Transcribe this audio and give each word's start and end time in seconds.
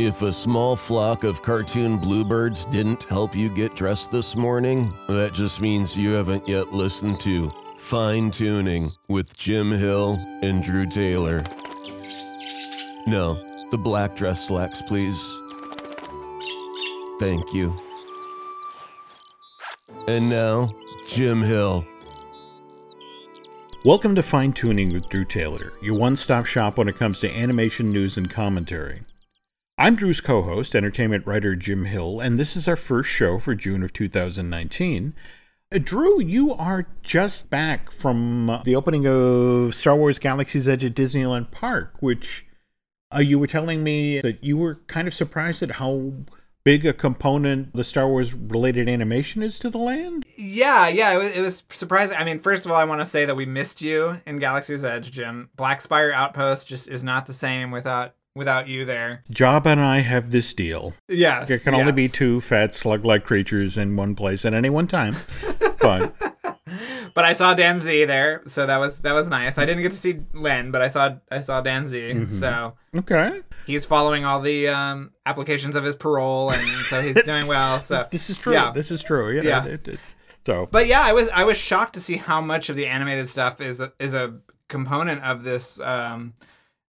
If 0.00 0.22
a 0.22 0.32
small 0.32 0.76
flock 0.76 1.24
of 1.24 1.42
cartoon 1.42 1.98
bluebirds 1.98 2.64
didn't 2.64 3.02
help 3.02 3.36
you 3.36 3.50
get 3.50 3.76
dressed 3.76 4.10
this 4.10 4.34
morning, 4.34 4.94
that 5.08 5.34
just 5.34 5.60
means 5.60 5.94
you 5.94 6.12
haven't 6.12 6.48
yet 6.48 6.72
listened 6.72 7.20
to 7.20 7.52
Fine 7.76 8.30
Tuning 8.30 8.92
with 9.10 9.36
Jim 9.36 9.70
Hill 9.70 10.18
and 10.40 10.64
Drew 10.64 10.88
Taylor. 10.88 11.44
No, 13.06 13.34
the 13.70 13.76
black 13.76 14.16
dress 14.16 14.48
slacks, 14.48 14.80
please. 14.80 15.22
Thank 17.20 17.52
you. 17.52 17.78
And 20.08 20.30
now, 20.30 20.70
Jim 21.06 21.42
Hill. 21.42 21.84
Welcome 23.84 24.14
to 24.14 24.22
Fine 24.22 24.54
Tuning 24.54 24.94
with 24.94 25.10
Drew 25.10 25.26
Taylor, 25.26 25.72
your 25.82 25.98
one 25.98 26.16
stop 26.16 26.46
shop 26.46 26.78
when 26.78 26.88
it 26.88 26.96
comes 26.96 27.20
to 27.20 27.30
animation 27.30 27.90
news 27.90 28.16
and 28.16 28.30
commentary. 28.30 29.02
I'm 29.80 29.94
Drew's 29.94 30.20
co 30.20 30.42
host, 30.42 30.74
entertainment 30.74 31.26
writer 31.26 31.56
Jim 31.56 31.86
Hill, 31.86 32.20
and 32.20 32.38
this 32.38 32.54
is 32.54 32.68
our 32.68 32.76
first 32.76 33.08
show 33.08 33.38
for 33.38 33.54
June 33.54 33.82
of 33.82 33.94
2019. 33.94 35.14
Uh, 35.72 35.78
Drew, 35.82 36.20
you 36.20 36.52
are 36.52 36.86
just 37.02 37.48
back 37.48 37.90
from 37.90 38.50
uh, 38.50 38.62
the 38.62 38.76
opening 38.76 39.06
of 39.06 39.74
Star 39.74 39.96
Wars 39.96 40.18
Galaxy's 40.18 40.68
Edge 40.68 40.84
at 40.84 40.92
Disneyland 40.92 41.50
Park, 41.50 41.94
which 42.00 42.44
uh, 43.10 43.20
you 43.20 43.38
were 43.38 43.46
telling 43.46 43.82
me 43.82 44.20
that 44.20 44.44
you 44.44 44.58
were 44.58 44.82
kind 44.86 45.08
of 45.08 45.14
surprised 45.14 45.62
at 45.62 45.70
how 45.70 46.12
big 46.62 46.84
a 46.84 46.92
component 46.92 47.74
the 47.74 47.82
Star 47.82 48.06
Wars 48.06 48.34
related 48.34 48.86
animation 48.86 49.42
is 49.42 49.58
to 49.60 49.70
the 49.70 49.78
land? 49.78 50.26
Yeah, 50.36 50.88
yeah, 50.88 51.14
it 51.14 51.18
was, 51.18 51.30
it 51.30 51.40
was 51.40 51.64
surprising. 51.70 52.18
I 52.18 52.24
mean, 52.24 52.40
first 52.40 52.66
of 52.66 52.70
all, 52.70 52.76
I 52.76 52.84
want 52.84 53.00
to 53.00 53.06
say 53.06 53.24
that 53.24 53.34
we 53.34 53.46
missed 53.46 53.80
you 53.80 54.18
in 54.26 54.40
Galaxy's 54.40 54.84
Edge, 54.84 55.10
Jim. 55.10 55.48
Black 55.56 55.80
Spire 55.80 56.12
Outpost 56.12 56.68
just 56.68 56.86
is 56.86 57.02
not 57.02 57.24
the 57.24 57.32
same 57.32 57.70
without 57.70 58.14
without 58.40 58.66
you 58.66 58.84
there. 58.84 59.22
Jabba 59.30 59.66
and 59.66 59.80
I 59.80 60.00
have 60.00 60.30
this 60.30 60.52
deal. 60.54 60.94
Yes. 61.08 61.46
There 61.46 61.58
can 61.58 61.74
only 61.74 61.92
be 61.92 62.08
two 62.08 62.40
fat 62.40 62.74
slug 62.74 63.04
like 63.04 63.22
creatures 63.24 63.76
in 63.76 63.94
one 63.96 64.14
place 64.16 64.44
at 64.46 64.54
any 64.54 64.70
one 64.70 64.88
time. 64.88 65.14
but 65.80 66.12
But 67.14 67.24
I 67.24 67.32
saw 67.32 67.54
Dan 67.54 67.78
Z 67.80 68.04
there, 68.04 68.42
so 68.46 68.64
that 68.66 68.78
was 68.78 69.00
that 69.00 69.12
was 69.12 69.28
nice. 69.28 69.58
I 69.58 69.66
didn't 69.66 69.82
get 69.82 69.92
to 69.92 69.98
see 69.98 70.20
Len, 70.32 70.70
but 70.70 70.80
I 70.80 70.88
saw 70.88 71.16
I 71.30 71.40
saw 71.40 71.60
Dan 71.60 71.86
Z. 71.86 71.98
Mm-hmm. 72.00 72.28
So 72.28 72.74
okay. 72.96 73.42
he's 73.66 73.84
following 73.84 74.24
all 74.24 74.40
the 74.40 74.68
um, 74.68 75.10
applications 75.26 75.76
of 75.76 75.84
his 75.84 75.96
parole, 75.96 76.50
and 76.50 76.86
so 76.86 77.02
he's 77.02 77.20
doing 77.24 77.46
well. 77.46 77.80
So 77.80 78.06
This 78.10 78.30
is 78.30 78.38
true. 78.38 78.52
Yeah. 78.54 78.70
This 78.72 78.90
is 78.90 79.02
true. 79.02 79.30
You 79.30 79.42
know, 79.42 79.48
Yeah. 79.48 79.66
it- 79.66 79.88
it's, 79.88 80.14
so 80.46 80.66
But 80.70 80.86
yeah, 80.86 81.02
I 81.02 81.12
was 81.12 81.28
I 81.30 81.44
was 81.44 81.58
shocked 81.58 81.94
to 81.94 82.00
see 82.00 82.16
how 82.16 82.40
much 82.40 82.68
of 82.70 82.76
the 82.76 82.86
animated 82.86 83.28
stuff 83.28 83.60
is 83.60 83.80
a, 83.80 83.92
is 83.98 84.14
a 84.14 84.38
component 84.68 85.22
of 85.22 85.42
this 85.42 85.78
um, 85.80 86.32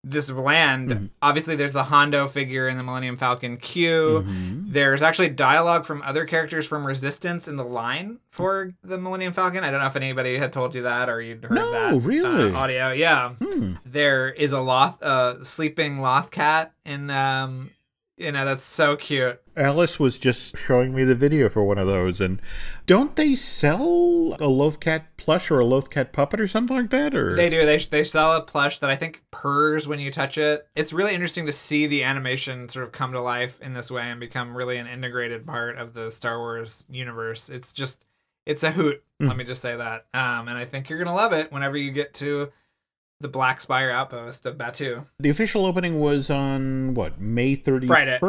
this 0.04 0.32
land. 0.32 0.90
Mm-hmm. 0.90 1.06
Obviously, 1.22 1.56
there's 1.56 1.74
the 1.74 1.84
Hondo 1.84 2.28
figure 2.28 2.68
in 2.68 2.78
the 2.78 2.84
Millennium 2.84 3.18
Falcon 3.18 3.58
Q. 3.58 4.24
Mm-hmm. 4.26 4.72
There's 4.72 5.04
actually 5.04 5.30
dialogue 5.30 5.86
from 5.86 6.02
other 6.02 6.26
characters 6.26 6.66
from 6.68 6.86
Resistance 6.86 7.48
in 7.48 7.56
the 7.58 7.64
line 7.66 8.20
for 8.32 8.74
the 8.84 8.98
Millennium 8.98 9.34
Falcon. 9.34 9.64
I 9.64 9.70
don't 9.70 9.80
know 9.80 9.88
if 9.88 9.96
anybody 9.96 10.38
had 10.38 10.52
told 10.52 10.74
you 10.74 10.84
that 10.84 11.10
or 11.10 11.22
you'd 11.22 11.44
heard 11.44 11.54
No, 11.54 11.72
that 11.72 12.02
really? 12.02 12.52
uh, 12.52 12.58
audio. 12.58 12.92
Yeah, 12.92 13.34
hmm. 13.36 13.74
there 13.86 14.30
is 14.30 14.52
a 14.52 14.60
loth, 14.62 15.02
uh, 15.04 15.44
sleeping 15.44 16.00
loth 16.00 16.32
cat 16.32 16.74
in. 16.86 17.10
Um, 17.10 17.72
you 18.18 18.32
know 18.32 18.46
that's 18.46 18.64
so 18.64 18.96
cute. 18.96 19.41
Alice 19.58 20.00
was 20.00 20.18
just 20.18 20.58
showing 20.58 20.94
me 20.94 21.04
the 21.04 21.16
video 21.16 21.50
for 21.50 21.64
one 21.64 21.78
of 21.78 21.88
those, 21.88 22.22
and 22.22 22.42
don't 22.86 23.16
they 23.16 23.36
sell 23.36 24.34
a 24.36 24.48
Lothcat 24.48 25.04
plush 25.18 25.52
or 25.52 25.60
a 25.60 25.66
Lothcat 25.66 26.12
puppet 26.14 26.40
or 26.40 26.48
something 26.48 26.76
like 26.76 26.90
that? 26.92 27.16
Or 27.16 27.36
They 27.36 27.50
do. 27.50 27.66
They 27.66 27.78
they 27.78 28.04
sell 28.04 28.36
a 28.36 28.42
plush 28.42 28.80
that 28.80 28.90
I 28.90 28.96
think 28.96 29.24
purrs 29.32 29.88
when 29.88 30.00
you 30.00 30.12
touch 30.12 30.38
it. 30.38 30.68
It's 30.76 30.94
really 30.94 31.14
interesting 31.14 31.46
to 31.48 31.54
see 31.54 31.86
the 31.86 32.04
animation 32.04 32.70
sort 32.70 32.86
of 32.86 32.92
come 32.92 33.12
to 33.12 33.22
life 33.22 33.60
in 33.62 33.74
this 33.74 33.92
way 33.92 34.04
and 34.04 34.20
become 34.20 34.56
really 34.56 34.78
an 34.78 34.88
integrated 34.88 35.46
part 35.46 35.78
of 35.78 35.94
the 35.94 36.12
Star 36.12 36.38
Wars 36.40 36.86
universe. 36.90 37.50
It's 37.50 37.74
just 37.74 38.06
it's 38.46 38.64
a 38.64 38.72
hoot. 38.72 39.04
Let 39.20 39.38
me 39.38 39.44
just 39.44 39.62
say 39.62 39.76
that. 39.76 40.08
Um, 40.14 40.48
and 40.48 40.58
I 40.58 40.66
think 40.66 40.90
you're 40.90 40.98
gonna 40.98 41.14
love 41.14 41.34
it 41.34 41.52
whenever 41.52 41.78
you 41.78 41.92
get 41.92 42.14
to 42.16 42.52
the 43.20 43.28
Black 43.28 43.62
Spire 43.62 43.92
outpost 43.92 44.46
of 44.46 44.58
Batuu. 44.58 45.06
The 45.20 45.30
official 45.30 45.66
opening 45.66 46.00
was 46.00 46.30
on 46.30 46.94
what 46.96 47.20
May 47.22 47.56
31st. 47.56 47.88
Friday. 47.88 48.20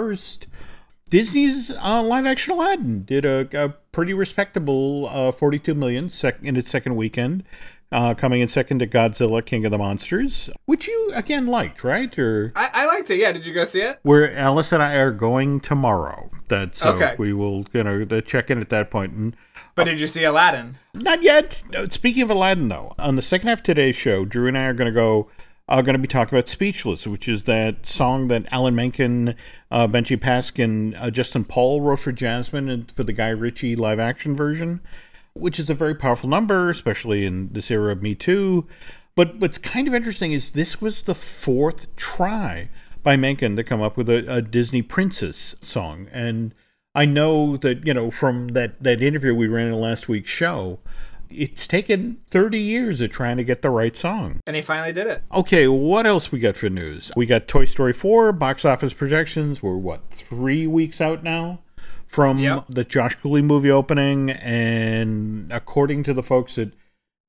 Disney's 1.13 1.71
uh, 1.71 2.03
live 2.03 2.25
action 2.25 2.55
Aladdin 2.55 3.05
did 3.05 3.27
a, 3.27 3.47
a 3.53 3.69
pretty 3.93 4.15
respectable 4.15 5.11
uh, 5.13 5.31
42 5.31 5.75
million 5.75 6.09
sec- 6.09 6.41
in 6.43 6.57
its 6.57 6.71
second 6.71 6.97
weekend, 6.97 7.45
uh, 7.93 8.15
coming 8.15 8.41
in 8.41 8.49
second 8.49 8.79
to 8.79 8.87
Godzilla 8.87 9.45
King 9.45 9.67
of 9.67 9.73
the 9.73 9.77
Monsters, 9.77 10.49
which 10.65 10.89
you 10.89 11.11
again 11.15 11.47
liked, 11.49 11.85
right? 11.85 12.19
Or 12.19 12.51
I, 12.57 12.69
I 12.73 12.87
liked 12.87 13.11
it. 13.11 13.21
Yeah, 13.21 13.33
did 13.33 13.47
you 13.47 13.53
go 13.53 13.67
see 13.67 13.81
it? 13.83 13.99
where 14.05 14.35
Alice 14.35 14.73
and 14.73 14.83
I 14.83 14.95
are 14.95 15.11
going 15.11 15.61
tomorrow. 15.61 16.31
That's 16.49 16.79
so 16.79 16.95
Okay. 16.95 17.15
we 17.19 17.35
will 17.35 17.67
you 17.75 17.85
know 17.85 18.07
uh, 18.11 18.23
check 18.23 18.51
in 18.51 18.63
at 18.63 18.71
that 18.71 18.91
point 18.91 19.13
and. 19.13 19.37
But 19.75 19.85
did 19.85 20.01
you 20.01 20.07
see 20.07 20.25
Aladdin? 20.25 20.77
Not 20.95 21.23
yet. 21.23 21.63
Speaking 21.91 22.23
of 22.23 22.31
Aladdin, 22.31 22.69
though, 22.69 22.95
on 22.99 23.17
the 23.17 23.23
second 23.23 23.49
half 23.49 23.59
of 23.59 23.65
today's 23.65 23.97
show, 23.97 24.25
Drew 24.25 24.49
and 24.49 24.57
I 24.57 24.65
are 24.65 24.73
going 24.75 24.87
to 24.91 24.95
go. 24.95 25.29
Are 25.69 25.83
going 25.83 25.95
to 25.95 25.99
be 25.99 26.09
talking 26.09 26.37
about 26.37 26.49
"Speechless," 26.49 27.07
which 27.07 27.29
is 27.29 27.45
that 27.45 27.87
song 27.87 28.29
that 28.29 28.47
Alan 28.51 28.75
Menken, 28.75 29.37
uh, 29.71 29.87
Benji 29.87 30.19
Pasek, 30.19 31.01
uh, 31.01 31.11
Justin 31.11 31.45
Paul 31.45 31.81
wrote 31.81 32.01
for 32.01 32.13
Jasmine 32.13 32.69
and 32.69 32.91
for 32.91 33.05
the 33.05 33.13
Guy 33.13 33.29
Ritchie 33.29 33.77
live-action 33.77 34.35
version, 34.37 34.81
which 35.35 35.61
is 35.61 35.71
a 35.71 35.75
very 35.75 35.95
powerful 35.95 36.29
number, 36.29 36.69
especially 36.69 37.25
in 37.25 37.53
this 37.53 37.71
era 37.71 37.93
of 37.93 38.03
Me 38.03 38.15
Too. 38.15 38.67
But 39.15 39.37
what's 39.37 39.57
kind 39.57 39.87
of 39.87 39.95
interesting 39.95 40.33
is 40.33 40.51
this 40.51 40.81
was 40.81 41.03
the 41.03 41.15
fourth 41.15 41.95
try 41.97 42.69
by 43.03 43.17
Menken 43.17 43.57
to 43.57 43.65
come 43.65 43.81
up 43.81 43.97
with 43.97 44.11
a, 44.11 44.25
a 44.29 44.43
Disney 44.43 44.83
princess 44.83 45.55
song, 45.61 46.09
and 46.13 46.55
I 46.95 47.07
know 47.07 47.57
that 47.59 47.87
you 47.87 47.95
know 47.95 48.11
from 48.11 48.49
that 48.49 48.83
that 48.83 49.03
interview 49.03 49.35
we 49.35 49.49
ran 49.49 49.69
in 49.69 49.75
last 49.75 50.09
week's 50.09 50.31
show, 50.31 50.81
it's 51.37 51.67
taken 51.67 52.19
30 52.29 52.59
years 52.59 53.01
of 53.01 53.11
trying 53.11 53.37
to 53.37 53.45
get 53.45 53.63
the 53.63 53.71
right 53.71 53.95
song. 53.97 54.41
And 54.47 54.57
he 54.57 54.63
finally 54.63 54.93
did 54.93 55.07
it. 55.07 55.23
Okay, 55.33 55.69
what 55.69 56.07
else 56.07 56.31
we 56.33 56.39
got 56.39 56.57
for 56.57 56.69
news? 56.71 57.11
We 57.17 57.27
got 57.27 57.49
Toy 57.49 57.65
Story 57.65 57.93
4 57.93 58.33
box 58.33 58.65
office 58.65 58.93
projections. 58.93 59.63
We're 59.63 59.77
what 59.77 60.11
three 60.11 60.67
weeks 60.67 61.01
out 61.01 61.23
now 61.23 61.61
from 62.07 62.39
Yep. 62.39 62.67
the 62.69 62.85
Josh 62.85 63.15
Cooley 63.17 63.43
movie 63.43 63.71
opening, 63.71 64.31
and 64.31 65.51
according 65.53 66.03
to 66.05 66.13
the 66.15 66.23
folks 66.23 66.59
at 66.59 66.71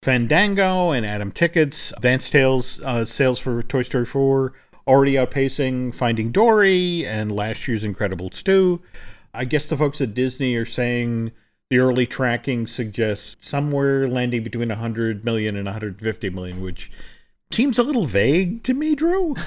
Fandango 0.01 0.91
and 0.91 1.05
Atom 1.05 1.31
Tickets, 1.31 1.93
Vance 2.01 2.29
Tales 2.29 2.81
uh, 2.83 3.05
sales 3.05 3.39
for 3.39 3.63
Toy 3.63 3.83
Story 3.83 4.05
4 4.05 4.53
already 4.85 5.13
outpacing 5.13 5.95
Finding 5.95 6.29
Dory 6.31 7.05
and 7.05 7.31
last 7.31 7.67
year's 7.69 7.85
Incredibles 7.85 8.43
2. 8.43 8.81
I 9.33 9.45
guess 9.45 9.65
the 9.65 9.77
folks 9.77 10.01
at 10.01 10.13
Disney 10.13 10.55
are 10.55 10.65
saying 10.65 11.31
the 11.73 11.79
early 11.79 12.05
tracking 12.05 12.67
suggests 12.67 13.35
somewhere 13.39 14.07
landing 14.07 14.43
between 14.43 14.69
100 14.69 15.25
million 15.25 15.55
and 15.55 15.65
150 15.65 16.29
million, 16.29 16.61
which 16.61 16.91
seems 17.49 17.79
a 17.79 17.83
little 17.83 18.05
vague 18.05 18.61
to 18.61 18.75
me, 18.75 18.93
Drew. 18.93 19.35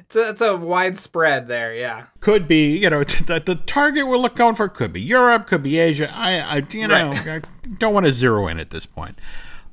It's 0.00 0.16
a, 0.16 0.28
it's 0.30 0.40
a 0.40 0.56
wide 0.56 0.96
spread 0.96 1.48
there. 1.48 1.74
Yeah. 1.74 2.06
Could 2.20 2.48
be, 2.48 2.78
you 2.78 2.88
know, 2.88 3.04
the, 3.26 3.42
the 3.44 3.56
target 3.56 4.06
we're 4.06 4.16
looking 4.16 4.38
going 4.38 4.54
for 4.54 4.66
could 4.66 4.90
be 4.90 5.02
Europe, 5.02 5.46
could 5.46 5.62
be 5.62 5.78
Asia. 5.78 6.10
I, 6.10 6.38
I 6.38 6.62
you 6.70 6.88
know, 6.88 7.12
I 7.12 7.42
don't 7.78 7.92
want 7.92 8.06
to 8.06 8.12
zero 8.12 8.46
in 8.46 8.58
at 8.58 8.70
this 8.70 8.86
point. 8.86 9.18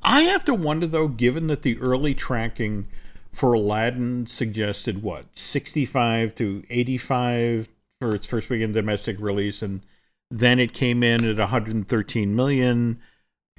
I 0.02 0.22
have 0.22 0.44
to 0.44 0.54
wonder 0.54 0.86
though, 0.86 1.08
given 1.08 1.46
that 1.46 1.62
the 1.62 1.78
early 1.78 2.14
tracking 2.14 2.86
for 3.32 3.54
Aladdin 3.54 4.26
suggested 4.26 5.02
what 5.02 5.38
65 5.38 6.34
to 6.34 6.64
85 6.68 7.70
for 7.98 8.14
its 8.14 8.26
first 8.26 8.50
weekend 8.50 8.74
domestic 8.74 9.16
release, 9.18 9.62
and 9.62 9.80
then 10.30 10.58
it 10.58 10.72
came 10.72 11.02
in 11.02 11.24
at 11.24 11.38
113 11.38 12.34
million. 12.34 13.00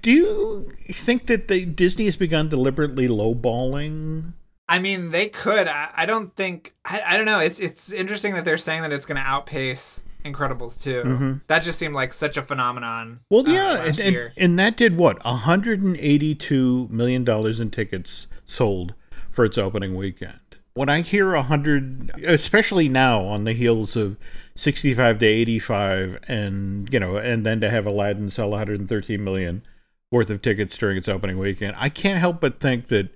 Do 0.02 0.12
you 0.12 0.72
think 0.92 1.28
that 1.28 1.48
the 1.48 1.66
Disney 1.66 2.06
has 2.06 2.18
begun 2.18 2.50
deliberately 2.50 3.08
lowballing? 3.08 4.34
I 4.70 4.80
mean, 4.80 5.12
they 5.12 5.28
could. 5.28 5.68
I, 5.68 5.92
I 5.96 6.06
don't 6.06 6.36
think. 6.36 6.76
I, 6.86 7.02
I 7.06 7.18
don't 7.18 7.26
know. 7.26 7.40
It's 7.40 7.60
it's 7.60 7.92
interesting 7.92 8.34
that 8.34 8.46
they're 8.46 8.58
saying 8.58 8.82
that 8.82 8.92
it's 8.92 9.06
going 9.06 9.16
to 9.16 9.28
outpace 9.28 10.06
Incredibles 10.24 10.80
2. 10.82 11.42
That 11.48 11.64
just 11.64 11.80
seemed 11.80 11.94
like 11.94 12.14
such 12.14 12.38
a 12.38 12.44
phenomenon. 12.44 13.08
Mm-hmm. 13.08 13.24
Well, 13.30 13.48
uh, 13.48 13.52
yeah, 13.52 13.70
last 13.70 13.88
and, 13.88 14.00
and, 14.00 14.12
year. 14.14 14.34
and 14.38 14.60
that 14.60 14.78
did 14.78 14.98
what? 14.98 15.20
$182 15.22 16.90
million 16.90 17.28
in 17.62 17.72
tickets 17.72 18.28
sold 18.46 18.94
for 19.32 19.46
its 19.46 19.58
opening 19.58 19.96
weekend. 19.96 20.40
When 20.78 20.90
I 20.90 21.02
hear 21.02 21.34
100, 21.34 22.22
especially 22.24 22.88
now 22.88 23.24
on 23.24 23.46
the 23.46 23.54
heels 23.54 23.96
of 23.96 24.16
65 24.56 25.18
to 25.18 25.26
85, 25.26 26.20
and, 26.28 26.94
you 26.94 27.00
know, 27.00 27.18
and 27.18 27.44
then 27.44 27.60
to 27.62 27.70
have 27.72 27.88
Aladdin 27.88 28.30
sell 28.30 28.52
113 28.52 29.24
million 29.24 29.64
worth 30.12 30.30
of 30.30 30.44
tickets 30.44 30.78
during 30.78 30.96
its 30.96 31.08
opening 31.08 31.40
weekend, 31.40 31.76
I 31.80 31.90
can't 31.90 32.20
help 32.20 32.40
but 32.40 32.60
think 32.60 32.90
that 32.90 33.10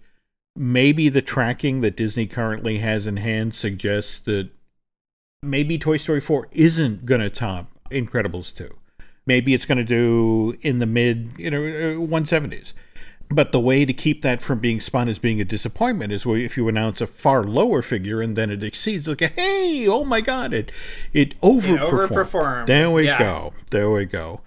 maybe 0.56 1.08
the 1.08 1.22
tracking 1.22 1.82
that 1.82 1.96
Disney 1.96 2.26
currently 2.26 2.80
has 2.80 3.06
in 3.06 3.18
hand 3.18 3.54
suggests 3.54 4.18
that 4.20 4.50
maybe 5.44 5.78
Toy 5.78 5.98
Story 5.98 6.20
4 6.20 6.48
isn't 6.54 7.06
going 7.06 7.22
to 7.22 7.30
top 7.30 7.72
Incredibles 7.92 8.56
2. 8.56 8.76
Maybe 9.28 9.54
it's 9.54 9.66
going 9.66 9.78
to 9.78 9.84
do 9.84 10.58
in 10.62 10.80
the 10.80 10.88
mid, 10.88 11.38
you 11.38 11.52
know, 11.52 11.62
uh, 11.62 12.08
170s. 12.08 12.74
But 13.34 13.52
the 13.52 13.60
way 13.60 13.86
to 13.86 13.94
keep 13.94 14.22
that 14.24 14.42
from 14.42 14.60
being 14.60 14.80
spun 14.82 15.08
as 15.08 15.18
being 15.20 15.40
a 15.40 15.46
disappointment 15.46 16.12
is 16.12 16.26
if 16.26 16.58
you 16.58 16.68
announce 16.68 17.00
a 17.02 17.08
far 17.08 17.44
lower 17.44 17.82
figure 17.82 18.22
and 18.22 18.36
then 18.36 18.50
it 18.52 18.64
exceeds, 18.64 19.08
like, 19.08 19.22
hey, 19.22 19.88
oh 19.88 20.04
my 20.04 20.22
God, 20.22 20.54
it 20.54 20.72
it 21.14 21.40
overperformed. 21.42 22.10
overperformed, 22.10 22.66
There 22.68 22.90
we 22.92 23.06
yeah. 23.06 23.20
go. 23.20 23.54
There 23.72 23.90
we 23.90 24.06
go. 24.06 24.42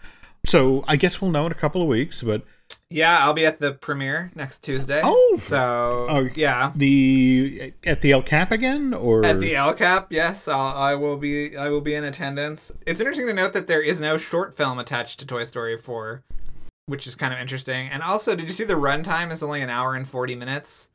So 0.47 0.85
I 0.87 0.97
guess 0.97 1.21
we'll 1.23 1.31
know 1.31 1.47
in 1.47 1.53
a 1.53 1.55
couple 1.55 1.81
of 1.81 1.89
weeks, 1.89 2.23
but 2.23 2.43
Yeah, 2.91 3.19
I'll 3.21 3.33
be 3.33 3.47
at 3.47 3.61
the 3.61 3.73
premiere 3.73 4.31
next 4.35 4.59
Tuesday. 4.63 5.01
Oh. 5.03 5.37
so 5.41 6.07
Oh. 6.11 6.29
yeah, 6.35 6.71
the 6.77 7.73
at 7.85 8.03
the 8.03 8.13
El 8.13 8.23
Cap 8.23 8.51
again 8.53 8.93
or 8.93 9.25
At 9.25 9.41
the 9.41 9.57
El 9.57 9.73
Cap, 9.73 10.09
yes, 10.11 10.47
I'll, 10.47 10.61
I 10.77 10.95
will 10.95 11.17
be. 11.17 11.57
I 11.57 11.71
will 11.71 11.81
be 11.81 11.95
in 11.95 12.05
attendance. 12.05 12.71
It's 12.87 13.01
interesting 13.01 13.27
to 13.29 13.35
note 13.35 13.55
that 13.55 13.67
there 13.69 13.83
is 13.83 14.01
no 14.01 14.19
short 14.19 14.55
film 14.57 14.79
attached 14.79 15.19
to 15.21 15.27
Toy 15.27 15.45
Story 15.45 15.79
4, 15.79 16.23
which 16.87 17.07
is 17.07 17.15
kind 17.15 17.33
of 17.33 17.41
interesting. 17.41 17.89
And 17.89 18.03
also, 18.03 18.35
did 18.37 18.47
you 18.47 18.53
see 18.53 18.65
the 18.65 18.75
runtime 18.75 19.33
is 19.33 19.43
only 19.43 19.63
an 19.63 19.71
hour 19.71 19.95
and 19.95 20.07
forty 20.09 20.35
minutes, 20.35 20.91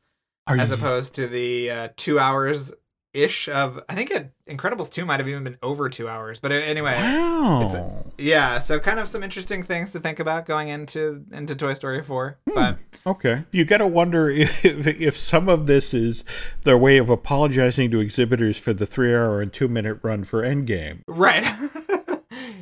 Are 0.46 0.56
as 0.58 0.70
you- 0.70 0.76
opposed 0.76 1.14
to 1.16 1.26
the 1.26 1.70
uh, 1.70 1.88
two 1.96 2.18
hours 2.18 2.72
ish 3.12 3.48
of? 3.48 3.82
I 3.88 3.94
think 3.94 4.10
it, 4.10 4.30
Incredibles 4.48 4.90
two 4.90 5.04
might 5.04 5.20
have 5.20 5.28
even 5.28 5.44
been 5.44 5.58
over 5.62 5.88
two 5.88 6.08
hours. 6.08 6.38
But 6.40 6.50
anyway, 6.52 6.94
Wow. 6.96 8.04
yeah. 8.18 8.58
So 8.58 8.78
kind 8.80 8.98
of 8.98 9.06
some 9.08 9.22
interesting 9.22 9.62
things 9.62 9.92
to 9.92 10.00
think 10.00 10.18
about 10.18 10.44
going 10.46 10.68
into 10.68 11.24
into 11.32 11.54
Toy 11.54 11.72
Story 11.74 12.02
4. 12.02 12.38
Hmm. 12.48 12.54
But 12.54 12.78
Okay. 13.06 13.44
You 13.52 13.64
got 13.64 13.78
to 13.78 13.86
wonder 13.86 14.28
if, 14.30 14.64
if 14.64 15.16
some 15.16 15.48
of 15.48 15.66
this 15.66 15.94
is 15.94 16.24
their 16.64 16.76
way 16.76 16.98
of 16.98 17.08
apologizing 17.08 17.90
to 17.92 18.00
exhibitors 18.00 18.58
for 18.58 18.72
the 18.72 18.86
three 18.86 19.14
hour 19.14 19.40
and 19.40 19.52
two 19.52 19.68
minute 19.68 19.98
run 20.02 20.24
for 20.24 20.42
Endgame. 20.42 21.02
right. 21.06 21.44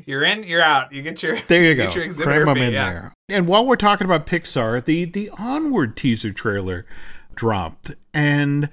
You're 0.08 0.24
in, 0.24 0.42
you're 0.44 0.62
out. 0.62 0.90
You 0.90 1.02
get 1.02 1.22
your 1.22 1.36
There 1.48 1.62
you 1.62 1.74
get 1.74 1.92
go. 1.92 2.00
your 2.00 2.10
Cram 2.14 2.48
'em 2.48 2.54
fee, 2.54 2.62
in 2.62 2.72
yeah. 2.72 2.90
there. 2.90 3.12
And 3.28 3.46
while 3.46 3.66
we're 3.66 3.76
talking 3.76 4.06
about 4.06 4.24
Pixar, 4.24 4.82
the 4.82 5.04
the 5.04 5.28
Onward 5.36 5.98
teaser 5.98 6.32
trailer 6.32 6.86
dropped, 7.34 7.94
and 8.14 8.70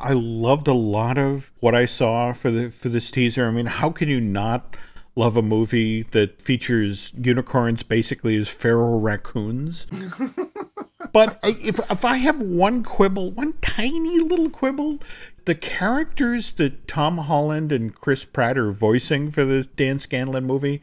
I 0.00 0.14
loved 0.14 0.66
a 0.66 0.74
lot 0.74 1.18
of 1.18 1.52
what 1.60 1.76
I 1.76 1.86
saw 1.86 2.32
for 2.32 2.50
the 2.50 2.68
for 2.68 2.88
this 2.88 3.12
teaser. 3.12 3.46
I 3.46 3.52
mean, 3.52 3.66
how 3.66 3.90
can 3.90 4.08
you 4.08 4.20
not 4.20 4.76
love 5.14 5.36
a 5.36 5.42
movie 5.42 6.02
that 6.10 6.42
features 6.42 7.12
unicorns 7.16 7.84
basically 7.84 8.36
as 8.36 8.48
feral 8.48 8.98
raccoons? 8.98 9.86
but 11.12 11.38
if 11.44 11.78
if 11.92 12.04
I 12.04 12.16
have 12.16 12.42
one 12.42 12.82
quibble, 12.82 13.30
one 13.30 13.52
tiny 13.60 14.18
little 14.18 14.50
quibble, 14.50 14.98
the 15.44 15.54
characters 15.54 16.52
that 16.52 16.86
Tom 16.86 17.18
Holland 17.18 17.72
and 17.72 17.94
Chris 17.94 18.24
Pratt 18.24 18.58
are 18.58 18.72
voicing 18.72 19.30
for 19.30 19.44
this 19.44 19.66
Dan 19.66 19.98
Scanlon 19.98 20.44
movie, 20.44 20.82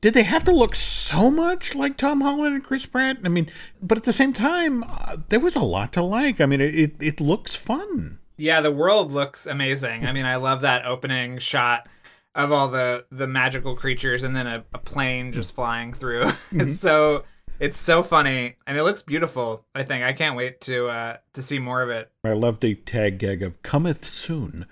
did 0.00 0.14
they 0.14 0.22
have 0.22 0.44
to 0.44 0.52
look 0.52 0.74
so 0.74 1.30
much 1.30 1.74
like 1.74 1.96
Tom 1.96 2.20
Holland 2.20 2.54
and 2.54 2.64
Chris 2.64 2.86
Pratt? 2.86 3.18
I 3.24 3.28
mean, 3.28 3.50
but 3.82 3.98
at 3.98 4.04
the 4.04 4.12
same 4.12 4.32
time, 4.32 4.84
uh, 4.84 5.16
there 5.30 5.40
was 5.40 5.56
a 5.56 5.60
lot 5.60 5.92
to 5.94 6.02
like. 6.02 6.40
I 6.40 6.46
mean, 6.46 6.60
it 6.60 6.94
it, 7.00 7.20
looks 7.20 7.56
fun. 7.56 8.18
Yeah, 8.36 8.60
the 8.60 8.70
world 8.70 9.10
looks 9.10 9.46
amazing. 9.46 10.06
I 10.06 10.12
mean, 10.12 10.26
I 10.26 10.36
love 10.36 10.60
that 10.60 10.84
opening 10.84 11.38
shot 11.38 11.88
of 12.34 12.52
all 12.52 12.68
the 12.68 13.06
the 13.10 13.26
magical 13.26 13.74
creatures 13.74 14.22
and 14.22 14.36
then 14.36 14.46
a, 14.46 14.64
a 14.74 14.78
plane 14.78 15.32
just 15.32 15.54
flying 15.54 15.92
through. 15.92 16.30
It's 16.52 16.78
so 16.78 17.24
it's 17.60 17.78
so 17.78 18.02
funny 18.02 18.56
and 18.66 18.76
it 18.76 18.82
looks 18.82 19.02
beautiful. 19.02 19.64
I 19.74 19.82
think 19.82 20.04
I 20.04 20.12
can't 20.12 20.36
wait 20.36 20.60
to 20.62 20.88
uh 20.88 21.16
to 21.34 21.42
see 21.42 21.58
more 21.58 21.82
of 21.82 21.90
it. 21.90 22.10
I 22.24 22.32
love 22.32 22.60
the 22.60 22.74
tag 22.74 23.18
gag 23.18 23.42
of 23.42 23.62
"cometh 23.62 24.04
soon." 24.04 24.66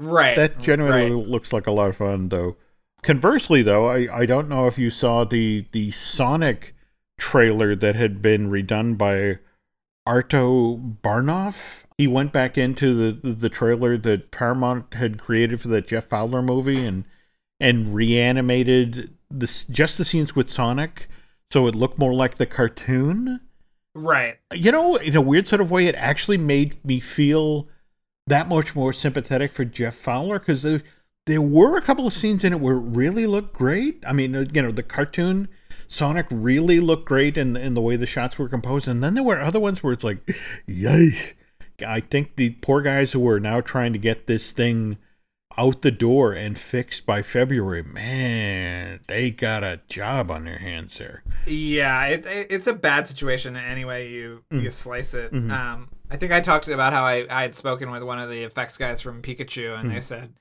Right. 0.00 0.36
That 0.36 0.60
generally 0.60 1.10
right. 1.10 1.28
looks 1.28 1.52
like 1.52 1.66
a 1.66 1.72
lot 1.72 1.90
of 1.90 1.96
fun, 1.96 2.28
though. 2.28 2.56
Conversely, 3.02 3.62
though, 3.62 3.86
I, 3.88 4.22
I 4.22 4.26
don't 4.26 4.48
know 4.48 4.66
if 4.66 4.78
you 4.78 4.90
saw 4.90 5.24
the 5.24 5.66
the 5.72 5.90
Sonic 5.92 6.74
trailer 7.18 7.74
that 7.74 7.94
had 7.94 8.20
been 8.20 8.50
redone 8.50 8.98
by 8.98 9.38
Arto 10.06 10.96
Barnoff. 11.02 11.84
He 11.98 12.06
went 12.06 12.32
back 12.32 12.58
into 12.58 12.94
the 12.94 13.32
the 13.32 13.48
trailer 13.48 13.96
that 13.98 14.30
Paramount 14.30 14.94
had 14.94 15.18
created 15.18 15.60
for 15.60 15.68
that 15.68 15.86
Jeff 15.86 16.06
Fowler 16.06 16.42
movie 16.42 16.84
and 16.84 17.04
and 17.60 17.94
reanimated 17.94 19.14
this 19.30 19.64
just 19.66 19.98
the 19.98 20.04
scenes 20.04 20.36
with 20.36 20.50
Sonic, 20.50 21.08
so 21.50 21.66
it 21.66 21.74
looked 21.74 21.98
more 21.98 22.14
like 22.14 22.36
the 22.36 22.46
cartoon 22.46 23.40
Right. 23.94 24.36
you 24.52 24.70
know, 24.72 24.96
in 24.96 25.16
a 25.16 25.22
weird 25.22 25.48
sort 25.48 25.62
of 25.62 25.70
way, 25.70 25.86
it 25.86 25.94
actually 25.94 26.36
made 26.36 26.84
me 26.84 27.00
feel 27.00 27.66
that 28.26 28.46
much 28.46 28.74
more 28.74 28.92
sympathetic 28.92 29.52
for 29.52 29.64
Jeff 29.64 29.94
Fowler 29.94 30.38
because 30.38 30.60
there, 30.60 30.82
there 31.24 31.40
were 31.40 31.78
a 31.78 31.80
couple 31.80 32.06
of 32.06 32.12
scenes 32.12 32.44
in 32.44 32.52
it 32.52 32.60
where 32.60 32.76
it 32.76 32.80
really 32.80 33.26
looked 33.26 33.54
great. 33.54 34.02
I 34.06 34.12
mean, 34.12 34.34
uh, 34.34 34.44
you 34.52 34.60
know, 34.60 34.70
the 34.70 34.82
cartoon 34.82 35.48
Sonic 35.88 36.26
really 36.30 36.80
looked 36.80 37.06
great 37.06 37.36
in 37.36 37.56
in 37.56 37.74
the 37.74 37.80
way 37.80 37.96
the 37.96 38.06
shots 38.06 38.38
were 38.38 38.48
composed, 38.48 38.88
and 38.88 39.02
then 39.02 39.14
there 39.14 39.22
were 39.22 39.40
other 39.40 39.60
ones 39.60 39.82
where 39.82 39.92
it's 39.92 40.04
like, 40.04 40.18
yay! 40.66 41.12
I 41.86 42.00
think 42.00 42.36
the 42.36 42.50
poor 42.50 42.82
guys 42.82 43.12
who 43.12 43.20
were 43.20 43.40
now 43.40 43.60
trying 43.60 43.92
to 43.92 43.98
get 43.98 44.26
this 44.26 44.50
thing 44.52 44.98
out 45.58 45.82
the 45.82 45.90
door 45.90 46.32
and 46.32 46.58
fixed 46.58 47.06
by 47.06 47.22
February, 47.22 47.82
man, 47.82 49.00
they 49.08 49.30
got 49.30 49.64
a 49.64 49.80
job 49.88 50.30
on 50.30 50.44
their 50.44 50.58
hands 50.58 50.98
there. 50.98 51.22
Yeah, 51.46 52.06
it, 52.06 52.26
it, 52.26 52.46
it's 52.50 52.66
a 52.66 52.74
bad 52.74 53.06
situation 53.08 53.56
any 53.56 53.84
way 53.84 54.10
you 54.10 54.42
you 54.50 54.70
slice 54.70 55.14
it. 55.14 55.32
Mhm. 55.32 55.50
Um, 55.50 55.88
I 56.10 56.16
think 56.16 56.32
I 56.32 56.40
talked 56.40 56.68
about 56.68 56.92
how 56.92 57.04
I, 57.04 57.26
I 57.30 57.42
had 57.42 57.54
spoken 57.54 57.90
with 57.90 58.02
one 58.02 58.18
of 58.20 58.30
the 58.30 58.42
effects 58.44 58.76
guys 58.76 59.00
from 59.00 59.22
Pikachu, 59.22 59.78
and 59.78 59.90
they 59.90 59.96
Mhm. 59.96 60.02
said 60.02 60.32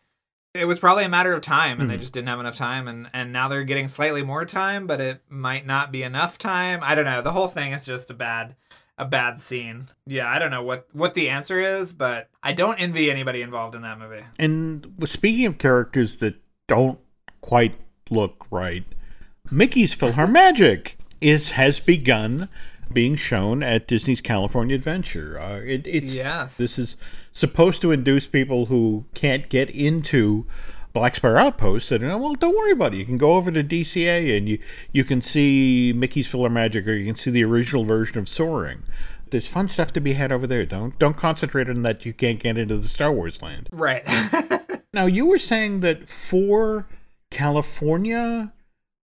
it 0.54 0.68
was 0.68 0.80
probably 0.80 1.04
a 1.04 1.10
matter 1.10 1.34
of 1.34 1.42
time, 1.42 1.82
and 1.82 1.90
they 1.90 1.96
Mhm. 1.98 2.02
just 2.02 2.14
didn't 2.14 2.30
have 2.30 2.40
enough 2.40 2.56
time, 2.56 2.88
and 2.88 3.10
and 3.14 3.32
now 3.34 3.48
they're 3.48 3.64
getting 3.64 3.88
slightly 3.88 4.22
more 4.24 4.46
time, 4.46 4.88
but 4.88 5.02
it 5.02 5.22
might 5.30 5.66
not 5.66 5.92
be 5.92 6.02
enough 6.04 6.38
time. 6.38 6.80
I 6.84 6.96
don't 6.96 7.06
know. 7.06 7.22
The 7.22 7.32
whole 7.34 7.48
thing 7.50 7.72
is 7.74 7.84
just 7.84 8.10
a 8.12 8.14
bad 8.14 8.56
a 8.98 9.06
bad 9.06 9.40
scene. 9.40 9.88
Yeah, 10.06 10.30
I 10.30 10.40
don't 10.40 10.52
know 10.52 10.64
what 10.64 10.88
what 10.94 11.14
the 11.14 11.30
answer 11.30 11.60
is, 11.60 11.94
but 11.94 12.30
I 12.42 12.54
don't 12.54 12.80
envy 12.80 13.12
anybody 13.12 13.42
involved 13.42 13.76
in 13.76 13.82
that 13.82 14.00
movie. 14.00 14.24
And 14.40 14.94
speaking 15.06 15.46
of 15.46 15.58
characters 15.58 16.18
that 16.18 16.36
don't 16.68 17.00
quite 17.42 17.76
look 18.10 18.46
right, 18.52 18.84
Mickey's 19.52 19.96
PhilharMagic 19.96 20.94
is 21.22 21.52
has 21.52 21.80
begun 21.80 22.50
being 22.94 23.16
shown 23.16 23.64
at 23.64 23.88
Disney's 23.88 24.22
California 24.22 24.76
Adventure. 24.76 25.40
Uh, 25.40 25.58
it, 25.60 25.88
it's 25.88 26.14
Yes. 26.14 26.58
this 26.58 26.78
is 26.78 26.96
supposed 27.34 27.82
to 27.82 27.92
induce 27.92 28.28
people 28.28 28.68
who 28.68 29.06
can't 29.16 29.50
get 29.50 29.70
into 29.72 30.46
Black 30.96 31.18
Spire 31.18 31.38
Outpost 31.38 31.90
that 31.90 32.02
well, 32.02 32.34
don't 32.36 32.56
worry 32.58 32.72
about 32.72 32.94
it. 32.94 32.98
You 32.98 33.06
can 33.06 33.18
go 33.18 33.36
over 33.36 33.52
to 33.52 33.62
DCA 33.64 34.36
and 34.38 34.48
you 34.48 34.60
you 34.94 35.04
can 35.04 35.22
see 35.22 35.94
Mickey's 35.94 36.32
PhilharMagic, 36.32 36.88
or 36.88 36.94
you 36.94 37.06
can 37.06 37.16
see 37.16 37.30
the 37.30 37.44
original 37.44 37.84
version 37.84 38.18
of 38.18 38.30
Soaring. 38.30 38.82
There's 39.30 39.46
fun 39.46 39.68
stuff 39.68 39.92
to 39.94 40.00
be 40.00 40.14
had 40.14 40.32
over 40.32 40.48
there. 40.48 40.66
Don't 40.66 40.98
don't 40.98 41.18
concentrate 41.18 41.70
on 41.70 41.82
that. 41.82 42.06
You 42.06 42.14
can't 42.14 42.40
get 42.40 42.58
into 42.58 42.78
the 42.78 42.88
Star 42.88 43.12
Wars 43.12 43.42
land. 43.42 43.70
Right. 43.72 44.04
Now 44.94 45.08
you 45.08 45.26
were 45.26 45.38
saying 45.40 45.82
that 45.82 46.08
for 46.08 46.88
California, 47.30 48.54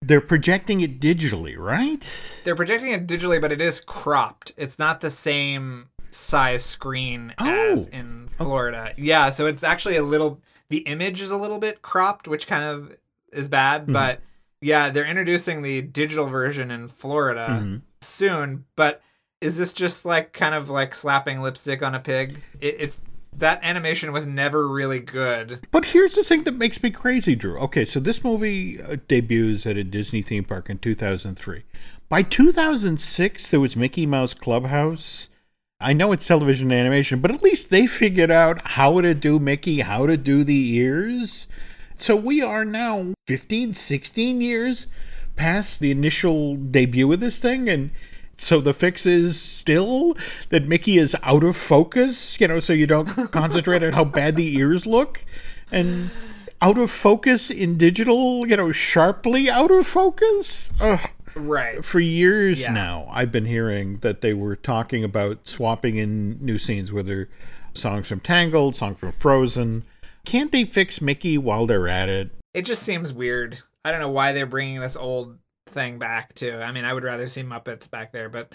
they're 0.00 0.22
projecting 0.22 0.80
it 0.80 0.98
digitally, 0.98 1.58
right? 1.58 2.08
They're 2.44 2.56
projecting 2.56 2.92
it 2.92 3.06
digitally, 3.06 3.38
but 3.38 3.52
it 3.52 3.60
is 3.60 3.78
cropped. 3.78 4.54
It's 4.56 4.78
not 4.78 5.02
the 5.02 5.10
same 5.10 5.90
size 6.08 6.64
screen 6.64 7.34
oh, 7.38 7.72
as 7.74 7.88
Oh. 7.92 7.96
in 7.98 8.28
Florida. 8.28 8.94
Yeah, 8.96 9.28
so 9.28 9.44
it's 9.44 9.62
actually 9.62 9.96
a 9.96 10.02
little. 10.02 10.40
The 10.72 10.78
image 10.78 11.20
is 11.20 11.30
a 11.30 11.36
little 11.36 11.58
bit 11.58 11.82
cropped, 11.82 12.26
which 12.26 12.46
kind 12.46 12.64
of 12.64 12.98
is 13.30 13.46
bad. 13.46 13.86
Mhm. 13.88 13.92
But 13.92 14.22
yeah, 14.62 14.88
they're 14.88 15.04
introducing 15.06 15.60
the 15.60 15.82
digital 15.82 16.24
version 16.28 16.70
in 16.70 16.88
Florida 16.88 17.60
Mhm. 17.62 17.82
soon. 18.00 18.64
But 18.74 19.02
is 19.42 19.58
this 19.58 19.74
just 19.74 20.06
like 20.06 20.32
kind 20.32 20.54
of 20.54 20.70
like 20.70 20.94
slapping 20.94 21.42
lipstick 21.42 21.82
on 21.82 21.94
a 21.94 22.00
pig? 22.00 22.42
It, 22.58 22.76
it 22.80 22.96
that 23.36 23.60
animation 23.62 24.12
was 24.12 24.24
never 24.24 24.66
really 24.66 24.98
good. 25.00 25.60
But 25.70 25.84
here's 25.86 26.14
the 26.14 26.24
thing 26.24 26.44
that 26.44 26.54
makes 26.56 26.82
me 26.82 26.90
crazy, 26.90 27.34
Drew. 27.34 27.58
Okay, 27.58 27.84
so 27.84 28.00
this 28.00 28.24
movie 28.24 28.80
uh, 28.80 28.96
debuts 29.08 29.66
at 29.66 29.76
a 29.76 29.84
Disney 29.84 30.22
theme 30.22 30.44
park 30.44 30.70
in 30.70 30.78
2003. 30.78 31.64
By 32.08 32.22
2006, 32.22 33.48
there 33.48 33.60
was 33.60 33.76
Mickey 33.76 34.06
Mouse 34.06 34.32
Clubhouse. 34.32 35.28
I 35.82 35.92
know 35.92 36.12
it's 36.12 36.26
television 36.26 36.70
animation, 36.70 37.20
but 37.20 37.32
at 37.32 37.42
least 37.42 37.70
they 37.70 37.86
figured 37.86 38.30
out 38.30 38.60
how 38.68 39.00
to 39.00 39.14
do 39.14 39.38
Mickey, 39.38 39.80
how 39.80 40.06
to 40.06 40.16
do 40.16 40.44
the 40.44 40.76
ears. 40.76 41.46
So 41.96 42.14
we 42.14 42.40
are 42.40 42.64
now 42.64 43.14
15, 43.26 43.74
16 43.74 44.40
years 44.40 44.86
past 45.34 45.80
the 45.80 45.90
initial 45.90 46.56
debut 46.56 47.12
of 47.12 47.20
this 47.20 47.38
thing, 47.38 47.68
and 47.68 47.90
so 48.36 48.60
the 48.60 48.74
fix 48.74 49.06
is 49.06 49.40
still 49.40 50.16
that 50.48 50.66
Mickey 50.66 50.98
is 50.98 51.16
out 51.22 51.44
of 51.44 51.56
focus, 51.56 52.40
you 52.40 52.48
know, 52.48 52.60
so 52.60 52.72
you 52.72 52.86
don't 52.86 53.06
concentrate 53.32 53.82
on 53.82 53.92
how 53.92 54.04
bad 54.04 54.36
the 54.36 54.56
ears 54.56 54.86
look. 54.86 55.24
And 55.70 56.10
out 56.60 56.78
of 56.78 56.90
focus 56.90 57.50
in 57.50 57.76
digital, 57.76 58.46
you 58.46 58.56
know, 58.56 58.72
sharply 58.72 59.50
out 59.50 59.70
of 59.70 59.86
focus. 59.86 60.70
Ugh. 60.80 61.10
Right. 61.34 61.84
For 61.84 62.00
years 62.00 62.60
Yeah. 62.60 62.72
now, 62.72 63.06
I've 63.10 63.32
been 63.32 63.46
hearing 63.46 63.98
that 63.98 64.20
they 64.20 64.34
were 64.34 64.56
talking 64.56 65.04
about 65.04 65.46
swapping 65.46 65.96
in 65.96 66.38
new 66.44 66.58
scenes, 66.58 66.92
whether 66.92 67.28
songs 67.74 68.08
from 68.08 68.20
Tangled, 68.20 68.76
songs 68.76 68.98
from 68.98 69.12
Frozen. 69.12 69.84
Can't 70.24 70.52
they 70.52 70.64
fix 70.64 71.00
Mickey 71.00 71.38
while 71.38 71.66
they're 71.66 71.88
at 71.88 72.08
it? 72.08 72.30
It 72.54 72.62
just 72.66 72.82
seems 72.82 73.12
weird. 73.12 73.58
I 73.84 73.90
don't 73.90 74.00
know 74.00 74.10
why 74.10 74.32
they're 74.32 74.46
bringing 74.46 74.80
this 74.80 74.96
old 74.96 75.38
thing 75.66 75.98
back 75.98 76.34
too. 76.34 76.52
I 76.60 76.70
mean, 76.72 76.84
I 76.84 76.92
would 76.92 77.04
rather 77.04 77.26
see 77.26 77.42
Muppets 77.42 77.90
back 77.90 78.12
there, 78.12 78.28
but 78.28 78.52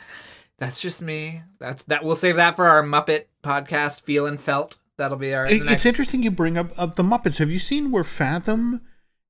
That's 0.60 0.82
just 0.82 1.04
me. 1.04 1.44
That's 1.60 1.84
that. 1.84 2.04
We'll 2.04 2.16
save 2.16 2.38
that 2.38 2.56
for 2.56 2.66
our 2.66 2.82
Muppet 2.82 3.26
podcast, 3.44 4.02
Feel 4.02 4.26
and 4.26 4.42
Felt. 4.42 4.78
That'll 4.98 5.16
be 5.18 5.32
our. 5.36 5.46
It- 5.46 5.60
next- 5.60 5.72
It's 5.72 5.86
interesting 5.86 6.24
you 6.24 6.32
bring 6.32 6.58
up, 6.58 6.72
up 6.80 6.96
the 6.96 7.04
Muppets. 7.04 7.38
Have 7.38 7.52
you 7.52 7.60
seen 7.60 7.92
where 7.92 8.04
Fathom 8.04 8.82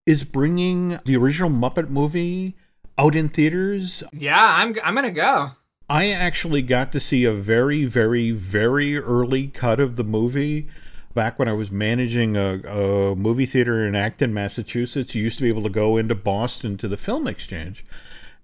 is 0.06 0.24
bringing 0.24 0.98
the 1.04 1.18
original 1.18 1.50
Muppet 1.50 1.90
movie 1.90 2.56
out 2.98 3.16
in 3.16 3.30
theaters? 3.30 4.04
Yeah, 4.12 4.56
I'm. 4.58 4.76
I'm 4.84 4.96
gonna 4.96 5.12
go. 5.12 5.52
I 5.90 6.10
actually 6.10 6.62
got 6.62 6.92
to 6.92 7.00
see 7.00 7.24
a 7.24 7.34
very, 7.34 7.86
very, 7.86 8.32
very 8.32 8.98
early 8.98 9.48
cut 9.48 9.80
of 9.80 9.96
the 9.96 10.04
movie 10.04 10.68
back 11.14 11.40
when 11.40 11.48
I 11.48 11.54
was 11.54 11.72
managing 11.72 12.36
a, 12.36 12.60
a 12.68 13.16
movie 13.16 13.46
theater 13.46 13.88
in 13.88 13.96
Acton, 13.96 14.34
Massachusetts. 14.34 15.16
You 15.16 15.24
used 15.24 15.38
to 15.38 15.44
be 15.44 15.50
able 15.50 15.64
to 15.64 15.70
go 15.70 15.96
into 15.96 16.14
Boston 16.14 16.78
to 16.78 16.88
the 16.88 16.98
film 16.98 17.26
exchange. 17.26 17.86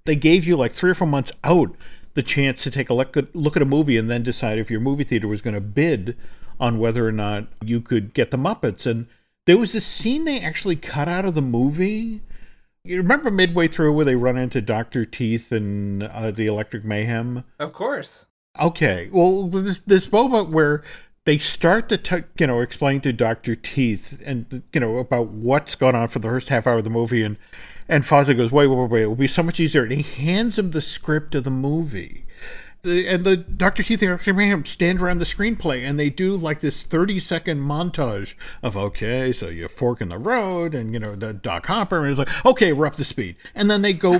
They 0.05 0.15
gave 0.15 0.45
you 0.45 0.55
like 0.55 0.73
three 0.73 0.91
or 0.91 0.95
four 0.95 1.07
months 1.07 1.31
out 1.43 1.75
the 2.13 2.23
chance 2.23 2.63
to 2.63 2.71
take 2.71 2.89
a 2.89 2.93
look 2.93 3.17
at, 3.17 3.35
look 3.35 3.55
at 3.55 3.61
a 3.61 3.65
movie 3.65 3.97
and 3.97 4.09
then 4.09 4.23
decide 4.23 4.57
if 4.57 4.71
your 4.71 4.79
movie 4.79 5.03
theater 5.03 5.27
was 5.27 5.41
going 5.41 5.53
to 5.53 5.61
bid 5.61 6.17
on 6.59 6.79
whether 6.79 7.07
or 7.07 7.11
not 7.11 7.47
you 7.63 7.81
could 7.81 8.13
get 8.13 8.31
the 8.31 8.37
Muppets. 8.37 8.85
And 8.85 9.07
there 9.45 9.57
was 9.57 9.73
this 9.73 9.85
scene 9.85 10.25
they 10.25 10.39
actually 10.39 10.75
cut 10.75 11.07
out 11.07 11.25
of 11.25 11.35
the 11.35 11.41
movie. 11.41 12.21
You 12.85 12.97
remember 12.97 13.31
midway 13.31 13.69
through 13.69 13.93
where 13.93 14.03
they 14.03 14.17
run 14.17 14.37
into 14.37 14.61
Dr. 14.61 15.05
Teeth 15.05 15.53
and 15.53 16.03
uh, 16.03 16.31
the 16.31 16.47
Electric 16.47 16.83
Mayhem? 16.83 17.45
Of 17.57 17.71
course. 17.71 18.25
Okay. 18.61 19.07
Well, 19.09 19.47
this 19.47 19.79
this 19.79 20.11
moment 20.11 20.49
where 20.49 20.83
they 21.23 21.37
start 21.37 21.87
to 21.89 21.97
t- 21.97 22.25
you 22.37 22.45
know 22.45 22.59
explain 22.59 22.99
to 23.01 23.13
Doctor 23.13 23.55
Teeth 23.55 24.21
and 24.25 24.63
you 24.73 24.81
know 24.81 24.97
about 24.97 25.29
what's 25.29 25.75
going 25.75 25.95
on 25.95 26.09
for 26.09 26.19
the 26.19 26.27
first 26.27 26.49
half 26.49 26.67
hour 26.67 26.75
of 26.75 26.83
the 26.83 26.89
movie, 26.89 27.23
and 27.23 27.37
and 27.87 28.03
Fozzie 28.03 28.35
goes, 28.35 28.51
wait, 28.51 28.67
wait, 28.67 28.75
wait, 28.75 28.89
wait, 28.89 29.01
it 29.03 29.07
will 29.07 29.15
be 29.15 29.27
so 29.27 29.43
much 29.43 29.61
easier, 29.61 29.83
and 29.83 29.93
he 29.93 30.01
hands 30.01 30.59
him 30.59 30.71
the 30.71 30.81
script 30.81 31.35
of 31.35 31.45
the 31.45 31.49
movie. 31.49 32.25
The, 32.83 33.07
and 33.07 33.23
the 33.23 33.37
Dr. 33.37 33.81
Teeth 33.81 34.01
and 34.01 34.11
Dr. 34.17 34.33
Mayhem 34.33 34.65
stand 34.65 35.01
around 35.01 35.19
the 35.19 35.25
screenplay 35.25 35.87
and 35.87 35.97
they 35.97 36.09
do 36.09 36.35
like 36.35 36.59
this 36.59 36.83
30 36.83 37.19
second 37.19 37.61
montage 37.61 38.35
of, 38.61 38.75
okay, 38.75 39.31
so 39.31 39.47
you 39.47 39.69
fork 39.69 40.01
in 40.01 40.09
the 40.09 40.17
road 40.17 40.75
and, 40.75 40.93
you 40.93 40.99
know, 40.99 41.15
the 41.15 41.33
Doc 41.33 41.65
Hopper, 41.67 41.99
and 41.99 42.09
it's 42.09 42.19
like, 42.19 42.45
okay, 42.45 42.73
we're 42.73 42.85
up 42.85 42.97
to 42.97 43.05
speed. 43.05 43.37
And 43.55 43.71
then 43.71 43.83
they 43.83 43.93
go 43.93 44.19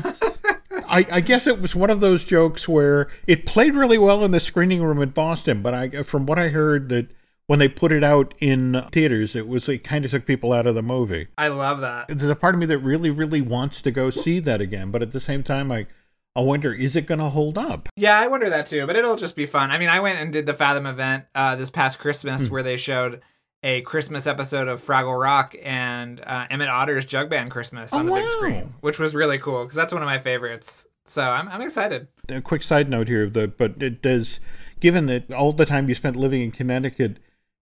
I, 0.94 1.08
I 1.12 1.22
guess 1.22 1.48
it 1.48 1.60
was 1.60 1.76
one 1.76 1.90
of 1.90 2.02
those 2.02 2.24
jokes 2.24 2.68
where 2.68 3.10
it 3.26 3.46
played 3.46 3.74
really 3.74 3.98
well 3.98 4.24
in 4.24 4.32
the 4.32 4.40
screening 4.40 4.84
room 4.84 5.02
in 5.02 5.10
Boston, 5.10 5.62
but 5.62 5.74
I, 5.74 6.04
from 6.04 6.26
what 6.26 6.38
I 6.38 6.50
heard, 6.50 6.90
that 6.90 7.08
when 7.48 7.60
they 7.60 7.68
put 7.68 7.92
it 7.92 8.04
out 8.04 8.34
in 8.40 8.84
theaters, 8.92 9.36
it 9.36 9.48
was 9.48 9.68
it 9.68 9.84
kind 9.84 10.06
of 10.06 10.12
took 10.12 10.26
people 10.26 10.54
out 10.54 10.68
of 10.68 10.76
the 10.76 10.84
movie. 10.84 11.28
I 11.38 11.48
love 11.48 11.82
that. 11.82 12.08
There's 12.08 12.30
a 12.30 12.36
part 12.36 12.54
of 12.54 12.60
me 12.60 12.68
that 12.68 12.78
really, 12.78 13.10
really 13.10 13.42
wants 13.42 13.82
to 13.82 13.92
go 13.92 14.10
see 14.12 14.40
that 14.42 14.62
again, 14.62 14.92
but 14.92 15.02
at 15.02 15.12
the 15.12 15.20
same 15.20 15.42
time, 15.42 15.72
I, 15.72 15.88
I 16.36 16.42
wonder, 16.42 16.74
is 16.74 16.96
it 16.96 17.06
going 17.06 17.20
to 17.20 17.30
hold 17.30 17.58
up? 17.58 17.90
Yeah, 17.96 18.20
I 18.20 18.28
wonder 18.28 18.50
that 18.50 18.66
too, 18.66 18.88
but 18.88 18.96
it'll 18.96 19.16
just 19.16 19.36
be 19.36 19.46
fun. 19.46 19.70
I 19.72 19.78
mean, 19.78 19.90
I 19.90 20.00
went 20.00 20.20
and 20.20 20.34
did 20.34 20.46
the 20.48 20.54
Fathom 20.54 20.86
event 20.88 21.26
uh, 21.36 21.56
this 21.56 21.70
past 21.70 22.00
Christmas 22.00 22.48
Hmm. 22.48 22.54
where 22.54 22.64
they 22.64 22.78
showed 22.78 23.22
a 23.62 23.82
Christmas 23.82 24.26
episode 24.28 24.68
of 24.68 24.84
Fraggle 24.84 25.20
Rock 25.22 25.56
and 25.64 26.20
uh, 26.26 26.48
Emmett 26.50 26.70
Otter's 26.70 27.06
Jug 27.06 27.30
Band 27.30 27.50
Christmas 27.52 27.94
Oh, 27.94 28.00
on 28.00 28.06
the 28.08 28.14
big 28.14 28.28
screen, 28.30 28.74
which 28.82 29.00
was 29.00 29.14
really 29.16 29.38
cool 29.38 29.64
because 29.64 29.76
that's 29.76 29.94
one 29.94 30.02
of 30.02 30.08
my 30.08 30.20
favorites. 30.20 30.88
So 31.06 31.22
I'm, 31.22 31.48
I'm 31.50 31.62
excited. 31.62 32.08
A 32.30 32.42
quick 32.42 32.64
side 32.64 32.90
note 32.90 33.08
here, 33.08 33.30
the, 33.30 33.48
but 33.48 33.82
it 33.82 34.02
does, 34.02 34.40
given 34.80 35.06
that 35.06 35.32
all 35.32 35.52
the 35.54 35.66
time 35.66 35.88
you 35.88 35.96
spent 35.96 36.16
living 36.16 36.42
in 36.42 36.52
Connecticut, 36.52 37.18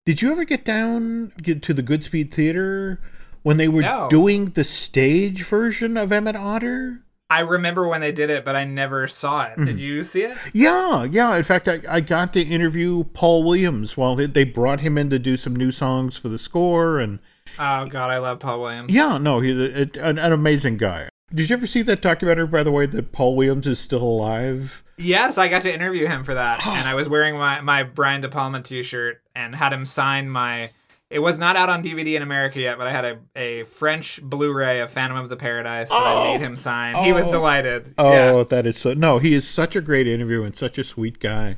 did 0.06 0.22
you 0.22 0.32
ever 0.32 0.46
get 0.46 0.64
down 0.66 1.32
get 1.42 1.62
to 1.64 1.74
the 1.74 1.84
Goodspeed 1.84 2.32
Theater 2.34 3.00
when 3.44 3.58
they 3.58 3.68
were 3.68 3.82
No. 3.82 4.08
doing 4.10 4.46
the 4.52 4.64
stage 4.64 5.44
version 5.44 5.98
of 5.98 6.12
Emmett 6.12 6.36
Otter? 6.36 7.04
I 7.32 7.40
remember 7.42 7.88
when 7.88 8.02
they 8.02 8.12
did 8.12 8.30
it, 8.30 8.44
but 8.44 8.56
I 8.56 8.66
never 8.66 9.08
saw 9.08 9.46
it. 9.46 9.52
Mm-hmm. 9.52 9.64
Did 9.66 9.80
you 9.80 10.04
see 10.04 10.22
it? 10.24 10.38
Yeah, 10.54 11.04
yeah. 11.06 11.36
In 11.38 11.44
fact, 11.44 11.68
I, 11.68 11.80
I 11.88 12.02
got 12.02 12.34
to 12.34 12.42
interview 12.42 13.06
Paul 13.06 13.44
Williams 13.44 13.96
while 13.96 14.16
they, 14.16 14.26
they 14.26 14.44
brought 14.44 14.82
him 14.82 14.98
in 14.98 15.10
to 15.12 15.18
do 15.20 15.38
some 15.38 15.56
new 15.56 15.72
songs 15.72 16.18
for 16.18 16.28
the 16.30 16.38
score. 16.38 17.00
And 17.00 17.20
Oh 17.58 17.86
God, 17.86 18.10
I 18.12 18.18
love 18.18 18.40
Paul 18.40 18.62
Williams. 18.62 18.94
yeah, 18.94 19.18
no, 19.18 19.40
he's 19.40 19.58
a, 19.58 19.82
a- 20.00 20.04
an, 20.10 20.20
an 20.20 20.32
amazing 20.34 20.78
guy. 20.78 21.08
Did 21.34 21.50
you 21.50 21.56
ever 21.56 21.66
see 21.68 21.82
that 21.84 22.02
documentary, 22.02 22.48
by 22.48 22.64
the 22.64 22.72
way, 22.72 22.86
that 22.88 23.14
Paul 23.14 23.38
Williams 23.38 23.66
is 23.66 23.80
still 23.80 24.04
alive? 24.04 24.84
Yes, 24.98 25.38
I 25.38 25.48
got 25.48 25.62
to 25.62 25.74
interview 25.74 26.06
him 26.08 26.26
for 26.26 26.34
that, 26.34 26.68
and 26.68 26.86
I 26.88 26.94
was 26.96 27.08
wearing 27.08 27.38
my 27.38 27.62
my 27.62 27.84
Brian 27.84 28.20
De 28.20 28.28
Palma 28.28 28.62
T-shirt 28.62 29.22
and 29.34 29.56
had 29.56 29.72
him 29.74 29.86
sign 29.86 30.30
my. 30.30 30.72
It 31.12 31.20
was 31.20 31.38
not 31.38 31.58
out 31.58 31.68
on 31.68 31.84
DVD 31.84 32.16
in 32.16 32.22
America 32.22 32.60
yet, 32.60 32.78
but 32.78 32.88
I 32.88 32.92
had 32.92 33.04
a, 33.06 33.20
a 33.36 33.64
French 33.66 34.22
Blu-ray 34.24 34.80
of 34.80 34.90
Phantom 34.92 35.18
of 35.18 35.28
the 35.28 35.36
Paradise 35.36 35.90
that 35.90 35.96
I 35.96 36.14
Oh. 36.14 36.24
made 36.32 36.40
him 36.42 36.56
sign. 36.56 36.96
He 37.04 37.12
was 37.12 37.28
Oh. 37.28 37.32
delighted. 37.32 37.94
Oh, 37.98 38.12
Yeah. 38.40 38.44
that 38.46 38.66
is 38.66 38.78
so. 38.78 38.94
No, 38.94 39.18
he 39.18 39.34
is 39.34 39.46
such 39.48 39.76
a 39.76 39.82
great 39.82 40.08
interview 40.08 40.44
and 40.44 40.56
such 40.56 40.78
a 40.78 40.84
sweet 40.86 41.20
guy. 41.20 41.58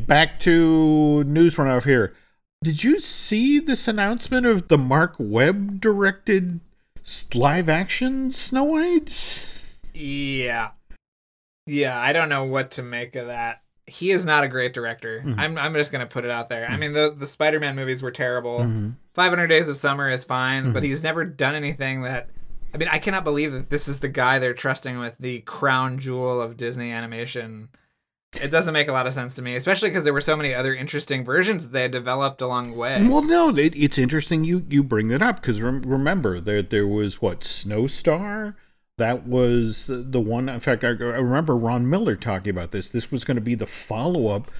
Back 0.00 0.38
to 0.40 1.22
news 1.24 1.58
run 1.58 1.68
off 1.68 1.84
here. 1.84 2.14
Did 2.62 2.82
you 2.82 2.98
see 2.98 3.58
this 3.58 3.86
announcement 3.86 4.46
of 4.46 4.68
the 4.68 4.78
Marc 4.78 5.16
Webb 5.18 5.82
directed 5.82 6.60
live 7.34 7.68
action 7.68 8.30
Snow 8.30 8.64
White? 8.64 9.12
Yeah. 9.92 10.70
Yeah, 11.66 12.00
I 12.00 12.14
don't 12.14 12.30
know 12.30 12.44
what 12.44 12.70
to 12.72 12.82
make 12.82 13.16
of 13.16 13.26
that. 13.26 13.60
He 13.86 14.10
is 14.12 14.24
not 14.24 14.44
a 14.44 14.48
great 14.48 14.72
director. 14.72 15.22
Mhm. 15.24 15.34
I'm 15.38 15.58
I'm 15.58 15.74
just 15.74 15.92
gonna 15.92 16.06
put 16.06 16.24
it 16.24 16.30
out 16.30 16.48
there. 16.48 16.66
I 16.70 16.76
mean, 16.76 16.92
the 16.94 17.14
the 17.16 17.26
Spider-Man 17.26 17.76
movies 17.76 18.02
were 18.02 18.10
terrible. 18.10 18.60
Mhm. 18.60 18.94
500 19.12 19.46
Days 19.48 19.68
of 19.68 19.76
Summer 19.76 20.10
is 20.10 20.24
fine, 20.24 20.72
but 20.72 20.82
Mhm. 20.82 20.86
he's 20.86 21.02
never 21.02 21.24
done 21.24 21.54
anything 21.54 22.02
that. 22.02 22.30
I 22.72 22.76
mean, 22.78 22.88
I 22.90 22.98
cannot 22.98 23.22
believe 23.24 23.52
that 23.52 23.70
this 23.70 23.86
is 23.86 24.00
the 24.00 24.08
guy 24.08 24.38
they're 24.38 24.54
trusting 24.54 24.98
with 24.98 25.16
the 25.20 25.40
crown 25.40 25.98
jewel 25.98 26.40
of 26.42 26.56
Disney 26.56 26.90
animation. 26.90 27.68
It 28.42 28.50
doesn't 28.50 28.72
make 28.74 28.88
a 28.88 28.92
lot 28.92 29.06
of 29.06 29.14
sense 29.14 29.36
to 29.36 29.42
me, 29.42 29.54
especially 29.54 29.90
because 29.90 30.02
there 30.02 30.12
were 30.12 30.20
so 30.20 30.36
many 30.36 30.52
other 30.52 30.74
interesting 30.74 31.24
versions 31.24 31.62
that 31.62 31.72
they 31.72 31.82
had 31.82 31.92
developed 31.92 32.42
along 32.42 32.70
the 32.72 32.76
way. 32.76 33.06
Well, 33.06 33.22
no, 33.22 33.50
it, 33.56 33.76
it's 33.76 33.96
interesting 33.96 34.42
you 34.42 34.64
you 34.68 34.82
bring 34.82 35.06
that 35.08 35.22
up 35.22 35.36
because 35.40 35.60
rem- 35.60 35.82
remember 35.82 36.40
there 36.40 36.62
there 36.62 36.86
was 36.86 37.22
what 37.22 37.40
Snowstar. 37.42 38.54
That 38.98 39.26
was 39.26 39.86
the- 39.88 40.20
one. 40.20 40.48
In 40.48 40.60
fact, 40.60 40.84
I, 40.84 40.88
I 40.88 40.90
remember 40.92 41.56
Ron 41.56 41.88
Miller 41.90 42.14
talking 42.16 42.50
about 42.50 42.70
this. 42.70 42.88
This 42.88 43.10
was 43.10 43.24
going 43.24 43.34
to 43.36 43.40
be 43.40 43.54
the 43.56 43.66
follow 43.66 44.28
up 44.28 44.50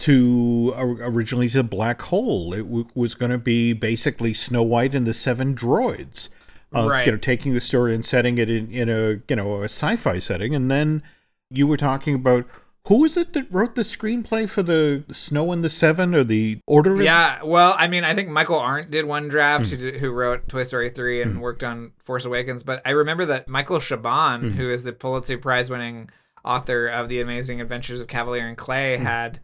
to 0.00 0.72
uh, 0.76 0.80
originally 1.00 1.48
to 1.50 1.62
Black 1.64 2.00
Hole. 2.02 2.54
It 2.54 2.62
w- 2.62 2.86
was 2.94 3.14
going 3.14 3.32
to 3.32 3.38
be 3.38 3.72
basically 3.72 4.32
Snow 4.32 4.62
White 4.62 4.94
and 4.94 5.06
the 5.06 5.14
Seven 5.14 5.54
Droids. 5.54 6.28
Uh, 6.74 6.86
Right. 6.88 7.04
You 7.04 7.12
know, 7.12 7.18
taking 7.18 7.52
the 7.52 7.60
story 7.60 7.92
and 7.94 8.04
setting 8.04 8.38
it 8.38 8.48
in, 8.48 8.70
in 8.70 8.88
a 8.88 9.20
you 9.28 9.34
know 9.36 9.62
a 9.62 9.64
sci-fi 9.64 10.20
setting, 10.20 10.54
and 10.54 10.70
then 10.70 11.02
you 11.50 11.66
were 11.66 11.76
talking 11.76 12.14
about 12.14 12.46
who 12.90 12.96
was 13.02 13.16
it 13.16 13.32
that 13.34 13.46
wrote 13.52 13.76
the 13.76 13.82
screenplay 13.82 14.46
for 14.50 14.62
the 14.62 15.04
Snow 15.12 15.52
and 15.52 15.62
the 15.64 15.70
Seven 15.70 16.12
or 16.14 16.24
the 16.24 16.58
Order? 16.66 17.00
Yeah, 17.00 17.42
well, 17.44 17.74
I 17.78 17.86
mean, 17.88 18.02
I 18.04 18.14
think 18.14 18.28
Michael 18.28 18.58
Arndt 18.58 18.90
did 18.90 19.04
one 19.04 19.28
draft 19.28 19.66
Hmm. 19.66 19.70
who, 19.70 19.76
did, 19.76 19.96
who 20.00 20.10
wrote 20.10 20.48
Toy 20.48 20.64
Story 20.64 20.90
3 20.90 21.22
and 21.22 21.40
worked 21.40 21.62
on 21.64 21.92
Force 22.02 22.24
Awakens, 22.24 22.64
but 22.64 22.82
I 22.84 22.90
remember 22.90 23.24
that 23.26 23.46
Michael 23.48 23.78
Chabon, 23.78 24.40
Hmm. 24.40 24.48
who 24.50 24.68
is 24.68 24.82
the 24.82 24.92
Pulitzer 24.92 25.38
Prize 25.38 25.70
winning 25.70 26.10
author 26.44 26.88
of 26.88 27.08
The 27.08 27.20
Amazing 27.20 27.60
Adventures 27.60 28.00
of 28.00 28.08
Kavalier 28.08 28.46
and 28.48 28.56
Clay, 28.56 28.96
Hmm. 28.96 29.04
had 29.04 29.40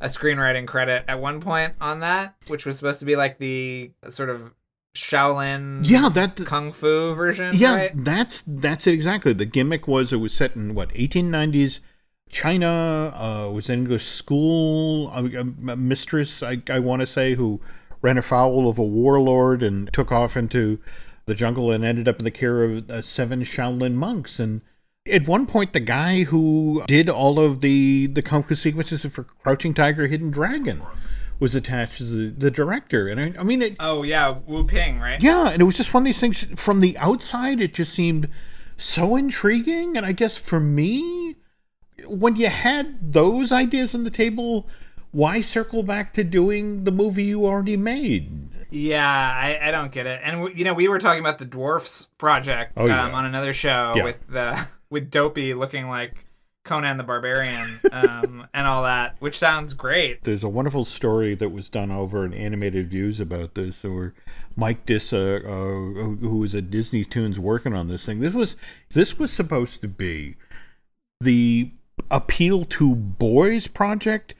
a 0.00 0.06
screenwriting 0.08 0.66
credit 0.66 1.04
at 1.08 1.18
one 1.20 1.40
point 1.40 1.72
on 1.80 2.00
that, 2.00 2.34
which 2.48 2.66
was 2.66 2.76
supposed 2.76 2.98
to 2.98 3.06
be 3.06 3.16
like 3.16 3.38
the 3.38 3.92
sort 4.10 4.28
of 4.28 4.52
Shaolin 4.94 5.80
Yeah, 5.84 6.08
that 6.10 6.36
kung 6.44 6.70
fu 6.72 7.14
version, 7.14 7.56
yeah, 7.56 7.74
right? 7.76 7.92
that's 7.94 8.42
that's 8.46 8.86
it 8.86 8.92
exactly. 8.94 9.32
The 9.32 9.44
gimmick 9.46 9.88
was 9.88 10.12
it 10.12 10.16
was 10.18 10.32
set 10.32 10.54
in 10.54 10.74
what 10.74 10.90
1890s 10.94 11.80
China. 12.34 13.12
Uh, 13.14 13.50
was 13.50 13.68
an 13.68 13.78
English 13.80 14.06
school 14.06 15.08
a, 15.10 15.24
a 15.70 15.76
mistress, 15.76 16.42
I, 16.42 16.60
I 16.68 16.80
want 16.80 17.00
to 17.00 17.06
say, 17.06 17.34
who 17.34 17.60
ran 18.02 18.18
afoul 18.18 18.68
of 18.68 18.78
a 18.78 18.82
warlord 18.82 19.62
and 19.62 19.90
took 19.92 20.10
off 20.12 20.36
into 20.36 20.78
the 21.26 21.34
jungle 21.34 21.70
and 21.70 21.84
ended 21.84 22.08
up 22.08 22.18
in 22.18 22.24
the 22.24 22.30
care 22.30 22.64
of 22.64 22.90
uh, 22.90 23.00
seven 23.02 23.42
Shaolin 23.42 23.94
monks. 23.94 24.38
And 24.38 24.60
at 25.10 25.26
one 25.28 25.46
point, 25.46 25.72
the 25.72 25.80
guy 25.80 26.24
who 26.24 26.82
did 26.86 27.08
all 27.08 27.38
of 27.38 27.60
the 27.60 28.08
the 28.08 28.20
kung 28.20 28.42
fu 28.42 28.54
sequences 28.54 29.06
for 29.06 29.22
Crouching 29.22 29.72
Tiger, 29.72 30.06
Hidden 30.06 30.30
Dragon 30.32 30.82
was 31.40 31.54
attached 31.54 32.00
as 32.00 32.10
the, 32.10 32.34
the 32.36 32.50
director. 32.50 33.08
And 33.08 33.20
I, 33.20 33.40
I 33.40 33.42
mean, 33.44 33.62
it, 33.62 33.76
Oh, 33.80 34.02
yeah, 34.02 34.38
Wu 34.46 34.64
Ping, 34.64 34.98
right? 35.00 35.22
yeah, 35.22 35.50
and 35.50 35.62
it 35.62 35.64
was 35.64 35.76
just 35.76 35.94
one 35.94 36.02
of 36.02 36.06
these 36.06 36.20
things 36.20 36.42
from 36.56 36.80
the 36.80 36.98
outside, 36.98 37.60
it 37.60 37.74
just 37.74 37.92
seemed 37.92 38.28
so 38.76 39.16
intriguing. 39.16 39.96
And 39.96 40.04
I 40.04 40.12
guess 40.12 40.36
for 40.36 40.60
me, 40.60 41.36
when 42.06 42.36
you 42.36 42.48
had 42.48 43.12
those 43.12 43.52
ideas 43.52 43.94
on 43.94 44.04
the 44.04 44.10
table, 44.10 44.66
why 45.12 45.40
circle 45.40 45.82
back 45.82 46.12
to 46.14 46.24
doing 46.24 46.84
the 46.84 46.92
movie 46.92 47.24
you 47.24 47.46
already 47.46 47.76
made? 47.76 48.48
Yeah, 48.70 49.06
I, 49.06 49.68
I 49.68 49.70
don't 49.70 49.92
get 49.92 50.06
it. 50.06 50.20
And 50.24 50.38
w- 50.38 50.56
you 50.56 50.64
know, 50.64 50.74
we 50.74 50.88
were 50.88 50.98
talking 50.98 51.20
about 51.20 51.38
the 51.38 51.44
Dwarfs 51.44 52.06
project 52.18 52.72
Oh, 52.76 52.86
yeah. 52.86 53.04
um, 53.04 53.14
on 53.14 53.24
another 53.24 53.54
show 53.54 53.92
Yeah. 53.96 54.04
with 54.04 54.26
the 54.28 54.66
with 54.90 55.10
Dopey 55.10 55.54
looking 55.54 55.88
like 55.88 56.24
Conan 56.64 56.96
the 56.96 57.04
Barbarian 57.04 57.78
um, 57.92 58.48
and 58.54 58.66
all 58.66 58.82
that, 58.82 59.16
which 59.20 59.38
sounds 59.38 59.74
great. 59.74 60.24
There's 60.24 60.42
a 60.42 60.48
wonderful 60.48 60.84
story 60.84 61.34
that 61.36 61.50
was 61.50 61.68
done 61.68 61.92
over 61.92 62.24
in 62.24 62.32
Animated 62.34 62.88
Views 62.90 63.20
about 63.20 63.54
this, 63.54 63.84
where 63.84 64.14
Mike 64.56 64.84
Disa, 64.86 65.36
uh, 65.46 65.50
who 65.50 66.16
who 66.20 66.36
was 66.38 66.54
at 66.56 66.70
Disney 66.70 67.04
Toons 67.04 67.38
working 67.38 67.74
on 67.74 67.86
this 67.86 68.04
thing. 68.04 68.18
This 68.18 68.34
was 68.34 68.56
this 68.90 69.18
was 69.20 69.32
supposed 69.32 69.82
to 69.82 69.88
be 69.88 70.34
the 71.20 71.70
appeal 72.10 72.64
to 72.64 72.94
boys 72.94 73.66
project 73.66 74.34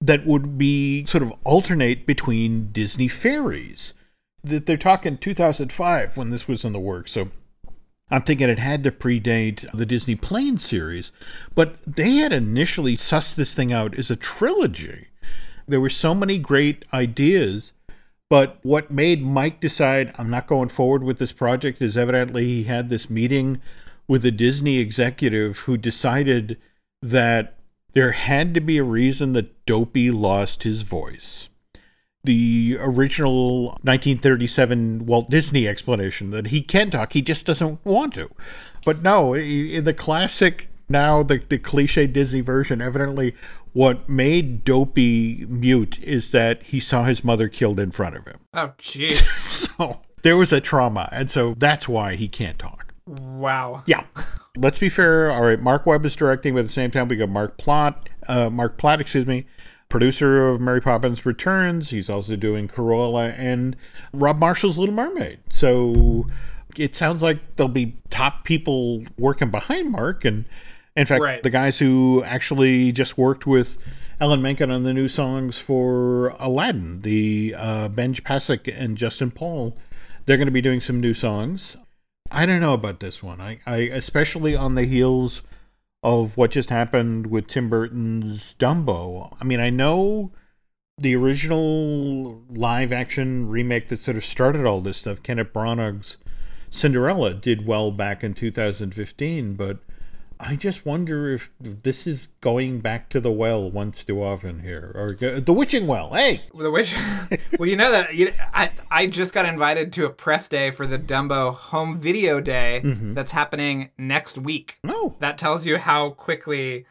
that 0.00 0.26
would 0.26 0.58
be 0.58 1.06
sort 1.06 1.22
of 1.22 1.32
alternate 1.44 2.06
between 2.06 2.70
Disney 2.72 3.08
fairies. 3.08 3.94
That 4.42 4.66
they're 4.66 4.76
talking 4.76 5.16
2005 5.16 6.16
when 6.16 6.30
this 6.30 6.46
was 6.46 6.64
in 6.64 6.74
the 6.74 6.80
works, 6.80 7.12
so 7.12 7.30
I'm 8.10 8.22
thinking 8.22 8.50
it 8.50 8.58
had 8.58 8.84
to 8.84 8.92
predate 8.92 9.70
the 9.72 9.86
Disney 9.86 10.14
Plane 10.14 10.58
series, 10.58 11.10
but 11.54 11.76
they 11.86 12.16
had 12.16 12.32
initially 12.32 12.96
sussed 12.96 13.34
this 13.34 13.54
thing 13.54 13.72
out 13.72 13.98
as 13.98 14.10
a 14.10 14.16
trilogy. 14.16 15.08
There 15.66 15.80
were 15.80 15.88
so 15.88 16.14
many 16.14 16.38
great 16.38 16.84
ideas, 16.92 17.72
but 18.28 18.58
what 18.62 18.90
made 18.90 19.24
Mike 19.24 19.60
decide 19.60 20.14
I'm 20.18 20.28
not 20.28 20.46
going 20.46 20.68
forward 20.68 21.02
with 21.02 21.18
this 21.18 21.32
project 21.32 21.80
is 21.80 21.96
evidently 21.96 22.44
he 22.44 22.64
had 22.64 22.90
this 22.90 23.08
meeting 23.08 23.62
with 24.06 24.24
a 24.24 24.30
Disney 24.30 24.78
executive 24.78 25.58
who 25.60 25.76
decided 25.76 26.58
that 27.00 27.58
there 27.92 28.12
had 28.12 28.54
to 28.54 28.60
be 28.60 28.78
a 28.78 28.84
reason 28.84 29.32
that 29.34 29.64
Dopey 29.66 30.10
lost 30.10 30.64
his 30.64 30.82
voice 30.82 31.48
the 32.24 32.78
original 32.80 33.66
1937 33.82 35.06
Walt 35.06 35.30
Disney 35.30 35.68
explanation 35.68 36.30
that 36.30 36.48
he 36.48 36.62
can 36.62 36.90
talk, 36.90 37.12
he 37.12 37.22
just 37.22 37.46
doesn't 37.46 37.84
want 37.84 38.14
to. 38.14 38.30
But 38.84 39.02
no, 39.02 39.34
in 39.34 39.84
the 39.84 39.92
classic, 39.92 40.68
now 40.88 41.22
the, 41.22 41.42
the 41.48 41.58
cliche 41.58 42.06
Disney 42.06 42.40
version, 42.40 42.80
evidently 42.80 43.34
what 43.74 44.08
made 44.08 44.64
Dopey 44.64 45.44
mute 45.48 46.02
is 46.02 46.30
that 46.30 46.62
he 46.62 46.80
saw 46.80 47.04
his 47.04 47.22
mother 47.22 47.48
killed 47.48 47.78
in 47.78 47.90
front 47.90 48.16
of 48.16 48.26
him. 48.26 48.38
Oh, 48.54 48.72
jeez. 48.78 49.22
so 49.78 50.00
there 50.22 50.36
was 50.36 50.52
a 50.52 50.60
trauma, 50.60 51.08
and 51.12 51.30
so 51.30 51.54
that's 51.58 51.88
why 51.88 52.14
he 52.14 52.28
can't 52.28 52.58
talk. 52.58 52.83
Wow. 53.06 53.82
Yeah. 53.86 54.04
Let's 54.56 54.78
be 54.78 54.88
fair. 54.88 55.30
All 55.30 55.42
right, 55.42 55.60
Marc 55.60 55.84
Webb 55.86 56.06
is 56.06 56.14
directing, 56.16 56.54
but 56.54 56.60
at 56.60 56.66
the 56.66 56.72
same 56.72 56.90
time, 56.90 57.08
we 57.08 57.16
got 57.16 57.28
Mark 57.28 57.58
Plott, 57.58 57.96
uh, 58.28 58.48
Marc 58.50 58.78
Platt, 58.78 59.00
excuse 59.00 59.26
me, 59.26 59.46
producer 59.88 60.48
of 60.48 60.60
Mary 60.60 60.80
Poppins 60.80 61.26
Returns. 61.26 61.90
He's 61.90 62.08
also 62.08 62.36
doing 62.36 62.68
Corolla 62.68 63.30
and 63.30 63.76
Rob 64.12 64.38
Marshall's 64.38 64.78
Little 64.78 64.94
Mermaid. 64.94 65.40
So 65.50 66.26
it 66.76 66.94
sounds 66.94 67.20
like 67.22 67.56
there'll 67.56 67.68
be 67.68 67.96
top 68.10 68.44
people 68.44 69.02
working 69.18 69.50
behind 69.50 69.90
Mark. 69.90 70.24
And 70.24 70.44
in 70.96 71.04
fact, 71.06 71.20
Right. 71.22 71.42
the 71.42 71.50
guys 71.50 71.78
who 71.80 72.22
actually 72.24 72.92
just 72.92 73.18
worked 73.18 73.46
with 73.46 73.76
Alan 74.20 74.40
Menken 74.40 74.70
on 74.70 74.84
the 74.84 74.94
new 74.94 75.08
songs 75.08 75.58
for 75.58 76.28
Aladdin, 76.38 77.02
the 77.02 77.54
uh, 77.58 77.88
Benj 77.88 78.22
Pasek 78.22 78.72
and 78.80 78.96
Justin 78.96 79.32
Paul, 79.32 79.76
they're 80.26 80.36
going 80.36 80.46
to 80.46 80.52
be 80.52 80.60
doing 80.62 80.80
some 80.80 81.00
new 81.00 81.12
songs. 81.12 81.76
I 82.30 82.46
don't 82.46 82.60
know 82.60 82.74
about 82.74 83.00
this 83.00 83.22
one. 83.22 83.40
I, 83.40 83.60
I 83.66 83.76
especially 83.76 84.56
on 84.56 84.74
the 84.74 84.84
heels 84.84 85.42
of 86.02 86.36
what 86.36 86.50
just 86.50 86.70
happened 86.70 87.28
with 87.28 87.46
Tim 87.46 87.68
Burton's 87.68 88.54
Dumbo. 88.54 89.36
I 89.40 89.44
mean, 89.44 89.60
I 89.60 89.70
know 89.70 90.32
the 90.98 91.16
original 91.16 92.42
live 92.50 92.92
action 92.92 93.48
remake 93.48 93.88
that 93.88 93.98
sort 93.98 94.16
of 94.16 94.24
started 94.24 94.64
all 94.64 94.80
this 94.80 94.98
stuff, 94.98 95.22
Kenneth 95.22 95.52
Branagh's 95.52 96.18
Cinderella, 96.70 97.34
did 97.34 97.66
well 97.66 97.90
back 97.90 98.22
in 98.22 98.34
2015, 98.34 99.54
but 99.54 99.78
I 100.46 100.56
just 100.56 100.84
wonder 100.84 101.32
if 101.32 101.50
this 101.58 102.06
is 102.06 102.28
going 102.42 102.80
back 102.80 103.08
to 103.10 103.20
the 103.20 103.32
well 103.32 103.70
once 103.70 104.04
too 104.04 104.22
often 104.22 104.60
here, 104.60 104.92
or 104.94 105.14
the 105.40 105.52
witching 105.52 105.86
well. 105.86 106.12
Hey, 106.12 106.42
The 106.54 106.70
witch. 106.70 106.94
well, 107.58 107.68
you 107.68 107.76
know 107.76 107.90
that 107.90 108.14
you, 108.14 108.32
I 108.52 108.70
I 108.90 109.06
just 109.06 109.32
got 109.32 109.46
invited 109.46 109.92
to 109.94 110.04
a 110.04 110.10
press 110.10 110.46
day 110.46 110.70
for 110.70 110.86
the 110.86 110.98
Dumbo 110.98 111.54
home 111.54 111.96
video 111.96 112.40
day 112.40 112.82
mm-hmm. 112.84 113.14
that's 113.14 113.32
happening 113.32 113.90
next 113.96 114.36
week. 114.36 114.78
no, 114.84 115.16
That 115.20 115.38
tells 115.38 115.64
you 115.64 115.78
how 115.78 116.10
quickly 116.10 116.84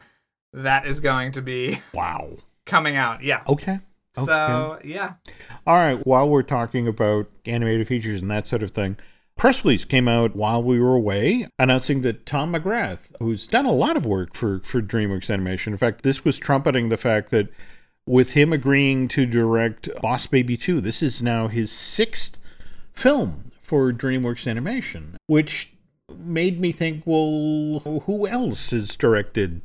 that 0.52 0.84
is 0.84 0.98
going 0.98 1.30
to 1.32 1.42
be 1.42 1.78
wow, 1.94 2.30
coming 2.66 2.96
out. 2.96 3.22
Yeah. 3.22 3.42
okay. 3.48 3.78
okay. 4.18 4.24
So 4.26 4.80
yeah. 4.84 5.14
All 5.64 5.76
right, 5.76 6.04
while 6.04 6.28
we're 6.28 6.42
talking 6.42 6.88
about 6.88 7.30
animated 7.46 7.86
features 7.86 8.20
and 8.20 8.30
that 8.32 8.48
sort 8.48 8.64
of 8.64 8.72
thing, 8.72 8.96
press 9.36 9.64
release 9.64 9.84
came 9.84 10.08
out 10.08 10.36
while 10.36 10.62
we 10.62 10.80
were 10.80 10.94
away 10.94 11.48
announcing 11.58 12.02
that 12.02 12.26
Tom 12.26 12.52
McGrath, 12.52 13.12
who's 13.18 13.46
done 13.46 13.66
a 13.66 13.72
lot 13.72 13.96
of 13.96 14.06
work 14.06 14.34
for, 14.34 14.60
for 14.60 14.80
DreamWorks 14.80 15.30
Animation, 15.32 15.72
in 15.72 15.78
fact, 15.78 16.02
this 16.02 16.24
was 16.24 16.38
trumpeting 16.38 16.88
the 16.88 16.96
fact 16.96 17.30
that 17.30 17.48
with 18.06 18.34
him 18.34 18.52
agreeing 18.52 19.08
to 19.08 19.26
direct 19.26 19.88
Boss 20.00 20.26
Baby 20.26 20.56
2, 20.56 20.80
this 20.80 21.02
is 21.02 21.22
now 21.22 21.48
his 21.48 21.72
sixth 21.72 22.38
film 22.92 23.50
for 23.62 23.92
DreamWorks 23.92 24.48
Animation, 24.48 25.16
which 25.26 25.72
made 26.16 26.60
me 26.60 26.70
think, 26.70 27.02
well, 27.06 27.80
who 28.06 28.26
else 28.26 28.70
has 28.70 28.96
directed 28.96 29.62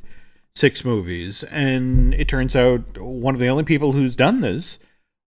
six 0.54 0.84
movies? 0.84 1.42
And 1.44 2.14
it 2.14 2.28
turns 2.28 2.56
out 2.56 2.98
one 2.98 3.34
of 3.34 3.40
the 3.40 3.48
only 3.48 3.64
people 3.64 3.92
who's 3.92 4.16
done 4.16 4.40
this 4.40 4.78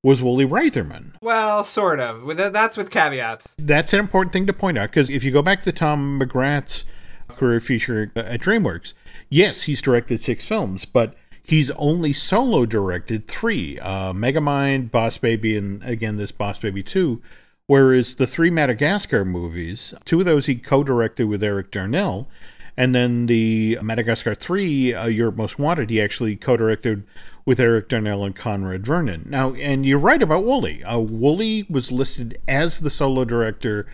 was 0.04 0.20
Woolie 0.20 0.48
Reitherman. 0.48 1.14
Well, 1.22 1.64
sort 1.64 2.00
of. 2.02 2.38
That's 2.38 2.76
with 2.76 2.92
caveats. 2.92 3.56
That's 3.58 3.94
an 3.94 4.00
important 4.00 4.34
thing 4.34 4.46
to 4.48 4.54
point 4.54 4.78
out 4.78 4.90
because 4.90 5.10
if 5.10 5.24
you 5.24 5.32
go 5.32 5.42
back 5.42 5.64
to 5.64 5.72
Tom 5.72 6.20
McGrath's 6.20 6.84
career 7.30 7.62
feature 7.62 8.12
at 8.16 8.42
DreamWorks, 8.42 8.94
yes, 9.30 9.64
he's 9.64 9.82
directed 9.82 10.20
six 10.20 10.46
films, 10.46 10.86
but 10.86 11.16
he's 11.42 11.72
only 11.72 12.12
solo 12.12 12.66
directed 12.66 13.30
three 13.30 13.80
uh, 13.80 14.12
Megamind, 14.12 14.92
Boss 14.92 15.18
Baby, 15.18 15.58
and 15.58 15.82
again, 15.84 16.18
this 16.18 16.32
Boss 16.32 16.60
Baby 16.60 16.84
2. 16.84 17.22
Whereas 17.66 18.16
the 18.16 18.28
three 18.28 18.50
Madagascar 18.50 19.24
movies, 19.24 19.94
two 20.04 20.20
of 20.20 20.26
those 20.26 20.48
he 20.48 20.56
co 20.56 20.84
directed 20.84 21.28
with 21.28 21.42
Eric 21.42 21.72
Darnell. 21.72 22.28
And 22.76 22.96
then 22.96 23.28
the 23.28 23.78
Madagascar 23.84 24.34
3, 24.34 24.94
uh, 24.96 25.06
Europe 25.06 25.38
Most 25.38 25.60
Wanted, 25.60 25.92
he 25.92 26.02
actually 26.02 26.36
co 26.36 26.58
directed 26.58 27.04
with 27.46 27.60
Eric 27.60 27.90
Darnell 27.90 28.24
and 28.24 28.36
Conrad 28.36 28.86
Vernon. 28.86 29.26
Now, 29.30 29.54
and 29.54 29.86
you're 29.86 30.00
right 30.00 30.22
about 30.22 30.46
Woolie. 30.46 30.84
Uh, 30.86 30.98
Woolie 30.98 31.70
was 31.70 31.92
listed 31.92 32.40
as 32.48 32.80
the 32.80 32.90
solo 32.90 33.26
director 33.26 33.86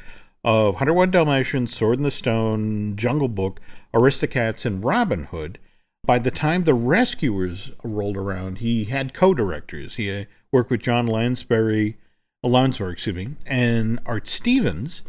of 0.44 0.76
101 0.76 1.12
Dalmatians, 1.12 1.76
Sword 1.76 1.98
in 1.98 2.04
the 2.04 2.12
Stone, 2.12 2.96
Jungle 2.96 3.28
Book, 3.28 3.60
Aristocats, 3.94 4.66
and 4.66 4.84
Robin 4.84 5.26
Hood. 5.26 5.60
By 6.06 6.20
the 6.20 6.32
time 6.32 6.64
The 6.64 6.74
Rescuers 6.74 7.72
rolled 7.84 8.18
around, 8.18 8.60
he 8.60 8.86
had 8.86 9.14
co 9.14 9.34
directors. 9.34 9.96
He 9.96 10.10
uh, 10.12 10.26
worked 10.52 10.72
with 10.72 10.82
John 10.82 11.08
Lansbury, 11.08 11.98
Lounsbery, 12.44 12.94
excuse 12.94 13.16
me, 13.16 13.30
and 13.46 14.00
Art 14.06 14.28
Stevens. 14.28 15.04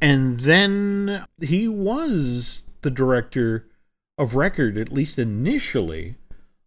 And 0.00 0.40
then 0.40 1.24
he 1.40 1.66
was 1.66 2.62
the 2.82 2.90
director 2.90 3.66
of 4.16 4.36
record, 4.36 4.78
at 4.78 4.92
least 4.92 5.18
initially, 5.18 6.16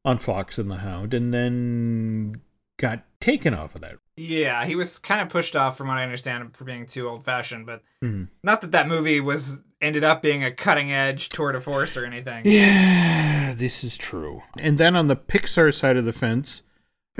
on 0.03 0.17
Fox 0.17 0.57
and 0.57 0.69
the 0.69 0.77
Hound, 0.77 1.13
and 1.13 1.33
then 1.33 2.41
got 2.77 3.03
taken 3.19 3.53
off 3.53 3.75
of 3.75 3.81
that. 3.81 3.95
Yeah, 4.17 4.65
he 4.65 4.75
was 4.75 4.97
kind 4.99 5.21
of 5.21 5.29
pushed 5.29 5.55
off, 5.55 5.77
from 5.77 5.87
what 5.87 5.97
I 5.97 6.03
understand, 6.03 6.55
for 6.55 6.63
being 6.63 6.85
too 6.85 7.07
old 7.07 7.23
fashioned. 7.23 7.65
But 7.65 7.83
Mhm. 8.03 8.29
not 8.43 8.61
that 8.61 8.71
that 8.71 8.87
movie 8.87 9.19
was 9.19 9.61
ended 9.79 10.03
up 10.03 10.21
being 10.21 10.43
a 10.43 10.51
cutting 10.51 10.91
edge 10.91 11.29
tour 11.29 11.51
de 11.51 11.61
force 11.61 11.95
or 11.97 12.05
anything. 12.05 12.45
Yeah, 12.45 13.53
this 13.55 13.83
is 13.83 13.97
true. 13.97 14.43
And 14.57 14.77
then 14.77 14.95
on 14.95 15.07
the 15.07 15.15
Pixar 15.15 15.73
side 15.73 15.97
of 15.97 16.05
the 16.05 16.13
fence, 16.13 16.61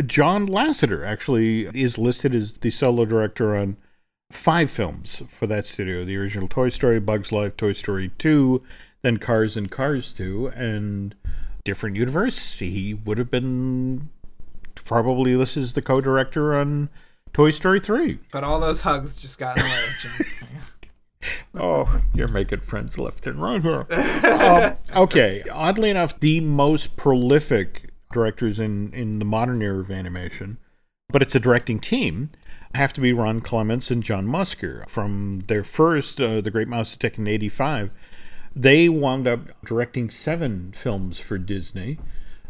John 0.06 0.48
Lasseter 0.48 1.06
actually 1.06 1.65
is 1.74 1.98
listed 1.98 2.34
as 2.34 2.54
the 2.54 2.72
solo 2.72 3.06
director 3.06 3.56
on 3.56 3.78
five 4.32 4.72
films 4.72 5.22
for 5.28 5.46
that 5.48 5.65
studio 5.65 6.06
the 6.06 6.17
original 6.17 6.48
Toy 6.48 6.70
Story, 6.70 7.00
Bugs 7.00 7.32
Life, 7.32 7.58
Toy 7.58 7.74
Story 7.74 8.12
2, 8.17 8.63
then 9.02 9.17
Cars 9.17 9.58
and 9.58 9.70
Cars 9.70 10.13
2, 10.13 10.48
and 10.56 11.15
different 11.63 11.95
universe. 11.95 12.60
He 12.60 12.93
would 12.93 13.17
have 13.17 13.32
been 13.32 14.10
probably 14.76 15.36
listed 15.36 15.63
as 15.63 15.74
the 15.74 15.82
co 15.82 16.02
director 16.02 16.56
on 16.56 16.89
Toy 17.34 17.52
Story 17.52 17.80
3. 17.80 18.19
But 18.32 18.43
all 18.43 18.60
those 18.60 18.82
hugs 18.82 19.15
just 19.15 19.38
got 19.38 19.58
in 19.58 19.63
the 19.63 19.69
way. 19.69 20.28
Oh, 21.54 22.02
you're 22.13 22.28
making 22.28 22.62
friends 22.62 22.97
left 22.97 23.28
and 23.28 23.39
right 23.41 23.62
here. 23.62 23.86
um, 24.26 24.78
okay, 24.95 25.43
oddly 25.52 25.89
enough, 25.89 26.19
the 26.19 26.39
most 26.39 26.95
prolific 26.95 27.89
directors 28.12 28.60
in, 28.60 28.91
in 28.93 29.19
the 29.19 29.26
modern 29.26 29.62
era 29.62 29.80
of 29.80 29.91
animation, 29.91 30.58
but 31.10 31.21
it's 31.21 31.36
a 31.36 31.39
directing 31.39 31.80
team, 31.80 32.30
have 32.74 32.93
to 32.93 33.02
be 33.02 33.13
Ron 33.13 33.41
Clements 33.41 33.91
and 33.91 34.02
John 34.02 34.26
Musker. 34.26 34.88
From 34.89 35.43
their 35.47 35.63
first, 35.63 36.19
uh, 36.19 36.41
The 36.41 36.52
Great 36.52 36.67
Mouse 36.67 36.93
Detective 36.93 37.19
in 37.19 37.28
85, 37.28 37.93
they 38.55 38.89
wound 38.89 39.27
up 39.27 39.63
directing 39.63 40.09
seven 40.09 40.73
films 40.75 41.19
for 41.19 41.37
Disney. 41.37 41.97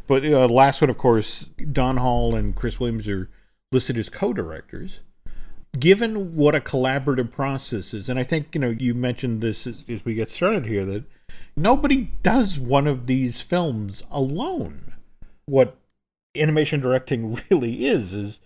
But 0.08 0.26
uh, 0.26 0.48
last 0.48 0.82
one, 0.82 0.90
of 0.90 0.98
course, 0.98 1.50
Don 1.72 1.98
Hall 1.98 2.36
and 2.36 2.56
Chris 2.56 2.80
Williams 2.80 3.08
are 3.08 3.30
listed 3.72 3.98
as 3.98 4.10
co 4.10 4.34
directors 4.34 5.00
given 5.80 6.36
what 6.36 6.56
a 6.56 6.60
collaborative 6.60 7.32
process 7.32 7.94
is, 7.94 8.10
and 8.10 8.20
I 8.20 8.24
think 8.24 8.54
you 8.54 8.62
know 8.62 8.70
you 8.70 8.94
mentioned 8.94 9.42
this 9.42 9.66
as, 9.66 9.86
as 9.88 10.04
we 10.04 10.14
get 10.14 10.30
started 10.30 10.66
here 10.66 10.86
that 10.86 11.04
nobody 11.56 12.12
does 12.24 12.60
one 12.60 12.88
of 12.88 13.08
these 13.08 13.42
films 13.42 14.04
alone. 14.12 14.94
What 15.46 15.78
animation 16.36 16.80
directing 16.82 17.40
really 17.50 17.86
is 17.86 18.14
is 18.14 18.40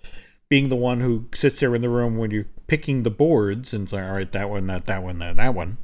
being 0.49 0.69
the 0.69 0.75
one 0.75 1.01
who 1.01 1.25
sits 1.33 1.59
there 1.59 1.73
in 1.73 1.81
the 1.81 1.89
room 1.89 2.17
when 2.17 2.31
you're 2.31 2.47
picking 2.67 3.03
the 3.03 3.09
boards 3.09 3.73
and 3.73 3.89
say, 3.89 4.01
all 4.01 4.13
right, 4.13 4.31
that 4.31 4.49
one, 4.49 4.67
not 4.67 4.85
that 4.85 5.01
one, 5.01 5.17
not 5.17 5.35
that 5.37 5.55
one. 5.55 5.77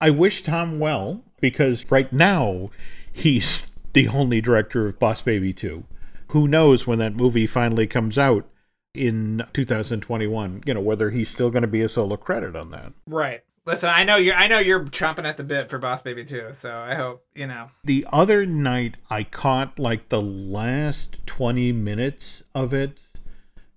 I 0.00 0.10
wish 0.10 0.42
Tom 0.42 0.78
well 0.78 1.22
because 1.40 1.90
right 1.90 2.12
now 2.12 2.70
he's 3.12 3.66
the 3.92 4.08
only 4.08 4.40
director 4.40 4.88
of 4.88 4.98
Boss 4.98 5.22
Baby 5.22 5.52
2. 5.52 5.84
Who 6.28 6.48
knows 6.48 6.86
when 6.86 6.98
that 6.98 7.14
movie 7.14 7.46
finally 7.46 7.86
comes 7.86 8.18
out 8.18 8.46
in 8.92 9.44
2021, 9.52 10.62
you 10.66 10.74
know, 10.74 10.80
whether 10.80 11.10
he's 11.10 11.28
still 11.28 11.50
going 11.50 11.62
to 11.62 11.68
be 11.68 11.82
a 11.82 11.88
solo 11.88 12.16
credit 12.16 12.56
on 12.56 12.70
that. 12.70 12.92
Right. 13.06 13.42
Listen, 13.66 13.88
I 13.88 14.04
know 14.04 14.16
you're 14.16 14.34
I 14.34 14.46
know 14.46 14.58
you're 14.58 14.84
chomping 14.84 15.24
at 15.24 15.38
the 15.38 15.44
bit 15.44 15.70
for 15.70 15.78
Boss 15.78 16.02
Baby 16.02 16.22
2, 16.22 16.48
so 16.52 16.76
I 16.76 16.94
hope, 16.96 17.24
you 17.34 17.46
know. 17.46 17.70
The 17.82 18.06
other 18.12 18.44
night 18.44 18.96
I 19.08 19.22
caught 19.22 19.78
like 19.78 20.10
the 20.10 20.20
last 20.20 21.16
20 21.26 21.72
minutes 21.72 22.42
of 22.54 22.74
it. 22.74 23.00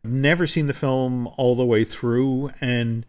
Never 0.04 0.46
seen 0.46 0.68
the 0.68 0.74
film 0.74 1.28
all 1.38 1.56
the 1.56 1.66
way 1.66 1.86
through 1.86 2.52
and 2.60 3.06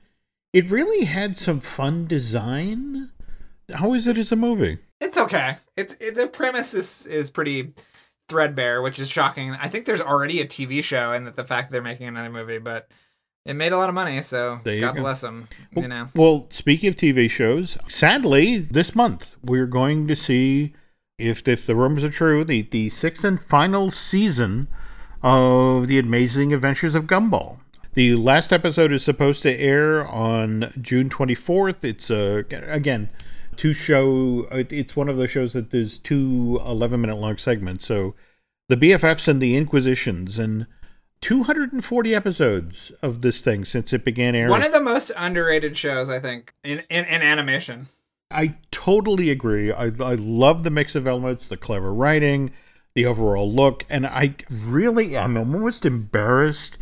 it 0.53 0.71
really 0.71 1.05
had 1.05 1.37
some 1.37 1.61
fun 1.61 2.07
design. 2.07 3.11
How 3.75 3.93
is 3.95 4.07
it 4.07 4.19
as 4.19 4.33
a 4.33 4.37
movie? 4.37 4.79
It's 5.01 5.19
okay. 5.19 5.57
It's 5.77 5.95
it, 6.01 6.17
the 6.17 6.27
premise 6.27 6.75
is 6.75 7.07
is 7.07 7.31
pretty 7.31 7.75
threadbare, 8.29 8.83
which 8.83 8.99
is 8.99 9.09
shocking. 9.09 9.53
I 9.53 9.69
think 9.69 9.87
there's 9.87 10.01
already 10.01 10.41
a 10.41 10.47
TV 10.47 10.83
show, 10.83 11.13
and 11.13 11.27
that 11.27 11.37
the 11.37 11.45
fact 11.45 11.69
that 11.69 11.73
they're 11.73 11.83
making 11.83 12.09
another 12.09 12.31
movie, 12.31 12.59
but 12.59 12.91
it 13.45 13.55
made 13.55 13.73
a 13.73 13.77
lot 13.77 13.89
of 13.89 13.95
money, 13.95 14.21
so 14.23 14.61
God 14.65 14.97
go. 14.97 15.01
bless 15.01 15.21
them. 15.21 15.49
Well, 15.75 15.83
You 15.83 15.89
know, 15.89 16.07
Well, 16.15 16.47
speaking 16.51 16.89
of 16.89 16.97
TV 16.97 17.31
shows, 17.31 17.79
sadly, 17.89 18.59
this 18.59 18.95
month 18.95 19.37
we're 19.43 19.67
going 19.67 20.07
to 20.09 20.17
see, 20.17 20.75
if 21.19 21.47
if 21.47 21.67
the 21.67 21.77
rumors 21.77 22.05
are 22.05 22.11
true, 22.11 22.45
the 22.45 22.63
the 22.63 22.91
sixth 22.91 23.25
and 23.25 23.41
final 23.41 23.91
season 23.91 24.69
of 25.23 25.89
the 25.89 25.99
Amazing 25.99 26.53
Adventures 26.53 26.95
of 26.95 27.05
Gumball. 27.05 27.58
The 27.99 28.15
last 28.15 28.53
episode 28.53 28.93
is 28.93 29.03
supposed 29.03 29.43
to 29.43 29.53
air 29.53 30.07
on 30.07 30.73
June 30.81 31.11
twenty 31.11 31.35
fourth. 31.35 31.85
It's 31.85 32.13
uh, 32.13 32.45
again 32.49 33.11
two 33.57 33.75
show. 33.75 34.47
It's 34.53 34.95
one 34.95 35.09
of 35.09 35.17
those 35.17 35.33
shows 35.33 35.53
that 35.55 35.73
there's 35.73 35.99
two 35.99 36.61
11 36.65 37.01
minute 37.01 37.17
long 37.17 37.39
segments. 37.39 37.85
So 37.85 38.15
the 38.69 38.77
BFFs 38.77 39.27
and 39.27 39.43
the 39.43 39.57
Inquisitions 39.57 40.39
and. 40.39 40.69
240 41.21 42.15
episodes 42.15 42.93
of 43.03 43.23
this 43.23 43.41
thing 43.41 43.65
since 43.65 43.93
it 43.93 44.05
began 44.05 44.37
airing. 44.37 44.53
one 44.53 44.63
of 44.63 44.71
the 44.71 44.81
most 44.81 45.11
underrated 45.17 45.77
shows 45.77 46.09
I 46.09 46.21
think 46.21 46.55
in 46.63 46.85
in, 46.89 47.07
in 47.07 47.23
animation. 47.23 47.89
I 48.31 48.55
totally 48.71 49.29
agree. 49.29 49.73
I, 49.73 49.87
I 49.87 50.15
love 50.15 50.63
the 50.63 50.71
mix 50.71 50.95
of 50.95 51.09
elements, 51.09 51.49
the 51.49 51.57
clever 51.57 51.93
writing, 51.93 52.53
the 52.95 53.05
overall 53.05 53.53
look, 53.53 53.85
and 53.91 54.07
I 54.07 54.37
really 54.49 55.17
am 55.17 55.37
almost 55.37 55.85
embarrassed 55.85 56.79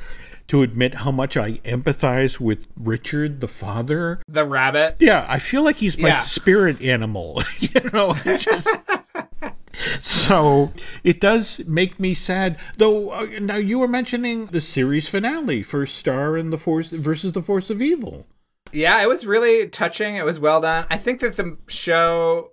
to 0.48 0.62
admit 0.62 0.94
how 0.94 1.10
much 1.10 1.36
I 1.36 1.54
empathize 1.64 2.38
with 2.40 2.66
Richard, 2.76 3.40
the 3.40 3.48
father. 3.48 4.20
The 4.28 4.44
rabbit. 4.44 4.96
Yeah, 5.00 5.26
I 5.28 5.38
feel 5.38 5.62
like 5.64 5.76
he's 5.76 5.98
my 5.98 6.08
Yeah. 6.08 6.20
spirit 6.20 6.80
animal. 6.82 7.42
you 7.58 7.80
know, 7.92 8.14
just. 8.14 8.68
So 10.00 10.72
it 11.04 11.20
does 11.20 11.60
make 11.66 12.00
me 12.00 12.14
sad, 12.14 12.58
though. 12.78 13.10
Uh, 13.10 13.26
now 13.40 13.56
you 13.56 13.78
were 13.78 13.88
mentioning 13.88 14.46
the 14.46 14.60
series 14.60 15.08
finale 15.08 15.62
for 15.62 15.84
Star 15.86 16.36
and 16.36 16.52
the 16.52 16.58
Force 16.58 16.88
versus 16.90 17.32
the 17.32 17.42
Force 17.42 17.68
of 17.70 17.82
Evil. 17.82 18.26
Yeah, 18.72 19.02
it 19.02 19.08
was 19.08 19.26
really 19.26 19.68
touching. 19.68 20.16
It 20.16 20.24
was 20.24 20.40
well 20.40 20.60
done. 20.60 20.86
I 20.90 20.96
think 20.96 21.20
that 21.20 21.36
the 21.36 21.58
show 21.68 22.52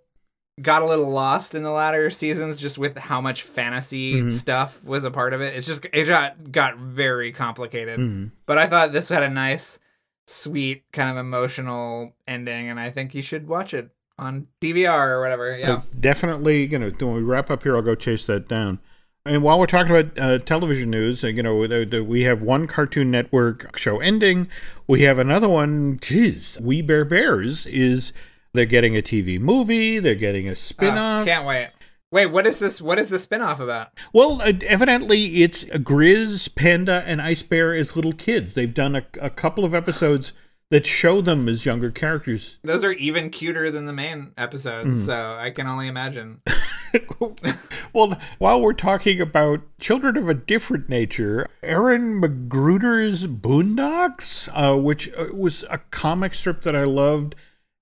got 0.62 0.82
a 0.82 0.86
little 0.86 1.10
lost 1.10 1.56
in 1.56 1.64
the 1.64 1.72
latter 1.72 2.10
seasons 2.12 2.58
just 2.58 2.78
with 2.78 2.98
how 2.98 3.20
much 3.20 3.42
fantasy 3.42 4.16
Mm-hmm. 4.16 4.32
stuff 4.32 4.84
was 4.84 5.04
a 5.04 5.12
part 5.12 5.34
of 5.34 5.42
it. 5.42 5.56
It's 5.56 5.66
just 5.68 5.86
it 5.92 6.06
got 6.06 6.52
got 6.52 6.78
very 6.78 7.32
complicated. 7.32 8.00
Mm-hmm. 8.00 8.28
But 8.46 8.58
I 8.60 8.68
thought 8.68 8.92
this 8.92 9.10
had 9.10 9.24
a 9.24 9.30
nice 9.30 9.80
sweet 10.28 10.84
kind 10.94 11.10
of 11.10 11.18
emotional 11.18 12.14
ending 12.28 12.70
and 12.70 12.80
I 12.80 12.90
think 12.90 13.14
you 13.14 13.22
should 13.22 13.48
watch 13.48 13.74
it 13.74 13.90
on 14.18 14.48
DVR 14.62 15.10
or 15.10 15.22
whatever. 15.22 15.58
Yeah. 15.58 15.82
So 15.82 15.88
definitely, 16.00 16.66
you 16.68 16.78
know, 16.80 16.92
when 17.00 17.14
we 17.16 17.22
wrap 17.22 17.50
up 17.50 17.64
here, 17.64 17.76
I'll 17.76 17.82
go 17.82 17.96
chase 17.96 18.26
that 18.28 18.48
down. 18.48 18.80
And 19.26 19.42
while 19.42 19.58
we're 19.58 19.66
talking 19.68 19.96
about 19.96 20.20
uh, 20.20 20.38
television 20.40 20.90
news, 20.92 21.24
uh, 21.24 21.28
you 21.28 21.42
know, 21.42 21.66
the, 21.66 21.86
the, 21.86 22.04
we 22.04 22.24
have 22.24 22.42
one 22.42 22.68
Cartoon 22.68 23.10
Network 23.10 23.78
show 23.78 24.00
ending. 24.02 24.50
We 24.86 25.02
have 25.04 25.18
another 25.18 25.48
one. 25.48 25.98
Geez, 26.02 26.58
We 26.62 26.82
Bare 26.82 27.06
Bears 27.06 27.66
is 27.66 28.12
they're 28.54 28.66
getting 28.66 28.96
a 28.96 29.02
TV 29.02 29.40
movie. 29.40 30.00
They're 30.00 30.16
getting 30.16 30.48
a 30.48 30.52
Uh, 30.52 30.56
spin-off. 30.56 31.26
can't 31.26 31.46
wait. 31.46 31.70
Wait, 32.12 32.28
what 32.28 32.46
is 32.46 32.60
this? 32.60 32.80
What 32.82 33.00
is 33.00 33.10
the 33.10 33.18
spin-off 33.18 33.60
about? 33.60 33.90
Well, 34.14 34.40
uh, 34.42 34.54
evidently 34.68 35.42
it's 35.42 35.64
Grizz, 35.64 36.54
Panda, 36.54 37.04
and 37.08 37.20
Ice 37.22 37.42
Bear 37.42 37.74
as 37.74 37.96
little 37.96 38.14
kids. 38.14 38.54
They've 38.54 38.74
done 38.74 38.96
a, 38.96 39.06
a 39.20 39.32
couple 39.32 39.66
of 39.66 39.74
episodes 39.74 40.32
that 40.70 40.86
show 40.86 41.22
them 41.22 41.50
as 41.50 41.66
younger 41.66 41.90
characters. 41.92 42.58
Those 42.64 42.84
are 42.84 42.94
even 42.94 43.30
cuter 43.32 43.72
than 43.72 43.86
the 43.86 43.94
main 43.94 44.32
episodes, 44.38 44.96
Hmm. 44.96 45.02
so 45.06 45.38
I 45.40 45.50
can 45.50 45.66
only 45.68 45.88
imagine. 45.88 46.42
well, 47.94 48.20
while 48.38 48.62
we're 48.62 48.74
talking 48.74 49.20
about 49.20 49.62
children 49.80 50.16
of 50.16 50.30
a 50.30 50.34
different 50.36 50.90
nature, 50.90 51.48
Aaron 51.64 52.22
McGruder's 52.22 53.26
Boondocks, 53.26 54.50
uh, 54.54 54.78
which 54.80 55.12
uh, 55.18 55.28
was 55.34 55.64
a 55.72 55.80
comic 55.90 56.36
strip 56.36 56.62
that 56.62 56.76
I 56.76 56.84
loved 56.84 57.36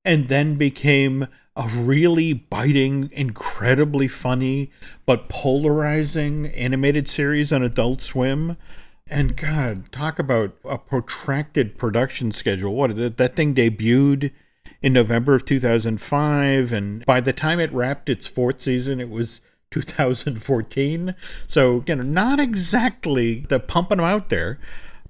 and 0.04 0.28
then 0.28 0.56
became 0.56 1.28
a 1.56 1.68
really 1.68 2.34
biting, 2.34 3.10
incredibly 3.14 4.08
funny, 4.08 4.72
but 5.06 5.30
polarizing 5.30 6.48
animated 6.48 7.08
series 7.08 7.52
on 7.52 7.62
Adult 7.62 8.02
Swim. 8.02 8.58
And 9.08 9.36
God, 9.36 9.92
talk 9.92 10.20
about 10.20 10.56
a 10.64 10.78
protracted 10.78 11.78
production 11.78 12.32
schedule. 12.32 12.74
What 12.74 12.96
that, 13.18 13.36
thing 13.36 13.54
debuted 13.54 14.32
in 14.82 14.94
November 14.94 15.36
of 15.36 15.46
2005, 15.46 16.72
and 16.74 17.06
by 17.06 17.20
the 17.20 17.34
time 17.34 17.60
it 17.60 17.74
wrapped 17.74 18.10
its 18.10 18.26
fourth 18.26 18.62
season, 18.62 19.00
it 19.00 19.10
was 19.10 19.42
2014. 19.72 21.16
So 21.48 21.84
you 21.88 21.96
know, 21.96 22.04
not 22.04 22.40
exactly 22.40 23.46
the 23.50 23.60
pumping 23.60 23.98
them 23.98 24.06
out 24.06 24.30
there, 24.30 24.60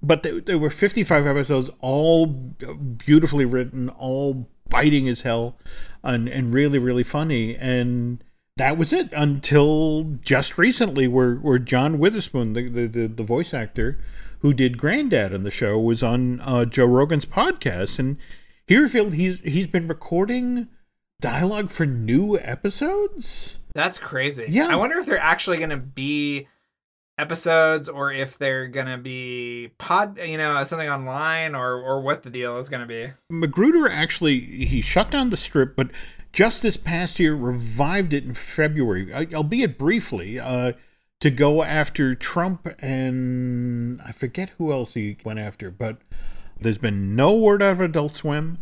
but 0.01 0.23
there 0.45 0.57
were 0.57 0.71
55 0.71 1.27
episodes, 1.27 1.69
all 1.79 2.25
beautifully 2.25 3.45
written, 3.45 3.89
all 3.89 4.49
biting 4.71 5.07
as 5.07 5.21
hell, 5.21 5.57
and 6.03 6.27
and 6.27 6.53
really 6.53 6.79
really 6.79 7.03
funny 7.03 7.55
and 7.55 8.23
that 8.57 8.77
was 8.77 8.91
it 8.91 9.09
until 9.13 10.17
just 10.21 10.57
recently 10.57 11.07
where, 11.07 11.35
where 11.35 11.59
john 11.59 11.99
witherspoon 11.99 12.53
the, 12.53 12.67
the, 12.67 12.87
the, 12.87 13.07
the 13.07 13.23
voice 13.23 13.53
actor 13.53 13.99
who 14.39 14.53
did 14.53 14.77
granddad 14.77 15.33
on 15.33 15.43
the 15.43 15.51
show 15.51 15.79
was 15.79 16.03
on 16.03 16.39
uh, 16.41 16.65
joe 16.65 16.85
rogan's 16.85 17.25
podcast 17.25 17.99
and 17.99 18.17
he 18.67 18.75
revealed 18.77 19.13
he's 19.13 19.39
he's 19.41 19.67
been 19.67 19.87
recording 19.87 20.67
dialogue 21.19 21.69
for 21.69 21.85
new 21.85 22.37
episodes 22.39 23.57
That's 23.73 23.97
crazy. 23.97 24.47
Yeah. 24.49 24.67
I 24.67 24.75
wonder 24.75 24.99
if 24.99 25.05
they're 25.05 25.17
actually 25.19 25.57
going 25.57 25.69
to 25.69 25.77
be 25.77 26.47
episodes 27.21 27.87
or 27.87 28.11
if 28.11 28.37
they're 28.37 28.67
to 28.87 28.97
be 28.97 29.71
pod, 29.77 30.17
you 30.17 30.37
know, 30.37 30.63
something 30.63 30.89
online 30.89 31.53
or 31.53 31.75
or 31.75 32.01
what 32.01 32.23
the 32.23 32.29
deal 32.29 32.57
is 32.57 32.67
to 32.81 32.87
be. 32.87 33.07
mcgruder 33.31 33.89
actually 33.89 34.39
he 34.39 34.81
shut 34.81 35.11
down 35.11 35.29
the 35.29 35.37
strip 35.37 35.75
but 35.75 35.89
just 36.33 36.61
this 36.61 36.77
past 36.77 37.19
year 37.19 37.35
revived 37.35 38.11
it 38.11 38.23
in 38.23 38.33
february. 38.33 39.13
Albeit 39.33 39.77
briefly 39.77 40.39
uh, 40.39 40.73
to 41.19 41.29
go 41.29 41.63
after 41.63 42.15
trump 42.15 42.67
and 42.79 44.01
i 44.01 44.11
forget 44.11 44.49
who 44.57 44.71
else 44.71 44.95
he 44.95 45.17
went 45.23 45.39
after 45.39 45.69
but 45.69 45.97
there's 46.59 46.79
been 46.79 47.15
no 47.15 47.35
word 47.35 47.63
out 47.63 47.73
of 47.73 47.81
adult 47.81 48.13
swim. 48.13 48.59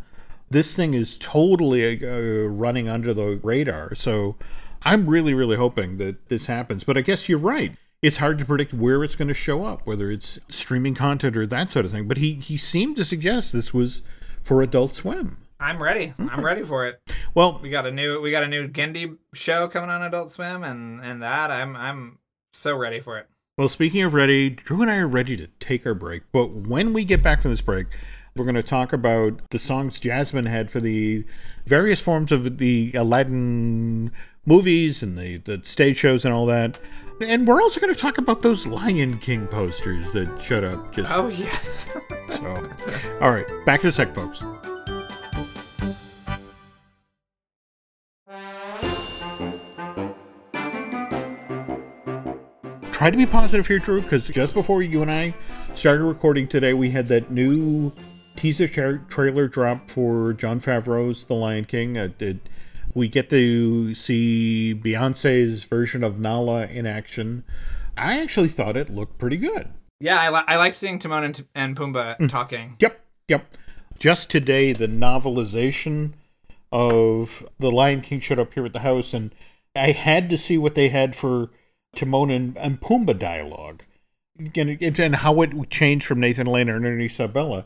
This 0.49 0.73
thing 0.73 0.93
is 0.93 1.17
totally 1.17 2.03
uh, 2.03 2.47
running 2.47 2.87
under 2.87 3.13
the 3.13 3.39
radar. 3.41 3.95
So 3.95 4.35
i'm 4.83 5.09
really 5.09 5.33
really 5.33 5.57
hoping 5.57 5.97
that 5.97 6.29
this 6.29 6.45
happens. 6.47 6.83
But 6.83 6.97
i 6.97 7.01
guess 7.01 7.29
you're 7.29 7.39
right 7.39 7.77
it's 8.01 8.17
hard 8.17 8.37
to 8.37 8.45
predict 8.45 8.73
where 8.73 9.03
it's 9.03 9.15
going 9.15 9.27
to 9.27 9.33
show 9.33 9.65
up 9.65 9.85
whether 9.85 10.09
it's 10.09 10.39
streaming 10.47 10.95
content 10.95 11.35
or 11.35 11.45
that 11.45 11.69
sort 11.69 11.85
of 11.85 11.91
thing 11.91 12.07
but 12.07 12.17
he 12.17 12.35
he 12.35 12.57
seemed 12.57 12.95
to 12.95 13.05
suggest 13.05 13.53
this 13.53 13.73
was 13.73 14.01
for 14.43 14.61
adult 14.61 14.95
swim 14.95 15.37
I'm 15.61 15.83
ready. 15.83 16.13
I'm 16.17 16.43
ready 16.45 16.63
for 16.63 16.87
it. 16.87 17.01
well, 17.35 17.59
We 17.61 17.69
got 17.69 17.85
a 17.85 17.91
new 17.91 18.21
we 18.21 18.31
got 18.31 18.43
a 18.43 18.47
new 18.47 18.67
Genndy 18.69 19.17
show 19.33 19.67
coming 19.67 19.89
on 19.89 20.01
Adult 20.01 20.31
Swim 20.31 20.63
and 20.63 21.01
and 21.01 21.21
that 21.21 21.51
I'm 21.51 21.75
I'm 21.75 22.19
so 22.53 22.77
ready 22.77 23.01
for 23.01 23.17
it. 23.17 23.27
well. 23.57 23.67
Speaking 23.67 24.01
of 24.03 24.13
ready, 24.13 24.49
Drew 24.49 24.81
and 24.81 24.89
I 24.89 24.99
are 24.99 25.07
ready 25.07 25.35
to 25.35 25.47
take 25.59 25.85
our 25.85 25.93
break. 25.93 26.23
But 26.31 26.51
when 26.51 26.93
we 26.93 27.03
get 27.03 27.21
back 27.21 27.41
from 27.41 27.51
this 27.51 27.59
break, 27.61 27.87
we're 28.35 28.45
going 28.45 28.55
to 28.55 28.63
talk 28.63 28.93
about 28.93 29.49
the 29.49 29.59
songs 29.59 29.99
Jasmine 29.99 30.45
had 30.45 30.71
for 30.71 30.79
the 30.79 31.25
various 31.65 31.99
forms 31.99 32.31
of 32.31 32.57
the 32.57 32.93
Aladdin 32.93 34.11
movies 34.45 35.03
and 35.03 35.17
the, 35.17 35.37
the 35.37 35.61
stage 35.65 35.97
shows 35.97 36.23
and 36.23 36.33
all 36.33 36.45
that. 36.45 36.79
And 37.21 37.45
we're 37.45 37.61
also 37.61 37.81
going 37.81 37.93
to 37.93 37.99
talk 37.99 38.17
about 38.17 38.41
those 38.41 38.65
Lion 38.65 39.17
King 39.19 39.45
posters 39.47 40.11
that 40.13 40.41
showed 40.41 40.63
up 40.63 40.93
just 40.93 41.11
Oh 41.11 41.27
yes. 41.27 41.87
so. 42.27 42.69
All 43.21 43.31
right, 43.31 43.45
back 43.65 43.83
in 43.83 43.89
a 43.89 43.91
sec, 43.91 44.15
folks. 44.15 44.41
Try 52.93 53.11
to 53.11 53.17
be 53.17 53.25
positive 53.25 53.65
here, 53.65 53.79
Drew, 53.79 54.01
because 54.01 54.27
just 54.27 54.53
before 54.53 54.81
you 54.81 55.01
and 55.01 55.09
I 55.09 55.33
started 55.73 56.03
recording 56.03 56.47
today, 56.47 56.73
we 56.73 56.91
had 56.91 57.07
that 57.07 57.31
new 57.31 57.93
teaser 58.35 58.67
tra- 58.67 58.99
trailer 59.09 59.47
drop 59.47 59.89
for 59.89 60.33
Jon 60.33 60.59
Favreau's 60.59 61.23
The 61.23 61.33
Lion 61.33 61.63
King. 61.65 61.97
Uh, 61.97 62.09
it, 62.19 62.37
We 62.93 63.07
get 63.07 63.29
to 63.29 63.93
see 63.95 64.73
Beyonce's 64.75 65.63
version 65.63 66.03
of 66.03 66.19
Nala 66.19 66.65
in 66.67 66.85
action. 66.87 67.43
I 67.97 68.19
actually 68.19 68.47
thought 68.49 68.75
it 68.77 68.89
looked 68.89 69.17
pretty 69.17 69.37
good. 69.37 69.69
Yeah, 69.99 70.19
I, 70.19 70.29
li- 70.29 70.45
I 70.47 70.55
like 70.57 70.73
seeing 70.73 70.97
Timon 70.99 71.23
and, 71.25 71.45
and 71.53 71.75
Pumbaa 71.75 72.17
Mm. 72.17 72.29
talking. 72.29 72.75
Yep, 72.79 72.99
yep. 73.27 73.45
Just 73.99 74.29
today, 74.29 74.71
the 74.73 74.87
novelization 74.87 76.13
of 76.71 77.45
The 77.59 77.69
Lion 77.71 78.01
King 78.01 78.19
showed 78.21 78.39
up 78.39 78.53
here 78.53 78.65
at 78.65 78.73
the 78.73 78.79
house, 78.79 79.13
and 79.13 79.33
I 79.75 79.91
had 79.91 80.29
to 80.29 80.37
see 80.37 80.57
what 80.57 80.75
they 80.75 80.89
had 80.89 81.15
for 81.15 81.49
Timon 81.95 82.31
and, 82.31 82.57
and 82.57 82.79
Pumbaa 82.79 83.17
dialogue 83.19 83.83
and, 84.55 84.81
and 84.81 85.15
how 85.17 85.41
it 85.41 85.69
changed 85.69 86.05
from 86.05 86.19
Nathan 86.21 86.47
Lane 86.47 86.69
and 86.69 86.85
Ernie 86.85 87.07
Sabella. 87.09 87.65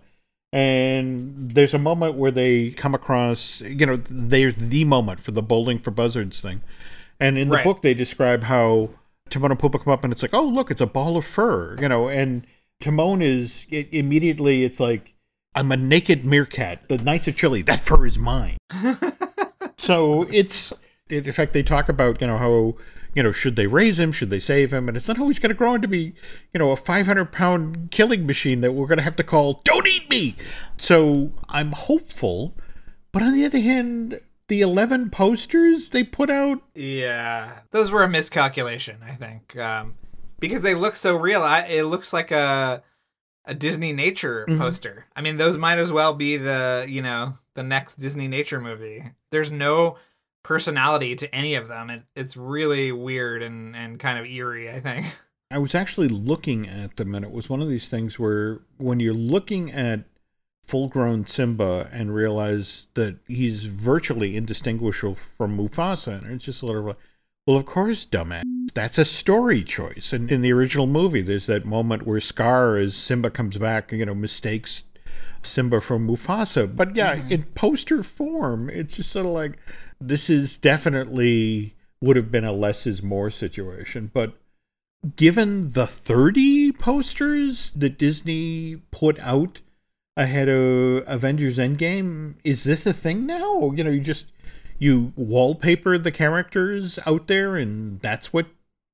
And 0.54 1.50
there's 1.52 1.74
a 1.74 1.80
moment 1.80 2.14
where 2.16 2.30
they 2.30 2.70
come 2.70 2.94
across, 2.94 3.60
you 3.62 3.88
know, 3.88 3.96
there's 3.96 4.54
the 4.54 4.86
moment 4.86 5.20
for 5.20 5.32
the 5.32 5.42
bowling 5.42 5.80
for 5.80 5.90
buzzards 5.90 6.42
thing. 6.42 6.62
And 7.20 7.40
in 7.40 7.50
the 7.50 7.56
Right. 7.56 7.64
book, 7.64 7.82
they 7.82 7.96
describe 7.96 8.44
how 8.44 8.92
Timon 9.32 9.50
and 9.50 9.60
Pumbaa 9.60 9.84
come 9.84 9.92
up 9.92 10.04
and 10.04 10.14
it's 10.14 10.22
like, 10.22 10.34
oh, 10.34 10.46
look, 10.46 10.70
it's 10.70 10.80
a 10.82 10.86
ball 10.86 11.18
of 11.18 11.26
fur, 11.26 11.76
you 11.82 11.90
know, 11.90 12.08
and 12.08 12.46
Timon 12.80 13.22
is 13.22 13.66
i 13.72 13.88
immediately, 13.92 14.64
it's 14.64 14.80
like, 14.80 15.14
I'm 15.56 15.72
a 15.72 15.78
naked 15.78 16.24
meerkat. 16.24 16.88
The 16.88 17.00
Knights 17.00 17.28
of 17.28 17.36
Chile, 17.36 17.64
that 17.64 17.82
fur 17.84 18.06
is 18.06 18.20
mine. 18.20 18.58
so 19.78 20.24
it's, 20.32 20.72
in 21.10 21.32
fact, 21.32 21.54
they 21.54 21.64
talk 21.64 21.90
about, 21.90 22.22
you 22.22 22.28
know, 22.28 22.38
how, 22.38 22.76
you 23.16 23.24
know, 23.24 23.32
should 23.32 23.56
they 23.56 23.68
raise 23.68 24.00
him? 24.00 24.12
Should 24.12 24.30
they 24.30 24.40
save 24.40 24.74
him? 24.74 24.88
And 24.88 24.98
it's 24.98 25.08
not 25.08 25.20
always 25.20 25.40
going 25.40 25.50
to 25.52 25.56
grow 25.56 25.74
into 25.76 25.88
be, 25.88 26.14
you 26.54 26.60
know, 26.60 26.72
a 26.72 26.76
500 26.76 27.32
pound 27.32 27.92
killing 27.92 28.26
machine 28.26 28.62
that 28.62 28.72
we're 28.74 28.88
going 28.88 28.98
to 28.98 29.04
have 29.04 29.16
to 29.18 29.24
call, 29.24 29.62
don't 29.64 29.88
eat 29.88 30.10
me. 30.10 30.36
So 30.78 31.32
I'm 31.50 31.72
hopeful. 31.74 32.56
But 33.12 33.22
on 33.24 33.34
the 33.34 33.46
other 33.46 33.60
hand, 33.60 34.20
the 34.48 34.62
11 34.62 35.10
posters 35.12 35.90
they 35.90 36.04
put 36.04 36.30
out, 36.30 36.62
Yeah, 36.76 37.60
those 37.72 37.92
were 37.92 38.04
a 38.04 38.10
miscalculation, 38.10 38.98
I 39.06 39.12
think, 39.12 39.56
um, 39.58 39.96
because 40.40 40.64
they 40.64 40.74
look 40.74 40.96
so 40.96 41.16
real. 41.16 41.42
I, 41.44 41.62
it 41.68 41.84
looks 41.84 42.12
like 42.14 42.32
a 42.32 42.84
a 43.46 43.54
Disney 43.54 43.92
nature 43.92 44.46
Mhm. 44.48 44.58
poster. 44.58 45.06
I 45.18 45.22
mean, 45.22 45.36
those 45.36 45.58
might 45.58 45.78
as 45.78 45.92
well 45.92 46.14
be 46.14 46.38
the 46.38 46.86
you 46.88 47.02
know 47.02 47.34
the 47.56 47.64
next 47.64 47.96
Disney 47.96 48.28
nature 48.28 48.60
movie. 48.60 49.04
There's 49.32 49.52
no 49.52 49.98
personality 50.44 51.16
to 51.16 51.34
any 51.34 51.56
of 51.56 51.68
them. 51.68 51.90
It, 51.90 52.04
it's 52.16 52.38
really 52.38 52.92
weird 52.92 53.42
and 53.42 53.76
and 53.76 54.00
kind 54.00 54.20
of 54.20 54.26
eerie. 54.26 54.70
I 54.70 54.80
think. 54.80 55.06
I 55.52 55.60
was 55.60 55.76
actually 55.76 56.08
looking 56.08 56.68
at 56.68 56.96
them, 56.96 57.14
and 57.14 57.24
it 57.24 57.32
was 57.32 57.50
one 57.50 57.62
of 57.62 57.70
these 57.70 57.88
things 57.88 58.18
where 58.18 58.62
when 58.78 59.00
you're 59.00 59.14
looking 59.14 59.72
at 59.72 60.06
full 60.66 60.88
grown 60.88 61.26
Simba 61.26 61.90
and 61.92 62.16
realize 62.16 62.88
that 62.96 63.18
he's 63.28 63.66
virtually 63.66 64.36
indistinguishable 64.36 65.16
from 65.16 65.58
Mufasa, 65.58 66.24
and 66.24 66.34
it's 66.34 66.46
just 66.46 66.64
a 66.64 66.66
little 66.66 66.84
like, 66.84 66.98
well, 67.46 67.58
of 67.58 67.66
course, 67.66 68.06
dumbass. 68.06 68.44
That's 68.74 68.98
a 68.98 69.06
story 69.06 69.64
choice. 69.64 70.14
And 70.14 70.32
in 70.32 70.42
the 70.42 70.54
original 70.54 70.88
movie, 70.88 71.22
there's 71.22 71.46
that 71.48 71.66
moment 71.66 72.08
where 72.08 72.20
Scar, 72.20 72.78
as 72.78 72.96
Simba 72.96 73.30
comes 73.30 73.58
back, 73.58 73.92
you 73.92 74.06
know, 74.06 74.16
mistakes 74.16 74.86
Simba 75.44 75.82
from 75.82 76.08
Mufasa. 76.08 76.74
But 76.74 76.96
yeah, 76.96 77.18
mm-hmm. 77.18 77.32
in 77.32 77.44
poster 77.56 78.02
form, 78.02 78.70
it's 78.70 78.96
just 78.96 79.12
sort 79.12 79.26
of 79.26 79.34
like 79.34 79.60
this 80.08 80.30
is 80.30 80.58
definitely 80.58 81.76
would 82.02 82.16
have 82.16 82.32
been 82.32 82.44
a 82.44 82.52
less 82.52 82.86
is 82.86 83.02
more 83.02 83.30
situation. 83.30 84.12
But 84.14 84.34
given 85.16 85.72
the 85.72 85.88
30 85.88 86.74
posters 86.74 87.72
that 87.72 87.98
Disney 87.98 88.82
put 88.92 89.20
out 89.20 89.62
ahead 90.18 90.50
of 90.50 91.04
Avengers 91.08 91.58
Endgame, 91.58 92.36
is 92.44 92.64
this 92.64 92.86
a 92.86 92.94
thing 92.94 93.26
now? 93.26 93.72
You 93.72 93.84
know, 93.84 93.92
you 93.92 94.02
just 94.02 94.28
you 94.80 95.14
wallpaper 95.16 95.98
the 95.98 96.12
characters 96.12 97.00
out 97.06 97.28
there 97.28 97.56
and 97.56 98.02
that's 98.02 98.34
what 98.34 98.48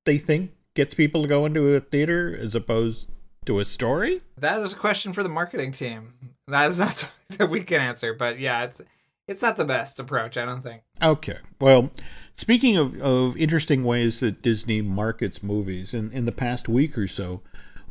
they 0.06 0.18
think 0.18 0.52
gets 0.76 0.94
people 0.94 1.24
to 1.24 1.28
go 1.28 1.46
into 1.46 1.74
a 1.74 1.80
theater 1.80 2.38
as 2.40 2.54
opposed 2.54 3.10
to 3.46 3.60
a 3.60 3.66
story? 3.66 4.22
That 4.38 4.62
is 4.62 4.74
a 4.74 4.78
question 4.78 5.14
for 5.14 5.24
the 5.24 5.30
marketing 5.30 5.72
team. 5.72 6.14
That 6.48 6.70
is 6.70 6.80
not 6.80 6.98
something 6.98 7.38
that 7.38 7.50
we 7.50 7.64
can 7.64 7.82
answer, 7.82 8.14
but 8.14 8.40
yeah, 8.40 8.64
it's 8.64 8.82
it's 9.30 9.44
not 9.44 9.58
the 9.58 9.66
best 9.66 10.00
approach. 10.00 10.38
I 10.38 10.46
don't 10.46 10.62
think. 10.62 10.82
Okay. 11.02 11.38
Well, 11.62 11.92
speaking 12.36 12.76
of, 12.76 13.00
of 13.00 13.38
interesting 13.38 13.84
ways 13.84 14.20
that 14.20 14.42
Disney 14.42 14.82
markets 14.82 15.44
movies, 15.44 15.94
in, 15.94 16.12
in 16.12 16.26
the 16.26 16.32
past 16.32 16.68
week 16.68 16.98
or 16.98 17.08
so, 17.08 17.42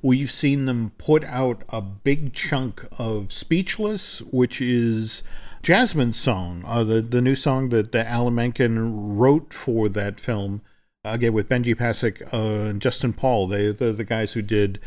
we've 0.03 0.31
seen 0.31 0.66
them 0.66 0.92
put 0.98 1.24
out 1.24 1.62
a 1.68 1.81
big 1.81 2.35
chunk 2.35 2.85
of 2.98 3.33
Speechless, 3.33 4.20
which 4.22 4.61
is 4.61 5.22
Jasmine's 5.62 6.16
song, 6.16 6.64
uh, 6.66 6.83
the, 6.83 7.01
the 7.01 7.20
new 7.20 7.35
song 7.35 7.68
that, 7.70 7.92
that 7.92 8.07
Alan 8.07 8.35
Menken 8.35 9.16
wrote 9.16 9.55
for 9.55 9.88
that 9.88 10.18
film, 10.18 10.62
again 11.05 11.33
with 11.33 11.48
Benji 11.48 11.74
Pasek 11.74 12.22
uh, 12.33 12.68
and 12.68 12.83
Justin 12.83 13.12
Paul. 13.12 13.46
They, 13.46 13.72
the, 13.72 13.92
the 13.92 14.05
guys 14.05 14.33
who 14.33 14.42
did 14.42 14.81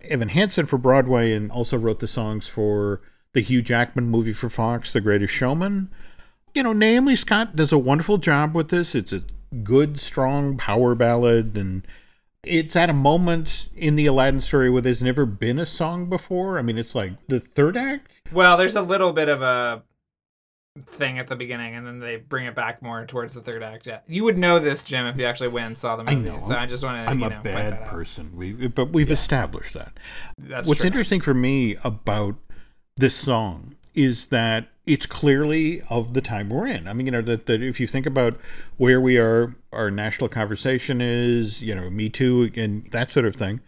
Evan 0.00 0.28
Hansen 0.28 0.66
for 0.66 0.78
Broadway 0.78 1.32
and 1.32 1.50
also 1.50 1.76
wrote 1.76 2.00
the 2.00 2.06
songs 2.06 2.46
for 2.46 3.02
the 3.34 3.40
Hugh 3.40 3.62
Jackman 3.62 4.06
movie 4.10 4.32
for 4.32 4.48
Fox, 4.48 4.92
The 4.92 5.00
Greatest 5.00 5.32
Showman 5.32 5.90
you 6.54 6.62
know, 6.62 6.72
Naomi 6.72 7.14
Scott 7.14 7.54
does 7.56 7.72
a 7.72 7.78
wonderful 7.78 8.18
job 8.18 8.54
with 8.54 8.68
this. 8.68 8.94
It's 8.94 9.12
a 9.12 9.22
good, 9.62 9.98
strong 10.00 10.56
power 10.56 10.94
ballad, 10.94 11.56
and 11.56 11.86
it's 12.42 12.74
at 12.74 12.90
a 12.90 12.94
moment 12.94 13.68
in 13.76 13.96
the 13.96 14.06
Aladdin 14.06 14.40
story 14.40 14.70
where 14.70 14.82
there's 14.82 15.02
never 15.02 15.26
been 15.26 15.58
a 15.58 15.66
song 15.66 16.06
before. 16.06 16.58
I 16.58 16.62
mean, 16.62 16.78
it's 16.78 16.94
like 16.94 17.12
the 17.28 17.40
third 17.40 17.76
act. 17.76 18.20
Well, 18.32 18.56
there's 18.56 18.76
a 18.76 18.82
little 18.82 19.12
bit 19.12 19.28
of 19.28 19.42
a 19.42 19.84
thing 20.86 21.18
at 21.18 21.28
the 21.28 21.36
beginning, 21.36 21.74
and 21.74 21.86
then 21.86 21.98
they 22.00 22.16
bring 22.16 22.46
it 22.46 22.54
back 22.54 22.82
more 22.82 23.04
towards 23.04 23.34
the 23.34 23.40
third 23.40 23.62
act. 23.62 23.86
Yeah, 23.86 24.00
you 24.06 24.24
would 24.24 24.38
know 24.38 24.58
this, 24.58 24.82
Jim, 24.82 25.06
if 25.06 25.16
you 25.16 25.26
actually 25.26 25.48
went 25.48 25.66
and 25.66 25.78
saw 25.78 25.96
the 25.96 26.04
I 26.10 26.14
movie. 26.14 26.30
know. 26.30 26.40
So 26.40 26.56
I 26.56 26.66
just 26.66 26.82
want 26.84 27.04
to. 27.04 27.10
I'm 27.10 27.20
you 27.20 27.26
a 27.26 27.30
know, 27.30 27.40
bad 27.42 27.84
person. 27.86 28.32
We, 28.34 28.52
but 28.52 28.86
we've 28.86 29.10
Yes. 29.10 29.20
established 29.20 29.74
that. 29.74 29.92
That's 30.38 30.66
What's 30.68 30.80
true. 30.80 30.86
interesting 30.86 31.20
for 31.20 31.34
me 31.34 31.76
about 31.84 32.36
this 32.98 33.14
song 33.14 33.76
is 33.94 34.26
that 34.26 34.68
it's 34.86 35.06
clearly 35.06 35.82
of 35.90 36.14
the 36.14 36.20
time 36.20 36.48
we're 36.48 36.66
in. 36.66 36.88
I 36.88 36.92
mean, 36.92 37.06
you 37.06 37.12
know, 37.12 37.22
that, 37.22 37.46
that 37.46 37.62
if 37.62 37.80
you 37.80 37.86
think 37.86 38.06
about 38.06 38.38
where 38.76 39.00
we 39.00 39.18
are, 39.18 39.54
our 39.72 39.90
national 39.90 40.28
conversation 40.28 41.00
is, 41.00 41.62
you 41.62 41.74
know, 41.74 41.90
Me 41.90 42.08
Too 42.08 42.50
and 42.56 42.86
that 42.92 43.10
sort 43.10 43.26
of 43.26 43.36
thing, 43.36 43.60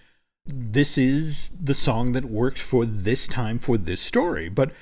this 0.47 0.97
is 0.97 1.51
the 1.61 1.75
song 1.75 2.12
that 2.12 2.25
works 2.25 2.61
for 2.61 2.87
this 2.87 3.27
time 3.27 3.59
for 3.59 3.77
this 3.77 4.01
story. 4.01 4.49
But 4.49 4.73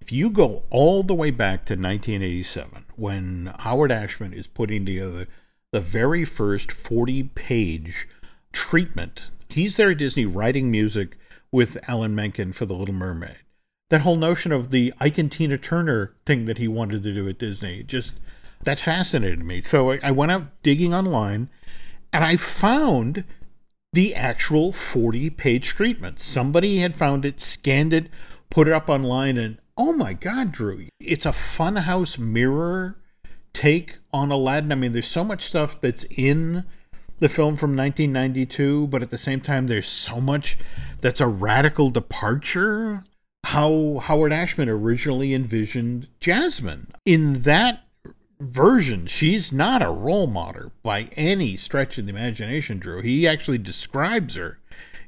if 0.00 0.12
you 0.12 0.30
go 0.30 0.62
all 0.70 1.02
the 1.02 1.14
way 1.14 1.30
back 1.30 1.64
to 1.66 1.74
1987, 1.74 2.84
when 2.96 3.52
Howard 3.58 3.90
Ashman 3.90 4.32
is 4.32 4.46
putting 4.46 4.86
together 4.86 5.26
the 5.72 5.80
very 5.80 6.24
first 6.24 6.70
40 6.70 7.24
page 7.34 8.08
treatment, 8.52 9.30
he's 9.48 9.76
there 9.76 9.90
at 9.90 9.98
Disney 9.98 10.26
writing 10.26 10.70
music 10.70 11.16
with 11.50 11.76
Alan 11.88 12.14
Menken 12.14 12.52
for 12.52 12.66
The 12.66 12.74
Little 12.74 12.94
Mermaid. 12.94 13.38
That 13.90 14.02
whole 14.02 14.16
notion 14.16 14.52
of 14.52 14.70
the 14.70 14.92
Ike 15.00 15.18
and 15.18 15.32
Tina 15.32 15.58
Turner 15.58 16.14
thing 16.26 16.44
that 16.44 16.58
he 16.58 16.68
wanted 16.68 17.02
to 17.02 17.14
do 17.14 17.28
at 17.28 17.38
Disney, 17.38 17.82
just 17.82 18.14
that 18.64 18.78
fascinated 18.78 19.44
me. 19.44 19.60
So 19.60 19.92
I, 19.92 20.00
I 20.02 20.10
went 20.10 20.32
out 20.32 20.62
digging 20.62 20.92
online 20.92 21.48
and 22.12 22.24
I 22.24 22.36
found 22.36 23.24
the 23.92 24.14
actual 24.14 24.72
40 24.72 25.30
page 25.30 25.68
treatment. 25.68 26.18
Somebody 26.18 26.80
had 26.80 26.96
found 26.96 27.24
it, 27.24 27.40
scanned 27.40 27.92
it, 27.92 28.08
put 28.50 28.68
it 28.68 28.74
up 28.74 28.88
online, 28.88 29.36
and 29.36 29.58
oh 29.76 29.92
my 29.92 30.12
God, 30.12 30.52
Drew, 30.52 30.86
it's 31.00 31.26
a 31.26 31.30
funhouse 31.30 32.18
mirror 32.18 32.96
take 33.52 33.98
on 34.12 34.30
Aladdin. 34.30 34.72
I 34.72 34.74
mean, 34.74 34.92
there's 34.92 35.08
so 35.08 35.24
much 35.24 35.46
stuff 35.46 35.80
that's 35.80 36.04
in 36.10 36.64
the 37.18 37.28
film 37.28 37.56
from 37.56 37.76
1992, 37.76 38.88
but 38.88 39.02
at 39.02 39.10
the 39.10 39.18
same 39.18 39.40
time, 39.40 39.66
there's 39.66 39.88
so 39.88 40.20
much 40.20 40.58
that's 41.00 41.20
a 41.20 41.26
radical 41.26 41.90
departure. 41.90 43.04
How 43.48 44.02
Howard 44.04 44.30
Ashman 44.30 44.68
originally 44.68 45.32
envisioned 45.32 46.08
Jasmine. 46.20 46.88
In 47.06 47.44
that 47.44 47.80
version, 48.38 49.06
she's 49.06 49.52
not 49.52 49.82
a 49.82 49.90
role 49.90 50.26
model 50.26 50.72
by 50.82 51.08
any 51.16 51.56
stretch 51.56 51.96
of 51.96 52.04
the 52.04 52.10
imagination, 52.10 52.78
Drew. 52.78 53.00
He 53.00 53.26
actually 53.26 53.56
describes 53.56 54.34
her 54.34 54.58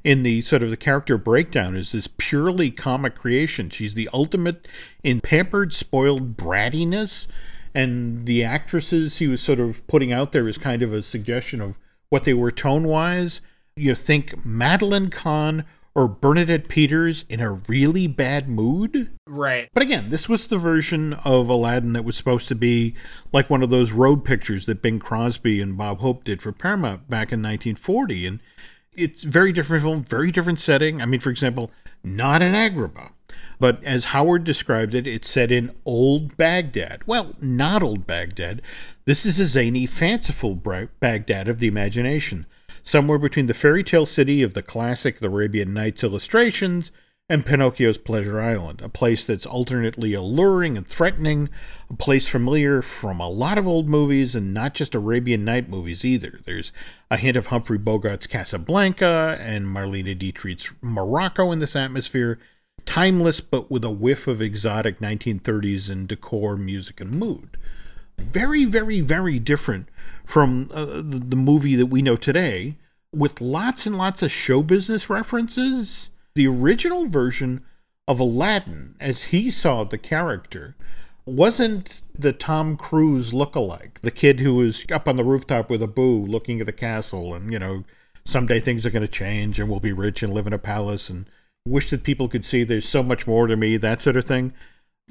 in 0.03 0.23
the 0.23 0.41
sort 0.41 0.63
of 0.63 0.71
the 0.71 0.77
character 0.77 1.19
breakdown 1.19 1.75
as 1.75 1.91
this 1.91 2.09
purely 2.17 2.71
comic 2.71 3.13
creation. 3.13 3.69
She's 3.69 3.93
the 3.93 4.09
ultimate 4.11 4.67
in 5.03 5.21
pampered, 5.21 5.71
spoiled 5.71 6.35
brattiness. 6.35 7.27
And 7.75 8.25
the 8.25 8.43
actresses 8.43 9.17
he 9.17 9.27
was 9.27 9.39
sort 9.39 9.59
of 9.59 9.85
putting 9.85 10.11
out 10.11 10.31
there 10.31 10.47
is 10.47 10.57
kind 10.57 10.81
of 10.81 10.91
a 10.91 11.03
suggestion 11.03 11.61
of 11.61 11.75
what 12.09 12.23
they 12.23 12.33
were 12.33 12.51
tone 12.51 12.85
wise. 12.85 13.39
You 13.75 13.93
think 13.93 14.43
Madeline 14.43 15.11
Kahn 15.11 15.63
or 15.93 16.07
Bernadette 16.07 16.67
Peters 16.67 17.25
in 17.29 17.41
a 17.41 17.51
really 17.51 18.07
bad 18.07 18.49
mood? 18.49 19.11
Right. 19.27 19.69
But 19.73 19.83
again, 19.83 20.09
this 20.09 20.29
was 20.29 20.47
the 20.47 20.57
version 20.57 21.13
of 21.25 21.49
Aladdin 21.49 21.93
that 21.93 22.05
was 22.05 22.15
supposed 22.15 22.47
to 22.49 22.55
be 22.55 22.95
like 23.33 23.49
one 23.49 23.63
of 23.63 23.69
those 23.69 23.91
road 23.91 24.23
pictures 24.23 24.65
that 24.65 24.81
Bing 24.81 24.99
Crosby 24.99 25.61
and 25.61 25.77
Bob 25.77 25.99
Hope 25.99 26.23
did 26.23 26.41
for 26.41 26.51
Paramount 26.51 27.09
back 27.09 27.31
in 27.31 27.41
1940. 27.41 28.25
And 28.25 28.39
it's 28.93 29.23
very 29.23 29.51
different 29.51 29.83
film, 29.83 30.03
very 30.03 30.31
different 30.31 30.59
setting. 30.59 31.01
I 31.01 31.05
mean, 31.05 31.19
for 31.19 31.29
example, 31.29 31.71
not 32.03 32.41
in 32.41 32.53
Agrabah. 32.53 33.11
But 33.59 33.83
as 33.83 34.05
Howard 34.05 34.43
described 34.43 34.95
it, 34.95 35.05
it's 35.05 35.29
set 35.29 35.51
in 35.51 35.75
old 35.85 36.35
Baghdad. 36.35 37.03
Well, 37.05 37.35
not 37.39 37.83
old 37.83 38.07
Baghdad. 38.07 38.59
This 39.05 39.23
is 39.23 39.39
a 39.39 39.45
zany, 39.45 39.85
fanciful 39.85 40.55
Baghdad 40.55 41.47
of 41.47 41.59
the 41.59 41.67
imagination, 41.67 42.47
somewhere 42.83 43.17
between 43.17 43.47
the 43.47 43.53
fairy 43.53 43.83
tale 43.83 44.05
city 44.05 44.41
of 44.41 44.53
the 44.53 44.63
classic 44.63 45.19
The 45.19 45.27
Arabian 45.27 45.73
Nights 45.73 46.03
illustrations 46.03 46.91
and 47.31 47.45
Pinocchio's 47.45 47.97
Pleasure 47.97 48.41
Island, 48.41 48.81
a 48.81 48.89
place 48.89 49.23
that's 49.23 49.45
alternately 49.45 50.13
alluring 50.13 50.75
and 50.75 50.85
threatening, 50.85 51.49
a 51.89 51.93
place 51.93 52.27
familiar 52.27 52.81
from 52.81 53.21
a 53.21 53.29
lot 53.29 53.57
of 53.57 53.65
old 53.65 53.87
movies 53.87 54.35
and 54.35 54.53
not 54.53 54.73
just 54.73 54.95
Arabian 54.95 55.45
Night 55.45 55.69
movies 55.69 56.03
either. 56.03 56.39
There's 56.43 56.73
a 57.09 57.15
hint 57.15 57.37
of 57.37 57.47
Humphrey 57.47 57.79
Bogart's 57.79 58.27
Casablanca 58.27 59.37
and 59.39 59.65
Marlene 59.65 60.17
Dietrich's 60.17 60.73
Morocco 60.81 61.53
in 61.53 61.59
this 61.59 61.73
atmosphere, 61.73 62.37
timeless 62.85 63.39
but 63.39 63.71
with 63.71 63.85
a 63.85 63.91
whiff 63.91 64.27
of 64.27 64.41
exotic 64.41 64.99
1930s 64.99 65.89
and 65.89 66.09
decor, 66.09 66.57
music, 66.57 66.99
and 66.99 67.11
mood. 67.11 67.57
Very, 68.17 68.65
very, 68.65 68.99
very 68.99 69.39
different 69.39 69.87
from 70.31 70.69
uh, 70.73 70.85
the, 70.85 71.21
the 71.27 71.35
movie 71.35 71.75
that 71.75 71.87
we 71.87 72.01
know 72.01 72.15
today, 72.15 72.77
with 73.13 73.41
lots 73.41 73.85
and 73.85 73.97
lots 73.97 74.21
of 74.21 74.31
show 74.31 74.63
business 74.63 75.09
references 75.09 76.09
the 76.35 76.47
original 76.47 77.09
version 77.09 77.65
of 78.07 78.17
Aladdin, 78.21 78.95
as 79.01 79.25
he 79.25 79.51
saw 79.51 79.83
the 79.83 79.97
character, 79.97 80.75
wasn't 81.25 82.01
the 82.17 82.31
Tom 82.31 82.77
Cruise 82.77 83.33
look-alike, 83.33 83.99
the 84.01 84.09
kid 84.09 84.39
who 84.39 84.55
was 84.55 84.85
up 84.89 85.05
on 85.05 85.17
the 85.17 85.25
rooftop 85.25 85.69
with 85.69 85.83
Abu 85.83 86.25
looking 86.25 86.61
at 86.61 86.65
the 86.65 86.71
castle 86.71 87.35
and, 87.35 87.51
you 87.51 87.59
know, 87.59 87.83
someday 88.23 88.61
things 88.61 88.85
are 88.85 88.89
going 88.89 89.01
to 89.01 89.11
change 89.11 89.59
and 89.59 89.69
we'll 89.69 89.81
be 89.81 89.91
rich 89.91 90.23
and 90.23 90.33
live 90.33 90.47
in 90.47 90.53
a 90.53 90.57
palace 90.57 91.09
and 91.09 91.25
wish 91.67 91.89
that 91.89 92.03
people 92.03 92.29
could 92.29 92.45
see 92.45 92.63
there's 92.63 92.87
so 92.87 93.03
much 93.03 93.27
more 93.27 93.47
to 93.47 93.57
me, 93.57 93.75
that 93.75 93.99
sort 93.99 94.15
of 94.15 94.23
thing. 94.23 94.53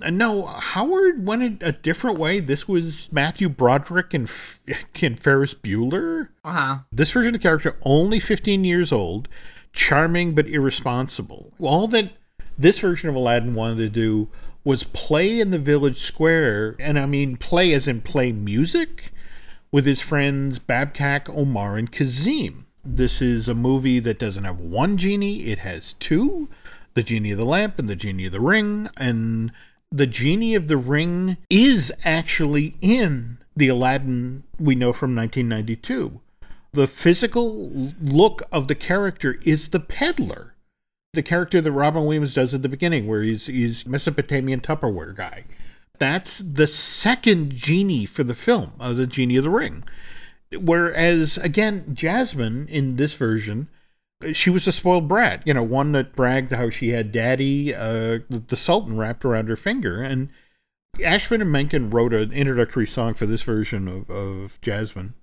No, 0.09 0.47
Howard 0.47 1.27
went 1.27 1.63
a 1.63 1.73
different 1.73 2.19
way. 2.19 2.41
This 2.41 2.67
was 2.67 3.13
Matthew 3.13 3.49
Broderick 3.49 4.15
and, 4.15 4.31
and 5.03 5.21
Ferris 5.21 5.55
Bueller. 5.55 6.29
Uh-huh. 6.45 6.79
This 6.93 7.11
version 7.11 7.35
of 7.35 7.41
the 7.41 7.43
character, 7.43 7.77
only 7.83 8.21
15 8.21 8.65
years 8.65 8.93
old, 8.93 9.29
charming 9.73 10.35
but 10.35 10.49
irresponsible. 10.49 11.53
All 11.61 11.87
that 11.89 12.13
this 12.59 12.79
version 12.79 13.09
of 13.09 13.15
Aladdin 13.15 13.55
wanted 13.55 13.77
to 13.77 13.89
do 13.89 14.29
was 14.65 14.85
play 14.85 15.41
in 15.41 15.51
the 15.51 15.59
village 15.59 16.01
square, 16.01 16.77
and 16.79 16.99
I 16.99 17.07
mean 17.07 17.37
play 17.37 17.73
as 17.73 17.89
in 17.89 18.03
play 18.03 18.33
music 18.33 19.13
with 19.73 19.87
his 19.87 20.01
friends 20.01 20.59
Babkak, 20.59 21.35
Omar, 21.35 21.77
and 21.77 21.91
Kassim. 21.91 22.67
This 22.85 23.23
is 23.23 23.49
a 23.49 23.55
movie 23.55 24.01
that 24.01 24.19
doesn't 24.19 24.45
have 24.45 24.59
one 24.59 24.97
genie, 24.97 25.47
it 25.47 25.61
has 25.61 25.95
two 25.95 26.49
the 26.95 27.03
genie 27.03 27.31
of 27.31 27.39
the 27.39 27.45
lamp 27.45 27.79
and 27.79 27.89
the 27.89 27.97
genie 27.97 28.27
of 28.27 28.33
the 28.33 28.41
ring. 28.41 28.89
And 28.97 29.53
the 29.91 30.07
genie 30.07 30.55
of 30.55 30.69
the 30.69 30.77
ring 30.77 31.37
is 31.49 31.93
actually 32.05 32.75
in 32.81 33.39
the 33.57 33.69
Aladdin 33.69 34.45
we 34.59 34.75
know 34.75 34.93
from 34.93 35.15
1992 35.17 36.21
the 36.73 36.87
physical 36.87 37.69
look 38.01 38.43
of 38.53 38.69
the 38.69 38.75
character 38.75 39.39
is 39.43 39.69
the 39.69 39.81
peddler. 39.81 40.55
The 41.13 41.23
character 41.23 41.61
that 41.61 41.73
Robin 41.73 42.05
Williams 42.05 42.35
does 42.35 42.55
at 42.55 42.63
the 42.63 42.69
beginning, 42.69 43.07
where 43.09 43.23
he's 43.23 43.47
he's 43.47 43.87
Mesopotamian 43.87 44.61
Tupperware 44.61 45.17
guy. 45.17 45.45
That's 45.99 46.39
the 46.39 46.67
second 46.67 47.53
genie 47.53 48.07
for 48.07 48.23
the 48.23 48.35
film, 48.35 48.75
uh, 48.79 48.93
the 48.93 49.07
genie 49.07 49.37
of 49.37 49.45
the 49.45 49.51
ring. 49.51 49.85
Whereas 50.53 51.37
again, 51.39 51.95
Jasmine 51.95 52.69
in 52.69 52.97
this 52.97 53.15
version, 53.15 53.69
she 54.33 54.51
was 54.51 54.67
a 54.67 54.73
spoiled 54.73 55.09
brat. 55.09 55.43
You 55.47 55.55
know, 55.55 55.63
one 55.63 55.93
that 55.93 56.15
bragged 56.15 56.53
how 56.53 56.71
she 56.71 56.91
had 56.91 57.13
daddy, 57.13 57.75
uh, 57.75 58.21
the 58.29 58.57
Sultan 58.57 58.99
wrapped 58.99 59.25
around 59.25 59.49
her 59.49 59.57
finger, 59.57 60.03
and 60.03 60.31
Ashman 61.03 61.41
and 61.41 61.53
Menken 61.53 61.91
wrote 61.91 62.13
an 62.13 62.33
introductory 62.33 62.87
song 62.87 63.15
for 63.15 63.27
this 63.27 63.43
version 63.43 63.89
of, 63.89 64.11
of 64.11 64.61
Jasmine 64.61 65.15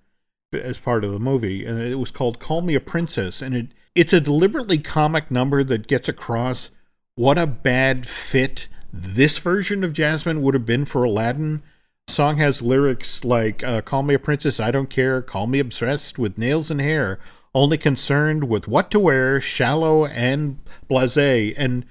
as 0.53 0.79
part 0.79 1.03
of 1.03 1.11
the 1.11 1.19
movie, 1.19 1.65
and 1.65 1.79
it 1.79 1.99
was 1.99 2.11
called 2.11 2.39
"Call 2.39 2.61
Me 2.61 2.75
a 2.75 2.79
Princess," 2.79 3.41
and 3.41 3.55
it 3.55 3.67
it's 3.95 4.13
a 4.13 4.21
deliberately 4.21 4.77
comic 4.77 5.29
number 5.29 5.63
that 5.63 5.87
gets 5.87 6.07
across 6.07 6.71
what 7.15 7.37
a 7.37 7.47
bad 7.47 8.07
fit 8.07 8.67
this 8.93 9.37
version 9.39 9.83
of 9.83 9.93
Jasmine 9.93 10.41
would 10.41 10.53
have 10.53 10.65
been 10.65 10.85
for 10.85 11.03
Aladdin. 11.03 11.63
Song 12.07 12.37
has 12.37 12.61
lyrics 12.61 13.25
like 13.25 13.63
uh, 13.63 13.81
"Call 13.81 14.03
me 14.03 14.13
a 14.13 14.19
princess, 14.19 14.59
I 14.59 14.71
don't 14.71 14.89
care. 14.89 15.21
Call 15.21 15.47
me 15.47 15.59
obsessed 15.59 16.17
with 16.17 16.37
nails 16.37 16.71
and 16.71 16.79
hair, 16.79 17.19
only 17.57 17.77
concerned 17.77 18.47
with 18.49 18.67
what 18.67 18.91
to 18.91 18.99
wear, 18.99 19.41
shallow 19.41 20.05
and 20.05 20.59
blasé." 20.89 21.53
And 21.57 21.85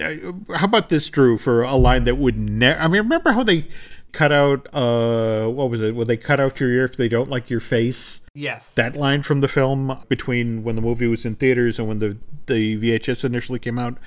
uh, 0.00 0.56
how 0.56 0.66
about 0.66 0.88
this, 0.88 1.08
Drew, 1.10 1.38
for 1.38 1.62
a 1.62 1.76
line 1.76 2.04
that 2.04 2.18
would 2.18 2.38
never? 2.38 2.80
I 2.80 2.88
mean, 2.88 3.02
remember 3.02 3.32
how 3.32 3.44
they 3.44 3.68
cut 4.12 4.32
out 4.32 4.66
uh 4.72 5.48
what 5.48 5.70
was 5.70 5.80
it? 5.80 5.94
Will 5.94 6.04
they 6.04 6.16
cut 6.16 6.40
out 6.40 6.60
your 6.60 6.70
ear 6.70 6.84
if 6.84 6.96
they 6.96 7.08
don't 7.08 7.30
like 7.30 7.50
your 7.50 7.60
face? 7.60 8.20
Yes. 8.34 8.74
That 8.74 8.96
line 8.96 9.22
from 9.22 9.40
the 9.40 9.48
film 9.48 9.98
between 10.08 10.62
when 10.62 10.76
the 10.76 10.82
movie 10.82 11.06
was 11.06 11.24
in 11.24 11.36
theaters 11.36 11.78
and 11.78 11.88
when 11.88 11.98
the 11.98 12.16
the 12.46 12.76
vhs 12.78 13.24
initially 13.24 13.58
came 13.58 13.78
out. 13.78 13.98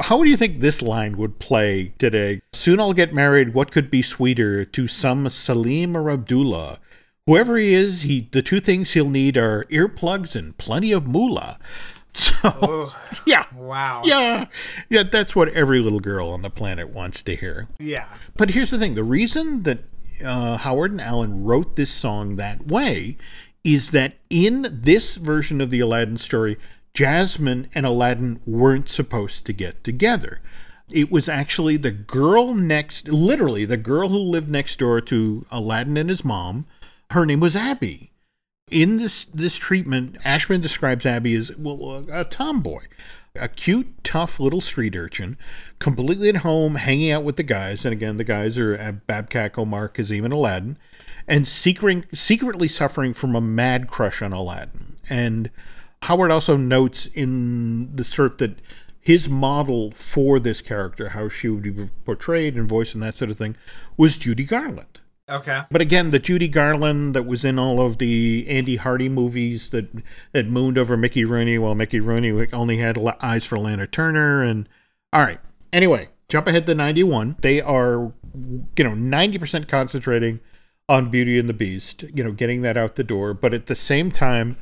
How 0.00 0.22
do 0.22 0.28
you 0.28 0.36
think 0.36 0.60
this 0.60 0.82
line 0.82 1.16
would 1.16 1.38
play 1.38 1.94
today? 1.98 2.42
Soon 2.52 2.80
i'll 2.80 2.92
get 2.92 3.14
married. 3.14 3.54
What 3.54 3.70
could 3.70 3.90
be 3.90 4.02
sweeter 4.02 4.64
to 4.64 4.86
some 4.86 5.28
salim 5.28 5.96
or 5.96 6.10
abdullah 6.10 6.80
whoever 7.26 7.56
he 7.56 7.74
is 7.74 8.02
he 8.02 8.28
the 8.32 8.42
two 8.42 8.60
things 8.60 8.92
he'll 8.92 9.10
need 9.10 9.36
are 9.36 9.64
earplugs 9.64 10.34
and 10.34 10.56
plenty 10.58 10.92
of 10.92 11.06
moolah 11.06 11.58
so 12.14 12.32
oh, 12.44 13.00
yeah, 13.24 13.44
wow, 13.54 14.02
yeah, 14.04 14.46
yeah. 14.88 15.04
That's 15.04 15.36
what 15.36 15.48
every 15.50 15.78
little 15.78 16.00
girl 16.00 16.30
on 16.30 16.42
the 16.42 16.50
planet 16.50 16.88
wants 16.88 17.22
to 17.22 17.36
hear. 17.36 17.68
Yeah. 17.78 18.06
But 18.36 18.50
here's 18.50 18.70
the 18.70 18.78
thing: 18.78 18.96
the 18.96 19.04
reason 19.04 19.62
that 19.62 19.78
uh, 20.24 20.56
Howard 20.56 20.90
and 20.90 21.00
Alan 21.00 21.44
wrote 21.44 21.76
this 21.76 21.90
song 21.90 22.34
that 22.34 22.66
way 22.66 23.16
is 23.62 23.90
that 23.90 24.14
in 24.28 24.66
this 24.70 25.16
version 25.16 25.60
of 25.60 25.70
the 25.70 25.80
Aladdin 25.80 26.16
story, 26.16 26.56
Jasmine 26.94 27.68
and 27.74 27.86
Aladdin 27.86 28.40
weren't 28.46 28.88
supposed 28.88 29.46
to 29.46 29.52
get 29.52 29.84
together. 29.84 30.40
It 30.90 31.10
was 31.10 31.28
actually 31.28 31.76
the 31.76 31.92
girl 31.92 32.54
next, 32.54 33.08
literally 33.08 33.64
the 33.64 33.76
girl 33.76 34.08
who 34.08 34.18
lived 34.18 34.50
next 34.50 34.78
door 34.78 35.00
to 35.02 35.46
Aladdin 35.50 35.96
and 35.96 36.10
his 36.10 36.24
mom. 36.24 36.66
Her 37.10 37.26
name 37.26 37.40
was 37.40 37.56
Abby 37.56 38.10
in 38.70 38.98
this 38.98 39.24
this 39.26 39.56
treatment, 39.56 40.16
Ashman 40.24 40.60
describes 40.60 41.04
Abby 41.04 41.34
as 41.34 41.56
well 41.56 42.06
a 42.10 42.24
tomboy, 42.24 42.84
a 43.34 43.48
cute, 43.48 44.02
tough 44.04 44.38
little 44.40 44.60
street 44.60 44.96
urchin, 44.96 45.36
completely 45.78 46.28
at 46.28 46.36
home, 46.36 46.76
hanging 46.76 47.10
out 47.10 47.24
with 47.24 47.36
the 47.36 47.42
guys. 47.42 47.84
And 47.84 47.92
again, 47.92 48.16
the 48.16 48.24
guys 48.24 48.56
are 48.56 48.74
uh, 48.76 48.92
Babkak, 49.08 49.58
Omar, 49.58 49.88
Kassim, 49.88 50.24
and 50.24 50.32
Aladdin, 50.32 50.78
and 51.26 51.46
secretly 51.46 52.06
secretly 52.14 52.68
suffering 52.68 53.12
from 53.12 53.34
a 53.34 53.40
mad 53.40 53.88
crush 53.88 54.22
on 54.22 54.32
Aladdin. 54.32 54.96
And 55.08 55.50
Howard 56.02 56.30
also 56.30 56.56
notes 56.56 57.06
in 57.06 57.94
the 57.94 58.04
script 58.04 58.38
that 58.38 58.60
his 59.00 59.28
model 59.28 59.90
for 59.92 60.38
this 60.38 60.60
character, 60.60 61.10
how 61.10 61.28
she 61.28 61.48
would 61.48 61.62
be 61.62 61.88
portrayed 62.04 62.54
and 62.54 62.68
voiced 62.68 62.94
and 62.94 63.02
that 63.02 63.16
sort 63.16 63.30
of 63.30 63.38
thing, 63.38 63.56
was 63.96 64.16
Judy 64.16 64.44
Garland. 64.44 64.99
Okay. 65.30 65.62
But 65.70 65.80
again, 65.80 66.10
the 66.10 66.18
Judy 66.18 66.48
Garland 66.48 67.14
that 67.14 67.24
was 67.24 67.44
in 67.44 67.58
all 67.58 67.80
of 67.80 67.98
the 67.98 68.46
Andy 68.48 68.76
Hardy 68.76 69.08
movies 69.08 69.70
that 69.70 69.88
that 70.32 70.46
mooned 70.46 70.76
over 70.76 70.96
Mickey 70.96 71.24
Rooney, 71.24 71.56
while 71.58 71.74
Mickey 71.74 72.00
Rooney 72.00 72.48
only 72.52 72.78
had 72.78 72.98
eyes 73.20 73.44
for 73.44 73.58
Lana 73.58 73.86
Turner. 73.86 74.42
And 74.42 74.68
all 75.12 75.22
right. 75.22 75.40
Anyway, 75.72 76.08
jump 76.28 76.48
ahead 76.48 76.66
to 76.66 76.74
'91. 76.74 77.36
They 77.40 77.60
are, 77.60 78.12
you 78.76 78.84
know, 78.84 78.90
90% 78.90 79.68
concentrating 79.68 80.40
on 80.88 81.10
Beauty 81.10 81.38
and 81.38 81.48
the 81.48 81.54
Beast. 81.54 82.02
You 82.14 82.24
know, 82.24 82.32
getting 82.32 82.62
that 82.62 82.76
out 82.76 82.96
the 82.96 83.04
door. 83.04 83.32
But 83.32 83.54
at 83.54 83.66
the 83.66 83.76
same 83.76 84.10
time, 84.10 84.56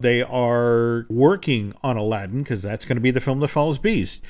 they 0.00 0.22
are 0.22 1.06
working 1.10 1.74
on 1.82 1.96
Aladdin 1.98 2.42
because 2.42 2.62
that's 2.62 2.86
going 2.86 2.96
to 2.96 3.02
be 3.02 3.10
the 3.10 3.20
film 3.20 3.40
that 3.40 3.48
follows 3.48 3.78
Beast. 3.78 4.22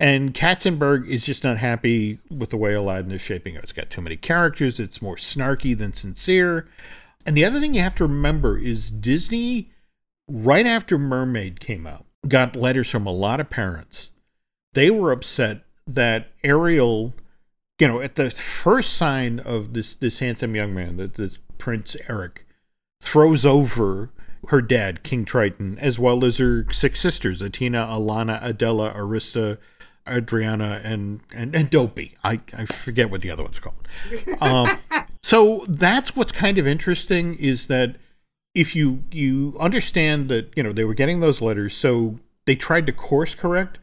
And 0.00 0.32
Katzenberg 0.32 1.08
is 1.08 1.24
just 1.24 1.42
not 1.42 1.58
happy 1.58 2.20
with 2.30 2.50
the 2.50 2.56
way 2.56 2.72
Aladdin 2.74 3.10
is 3.10 3.20
shaping 3.20 3.56
up. 3.56 3.64
It's 3.64 3.72
got 3.72 3.90
too 3.90 4.00
many 4.00 4.16
characters, 4.16 4.78
it's 4.78 5.02
more 5.02 5.16
snarky 5.16 5.76
than 5.76 5.92
sincere. 5.92 6.68
And 7.26 7.36
the 7.36 7.44
other 7.44 7.58
thing 7.60 7.74
you 7.74 7.82
have 7.82 7.96
to 7.96 8.04
remember 8.04 8.56
is 8.56 8.90
Disney, 8.90 9.70
right 10.28 10.66
after 10.66 10.98
Mermaid 10.98 11.60
came 11.60 11.86
out, 11.86 12.06
got 12.26 12.56
letters 12.56 12.88
from 12.88 13.06
a 13.06 13.12
lot 13.12 13.40
of 13.40 13.50
parents. 13.50 14.10
They 14.74 14.90
were 14.90 15.10
upset 15.10 15.62
that 15.86 16.28
Ariel, 16.44 17.14
you 17.80 17.88
know, 17.88 18.00
at 18.00 18.14
the 18.14 18.30
first 18.30 18.92
sign 18.92 19.40
of 19.40 19.72
this 19.72 19.96
this 19.96 20.20
handsome 20.20 20.54
young 20.54 20.74
man, 20.74 20.96
that 20.98 21.14
this 21.14 21.38
Prince 21.58 21.96
Eric, 22.08 22.46
throws 23.00 23.44
over 23.44 24.10
her 24.48 24.62
dad, 24.62 25.02
King 25.02 25.24
Triton, 25.24 25.78
as 25.78 25.98
well 25.98 26.24
as 26.24 26.38
her 26.38 26.66
six 26.70 27.00
sisters, 27.00 27.42
Attina, 27.42 27.86
Alana, 27.88 28.40
Adella, 28.40 28.96
Arista, 28.96 29.58
Adriana 30.08 30.80
and 30.82 31.20
and, 31.34 31.54
and 31.54 31.70
Dopey. 31.70 32.16
I, 32.24 32.40
I 32.56 32.64
forget 32.64 33.10
what 33.10 33.22
the 33.22 33.30
other 33.30 33.42
one's 33.42 33.58
called. 33.58 33.88
Um, 34.40 34.78
so 35.22 35.64
that's 35.68 36.16
what's 36.16 36.32
kind 36.32 36.58
of 36.58 36.66
interesting 36.66 37.34
is 37.34 37.66
that 37.66 37.96
if 38.54 38.74
you 38.74 39.04
you 39.10 39.56
understand 39.60 40.28
that 40.28 40.50
you 40.56 40.62
know 40.62 40.72
they 40.72 40.84
were 40.84 40.94
getting 40.94 41.20
those 41.20 41.40
letters, 41.40 41.74
so 41.74 42.18
they 42.46 42.56
tried 42.56 42.86
to 42.86 42.92
course 42.92 43.34
correct 43.34 43.78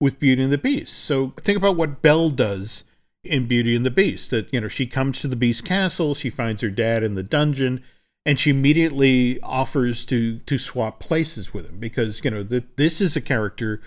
with 0.00 0.20
Beauty 0.20 0.42
and 0.42 0.52
the 0.52 0.58
Beast. 0.58 0.94
So 0.94 1.32
think 1.40 1.58
about 1.58 1.76
what 1.76 2.02
Belle 2.02 2.30
does 2.30 2.84
in 3.22 3.46
Beauty 3.46 3.74
and 3.74 3.84
the 3.84 3.90
Beast. 3.90 4.30
That 4.30 4.52
you 4.52 4.60
know 4.60 4.68
she 4.68 4.86
comes 4.86 5.20
to 5.20 5.28
the 5.28 5.36
Beast 5.36 5.64
castle, 5.64 6.14
she 6.14 6.30
finds 6.30 6.62
her 6.62 6.70
dad 6.70 7.02
in 7.02 7.14
the 7.14 7.22
dungeon, 7.22 7.82
and 8.24 8.38
she 8.38 8.50
immediately 8.50 9.40
offers 9.42 10.06
to 10.06 10.38
to 10.38 10.58
swap 10.58 11.00
places 11.00 11.52
with 11.52 11.66
him 11.66 11.78
because 11.78 12.24
you 12.24 12.30
know 12.30 12.42
that 12.42 12.76
this 12.76 13.00
is 13.00 13.16
a 13.16 13.20
character 13.20 13.80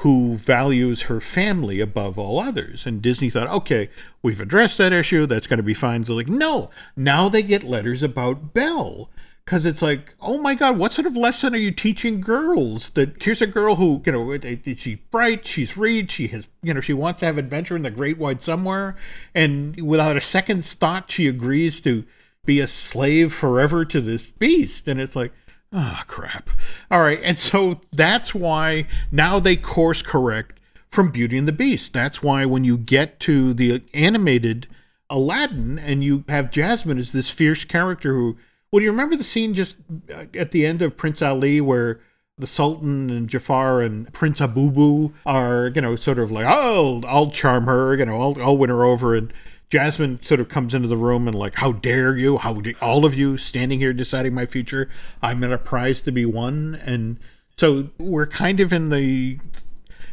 who 0.00 0.34
values 0.36 1.02
her 1.02 1.20
family 1.20 1.78
above 1.78 2.18
all 2.18 2.40
others. 2.40 2.86
And 2.86 3.02
Disney 3.02 3.28
thought, 3.28 3.48
okay, 3.48 3.90
we've 4.22 4.40
addressed 4.40 4.78
that 4.78 4.94
issue. 4.94 5.26
That's 5.26 5.46
going 5.46 5.58
to 5.58 5.62
be 5.62 5.74
fine. 5.74 6.04
So 6.04 6.14
like, 6.14 6.26
no, 6.26 6.70
now 6.96 7.28
they 7.28 7.42
get 7.42 7.62
letters 7.62 8.02
about 8.02 8.54
Belle 8.54 9.10
because 9.44 9.66
it's 9.66 9.82
like, 9.82 10.14
oh 10.20 10.38
my 10.38 10.54
God, 10.54 10.78
what 10.78 10.92
sort 10.92 11.06
of 11.06 11.16
lesson 11.16 11.54
are 11.54 11.58
you 11.58 11.70
teaching 11.70 12.22
girls? 12.22 12.90
That 12.90 13.22
here's 13.22 13.42
a 13.42 13.46
girl 13.46 13.76
who, 13.76 14.02
you 14.06 14.12
know, 14.12 14.38
she's 14.74 14.98
bright, 15.10 15.44
she's 15.44 15.76
read, 15.76 16.10
she 16.10 16.28
has, 16.28 16.48
you 16.62 16.72
know, 16.72 16.80
she 16.80 16.92
wants 16.94 17.20
to 17.20 17.26
have 17.26 17.36
adventure 17.36 17.76
in 17.76 17.82
the 17.82 17.90
great 17.90 18.16
wide 18.16 18.40
somewhere, 18.40 18.96
and 19.34 19.78
without 19.82 20.16
a 20.16 20.20
second's 20.20 20.72
thought, 20.72 21.10
she 21.10 21.26
agrees 21.26 21.80
to 21.82 22.06
be 22.46 22.60
a 22.60 22.66
slave 22.66 23.32
forever 23.34 23.84
to 23.84 24.00
this 24.00 24.30
beast. 24.30 24.88
And 24.88 25.00
it's 25.00 25.16
like, 25.16 25.32
ah, 25.72 26.00
oh, 26.00 26.04
crap. 26.06 26.50
All 26.90 27.00
right, 27.00 27.20
and 27.22 27.38
so 27.38 27.80
that's 27.92 28.34
why 28.34 28.86
now 29.10 29.38
they 29.38 29.56
course 29.56 30.02
correct 30.02 30.60
from 30.88 31.10
Beauty 31.10 31.38
and 31.38 31.46
the 31.46 31.52
Beast. 31.52 31.92
That's 31.92 32.22
why 32.22 32.44
when 32.44 32.64
you 32.64 32.76
get 32.76 33.20
to 33.20 33.54
the 33.54 33.82
animated 33.94 34.66
Aladdin 35.08 35.78
and 35.78 36.04
you 36.04 36.24
have 36.28 36.50
Jasmine 36.50 36.98
as 36.98 37.12
this 37.12 37.30
fierce 37.30 37.64
character 37.64 38.14
who 38.14 38.36
well, 38.70 38.78
do 38.78 38.84
you 38.84 38.90
remember 38.92 39.16
the 39.16 39.24
scene 39.24 39.54
just 39.54 39.76
uh, 40.14 40.26
at 40.34 40.52
the 40.52 40.64
end 40.64 40.80
of 40.80 40.96
Prince 40.96 41.22
Ali 41.22 41.60
where 41.60 42.00
the 42.38 42.46
Sultan 42.46 43.10
and 43.10 43.28
Jafar 43.28 43.82
and 43.82 44.12
Prince 44.12 44.40
Ababwa 44.40 45.12
are, 45.26 45.72
you 45.74 45.80
know, 45.80 45.96
sort 45.96 46.18
of 46.18 46.30
like, 46.30 46.46
oh, 46.48 47.02
I'll 47.06 47.30
charm 47.30 47.64
her, 47.64 47.96
you 47.96 48.04
know, 48.04 48.20
I'll, 48.20 48.40
I'll 48.40 48.56
win 48.56 48.70
her 48.70 48.84
over. 48.84 49.16
And 49.16 49.32
Jasmine 49.70 50.20
sort 50.20 50.40
of 50.40 50.48
comes 50.48 50.74
into 50.74 50.88
the 50.88 50.96
room 50.96 51.28
and 51.28 51.38
like, 51.38 51.54
how 51.54 51.72
dare 51.72 52.16
you? 52.16 52.38
How 52.38 52.54
do 52.54 52.74
all 52.82 53.04
of 53.04 53.14
you 53.14 53.38
standing 53.38 53.78
here 53.78 53.92
deciding 53.92 54.34
my 54.34 54.44
future? 54.44 54.90
I'm 55.22 55.44
in 55.44 55.52
a 55.52 55.58
prize 55.58 56.02
to 56.02 56.12
be 56.12 56.26
won. 56.26 56.80
And 56.84 57.20
so 57.56 57.90
we're 57.96 58.26
kind 58.26 58.58
of 58.58 58.72
in 58.72 58.88
the, 58.88 59.38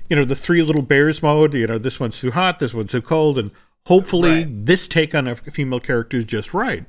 you 0.09 0.15
know, 0.15 0.25
the 0.25 0.35
three 0.35 0.61
little 0.61 0.83
bears 0.83 1.23
mode. 1.23 1.55
You 1.55 1.65
know, 1.65 1.79
this 1.79 1.99
one's 1.99 2.19
too 2.19 2.31
hot, 2.31 2.59
this 2.59 2.73
one's 2.73 2.91
too 2.91 3.01
cold, 3.01 3.39
and 3.39 3.49
hopefully 3.87 4.43
right. 4.43 4.65
this 4.65 4.87
take 4.87 5.15
on 5.15 5.27
a 5.27 5.35
female 5.35 5.79
character 5.79 6.17
is 6.17 6.25
just 6.25 6.53
right. 6.53 6.85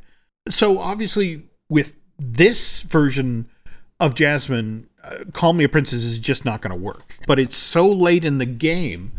So 0.51 0.79
obviously 0.79 1.45
with 1.71 1.95
this 2.19 2.83
version 2.83 3.49
of 3.99 4.15
Jasmine, 4.15 4.91
uh, 5.03 5.25
Call 5.33 5.55
Me 5.55 5.65
a 5.65 5.69
Princess 5.71 6.05
is 6.05 6.19
just 6.19 6.45
not 6.45 6.61
going 6.61 6.77
to 6.77 6.77
work. 6.77 7.15
But 7.27 7.39
it's 7.39 7.57
so 7.57 7.89
late 7.89 8.27
in 8.27 8.37
the 8.37 8.47
game, 8.47 9.13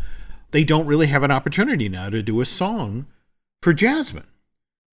they 0.52 0.62
don't 0.62 0.86
really 0.86 1.08
have 1.08 1.24
an 1.24 1.32
opportunity 1.32 1.88
now 1.88 2.10
to 2.10 2.22
do 2.22 2.40
a 2.40 2.46
song 2.46 3.06
for 3.62 3.72
Jasmine. 3.72 4.26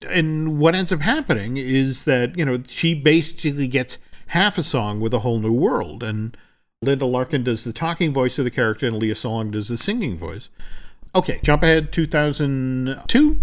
And 0.08 0.60
what 0.60 0.76
ends 0.76 0.92
up 0.92 1.02
happening 1.02 1.58
is 1.58 2.04
that, 2.04 2.38
you 2.38 2.46
know, 2.46 2.62
she 2.68 2.94
basically 2.94 3.68
gets 3.68 3.98
half 4.28 4.58
a 4.58 4.64
song 4.64 5.00
with 5.00 5.14
a 5.14 5.20
whole 5.20 5.40
new 5.40 5.54
world. 5.54 6.04
And 6.04 6.38
Linda 6.82 7.06
Larkin 7.06 7.44
does 7.44 7.64
the 7.64 7.74
talking 7.74 8.14
voice 8.14 8.38
of 8.38 8.46
the 8.46 8.52
character, 8.52 8.86
and 8.86 8.98
Lea 8.98 9.12
Salonga 9.12 9.52
does 9.52 9.70
the 9.70 9.78
singing 9.78 10.18
voice. 10.18 10.50
Okay, 11.16 11.40
jump 11.42 11.64
ahead 11.64 11.92
2002 11.92 13.40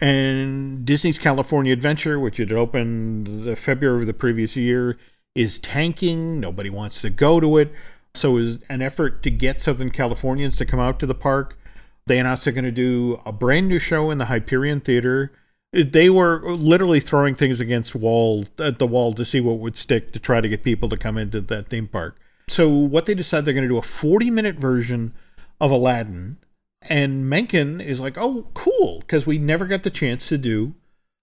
and 0.00 0.84
Disney's 0.84 1.18
California 1.18 1.72
Adventure, 1.72 2.18
which 2.18 2.38
had 2.38 2.52
opened 2.52 3.44
the 3.44 3.54
February 3.54 4.00
of 4.00 4.06
the 4.06 4.14
previous 4.14 4.56
year, 4.56 4.96
is 5.34 5.58
tanking. 5.58 6.40
Nobody 6.40 6.70
wants 6.70 7.02
to 7.02 7.10
go 7.10 7.38
to 7.38 7.58
it. 7.58 7.72
So 8.14 8.38
is 8.38 8.58
an 8.68 8.82
effort 8.82 9.22
to 9.22 9.30
get 9.30 9.60
Southern 9.60 9.90
Californians 9.90 10.56
to 10.56 10.66
come 10.66 10.80
out 10.80 10.98
to 11.00 11.06
the 11.06 11.14
park. 11.14 11.58
They 12.10 12.18
announced 12.18 12.44
they're 12.44 12.52
going 12.52 12.64
to 12.64 12.72
do 12.72 13.20
a 13.24 13.30
brand 13.30 13.68
new 13.68 13.78
show 13.78 14.10
in 14.10 14.18
the 14.18 14.24
Hyperion 14.24 14.80
Theater. 14.80 15.30
They 15.72 16.10
were 16.10 16.42
literally 16.42 16.98
throwing 16.98 17.36
things 17.36 17.60
against 17.60 17.94
wall 17.94 18.46
at 18.58 18.80
the 18.80 18.86
wall 18.88 19.14
to 19.14 19.24
see 19.24 19.40
what 19.40 19.60
would 19.60 19.76
stick 19.76 20.10
to 20.14 20.18
try 20.18 20.40
to 20.40 20.48
get 20.48 20.64
people 20.64 20.88
to 20.88 20.96
come 20.96 21.16
into 21.16 21.40
that 21.40 21.68
theme 21.68 21.86
park. 21.86 22.18
So 22.48 22.68
what 22.68 23.06
they 23.06 23.14
decided 23.14 23.44
they're 23.44 23.54
going 23.54 23.62
to 23.62 23.72
do 23.72 23.78
a 23.78 23.82
40 23.82 24.28
minute 24.28 24.56
version 24.56 25.14
of 25.60 25.70
Aladdin 25.70 26.38
and 26.82 27.30
Menken 27.30 27.80
is 27.80 28.00
like, 28.00 28.18
oh, 28.18 28.48
cool, 28.54 28.98
because 28.98 29.24
we 29.24 29.38
never 29.38 29.66
got 29.66 29.84
the 29.84 29.88
chance 29.88 30.26
to 30.30 30.36
do 30.36 30.74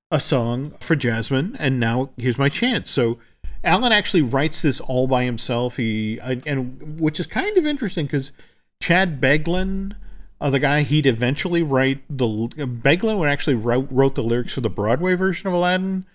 a 0.10 0.22
song 0.22 0.74
for 0.80 0.96
Jasmine, 0.96 1.58
and 1.60 1.82
now 1.82 2.12
here's 2.16 2.38
my 2.38 2.48
chance. 2.48 2.90
So 2.90 3.20
Alan 3.62 3.92
actually 3.92 4.22
writes 4.22 4.62
this 4.62 4.80
all 4.80 5.06
by 5.06 5.26
himself. 5.26 5.76
He 5.76 6.18
and 6.22 6.98
which 6.98 7.20
is 7.20 7.28
kind 7.28 7.58
of 7.58 7.66
interesting 7.66 8.06
because 8.06 8.32
Chad 8.80 9.20
Beguelin, 9.20 9.94
uh, 10.40 10.50
the 10.50 10.60
guy 10.60 10.84
he'd 10.84 11.06
eventually 11.06 11.64
write 11.64 12.04
the 12.10 12.26
Beguelin 12.26 13.18
would 13.20 13.30
actually 13.30 13.56
wrote, 13.56 13.88
wrote 13.92 14.16
the 14.16 14.24
lyrics 14.24 14.54
for 14.54 14.62
the 14.62 14.70
Broadway 14.70 15.16
version 15.16 15.48
of 15.48 15.54
Aladdin, 15.54 16.06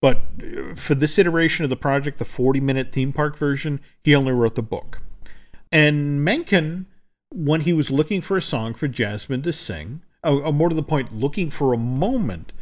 but 0.00 0.18
uh, 0.42 0.74
for 0.74 0.94
this 0.94 1.18
iteration 1.18 1.64
of 1.64 1.70
the 1.70 1.76
project, 1.76 2.18
the 2.18 2.24
40 2.24 2.60
minute 2.60 2.92
theme 2.92 3.12
park 3.12 3.36
version, 3.36 3.80
he 4.02 4.14
only 4.14 4.32
wrote 4.32 4.54
the 4.54 4.62
book. 4.62 5.02
And 5.72 6.24
Menken 6.24 6.86
when 7.30 7.62
he 7.62 7.72
was 7.72 7.90
looking 7.90 8.20
for 8.20 8.36
a 8.36 8.42
song 8.42 8.74
for 8.74 8.88
Jasmine 8.88 9.42
to 9.42 9.52
sing, 9.52 10.02
or, 10.22 10.52
more 10.52 10.68
to 10.68 10.74
the 10.74 10.82
point, 10.82 11.14
looking 11.14 11.50
for 11.50 11.72
a 11.72 11.78
moment 11.78 12.52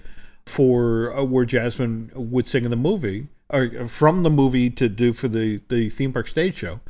for 0.47 1.17
uh, 1.17 1.25
where 1.25 1.45
Jasmine 1.45 2.11
would 2.15 2.47
sing 2.47 2.65
in 2.65 2.71
the 2.71 2.77
movie, 2.77 3.29
or 3.51 3.89
from 3.89 4.23
the 4.23 4.31
movie 4.31 4.71
to 4.71 4.89
do 4.89 5.13
for 5.13 5.29
the, 5.29 5.61
the 5.69 5.91
theme 5.91 6.13
park 6.13 6.29
stage 6.29 6.57
show, 6.57 6.81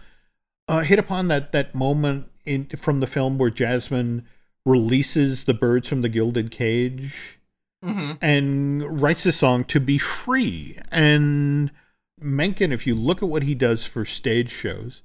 uh, 0.68 0.80
hit 0.80 0.98
upon 0.98 1.28
that 1.28 1.52
that 1.52 1.74
moment 1.74 2.26
in 2.44 2.66
from 2.76 3.00
the 3.00 3.06
film 3.06 3.38
where 3.38 3.50
Jasmine 3.50 4.26
releases 4.66 5.44
the 5.44 5.54
birds 5.54 5.88
from 5.88 6.02
the 6.02 6.08
gilded 6.08 6.50
cage 6.50 7.38
mm-hmm. 7.84 8.12
and 8.22 9.00
writes 9.00 9.26
a 9.26 9.32
song 9.32 9.64
to 9.64 9.80
be 9.80 9.98
free. 9.98 10.78
And 10.90 11.70
Menken, 12.20 12.72
if 12.72 12.86
you 12.86 12.94
look 12.94 13.22
at 13.22 13.28
what 13.28 13.42
he 13.42 13.54
does 13.54 13.84
for 13.84 14.04
stage 14.04 14.50
shows, 14.50 15.02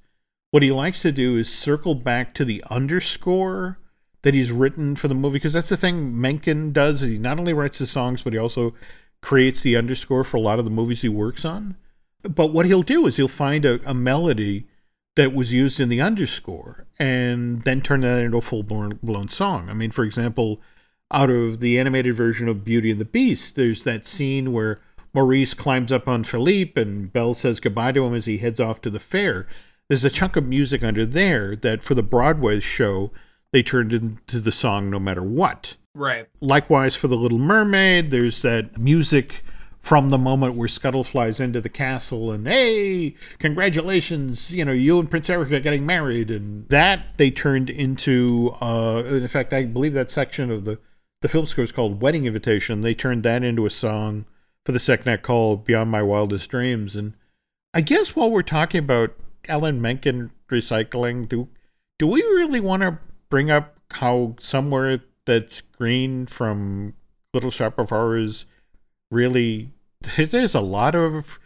what 0.50 0.62
he 0.62 0.70
likes 0.70 1.02
to 1.02 1.12
do 1.12 1.36
is 1.36 1.52
circle 1.52 1.94
back 1.94 2.34
to 2.34 2.44
the 2.44 2.64
underscore 2.70 3.78
that 4.22 4.34
he's 4.34 4.52
written 4.52 4.96
for 4.96 5.08
the 5.08 5.14
movie 5.14 5.34
because 5.34 5.52
that's 5.52 5.68
the 5.68 5.76
thing 5.76 6.18
Menken 6.18 6.72
does. 6.72 7.00
He 7.00 7.18
not 7.18 7.38
only 7.38 7.52
writes 7.52 7.78
the 7.78 7.86
songs, 7.86 8.22
but 8.22 8.32
he 8.32 8.38
also 8.38 8.74
creates 9.22 9.60
the 9.60 9.76
underscore 9.76 10.24
for 10.24 10.36
a 10.36 10.40
lot 10.40 10.58
of 10.58 10.64
the 10.64 10.70
movies 10.70 11.02
he 11.02 11.08
works 11.08 11.44
on. 11.44 11.76
But 12.22 12.52
what 12.52 12.66
he'll 12.66 12.82
do 12.82 13.06
is 13.06 13.16
he'll 13.16 13.28
find 13.28 13.64
a, 13.64 13.80
a 13.88 13.94
melody 13.94 14.66
that 15.16 15.34
was 15.34 15.52
used 15.52 15.80
in 15.80 15.88
the 15.88 16.00
underscore 16.00 16.86
and 16.98 17.62
then 17.62 17.80
turn 17.80 18.00
that 18.00 18.22
into 18.22 18.38
a 18.38 18.42
full 18.42 18.62
blown, 18.62 18.98
blown 19.02 19.28
song. 19.28 19.68
I 19.68 19.74
mean, 19.74 19.90
for 19.90 20.04
example, 20.04 20.60
out 21.12 21.30
of 21.30 21.60
the 21.60 21.78
animated 21.78 22.16
version 22.16 22.48
of 22.48 22.64
Beauty 22.64 22.90
and 22.90 23.00
the 23.00 23.04
Beast, 23.04 23.56
there's 23.56 23.84
that 23.84 24.06
scene 24.06 24.52
where 24.52 24.78
Maurice 25.12 25.54
climbs 25.54 25.90
up 25.90 26.06
on 26.06 26.22
Philippe 26.24 26.80
and 26.80 27.12
Belle 27.12 27.34
says 27.34 27.60
goodbye 27.60 27.92
to 27.92 28.04
him 28.04 28.14
as 28.14 28.26
he 28.26 28.38
heads 28.38 28.60
off 28.60 28.80
to 28.82 28.90
the 28.90 29.00
fair 29.00 29.46
there's 29.90 30.04
a 30.04 30.10
chunk 30.10 30.36
of 30.36 30.46
music 30.46 30.84
under 30.84 31.04
there 31.04 31.56
that 31.56 31.82
for 31.82 31.96
the 31.96 32.02
Broadway 32.02 32.60
show 32.60 33.10
they 33.52 33.60
turned 33.60 33.92
into 33.92 34.38
the 34.38 34.52
song 34.52 34.88
no 34.88 35.00
matter 35.00 35.22
what. 35.22 35.74
Right. 35.96 36.28
Likewise 36.40 36.94
for 36.94 37.08
the 37.08 37.16
Little 37.16 37.40
Mermaid, 37.40 38.12
there's 38.12 38.40
that 38.42 38.78
music 38.78 39.44
from 39.80 40.10
the 40.10 40.18
moment 40.18 40.54
where 40.54 40.68
Scuttle 40.68 41.04
flies 41.04 41.40
into 41.40 41.60
the 41.60 41.68
castle 41.68 42.30
and 42.30 42.46
hey, 42.46 43.14
congratulations, 43.38 44.52
you 44.52 44.64
know, 44.64 44.72
you 44.72 44.98
and 45.00 45.10
Prince 45.10 45.30
Eric 45.30 45.50
are 45.52 45.60
getting 45.60 45.86
married, 45.86 46.30
and 46.30 46.68
that 46.68 47.16
they 47.16 47.30
turned 47.30 47.70
into. 47.70 48.54
Uh, 48.60 49.02
in 49.06 49.28
fact, 49.28 49.52
I 49.52 49.64
believe 49.64 49.94
that 49.94 50.10
section 50.10 50.50
of 50.50 50.64
the 50.64 50.78
the 51.22 51.28
film 51.28 51.46
score 51.46 51.64
is 51.64 51.72
called 51.72 52.00
"Wedding 52.00 52.26
Invitation." 52.26 52.82
They 52.82 52.94
turned 52.94 53.22
that 53.24 53.42
into 53.42 53.66
a 53.66 53.70
song 53.70 54.26
for 54.64 54.72
the 54.72 54.80
second 54.80 55.08
act 55.08 55.22
called 55.22 55.64
"Beyond 55.64 55.90
My 55.90 56.02
Wildest 56.02 56.50
Dreams." 56.50 56.94
And 56.94 57.14
I 57.72 57.80
guess 57.80 58.14
while 58.14 58.30
we're 58.30 58.42
talking 58.42 58.80
about 58.80 59.14
Alan 59.48 59.80
Menken 59.80 60.30
recycling, 60.50 61.28
do 61.28 61.48
do 61.98 62.06
we 62.06 62.22
really 62.22 62.60
want 62.60 62.82
to 62.82 62.98
bring 63.30 63.50
up 63.50 63.76
how 63.92 64.36
somewhere 64.40 65.00
that's 65.24 65.60
green 65.60 66.26
from 66.26 66.94
Little 67.32 67.50
Shop 67.50 67.78
of 67.78 67.90
Horrors 67.90 68.44
really 69.10 69.72
there's 70.16 70.54
a 70.54 70.60
lot 70.60 70.94
of 70.94 71.38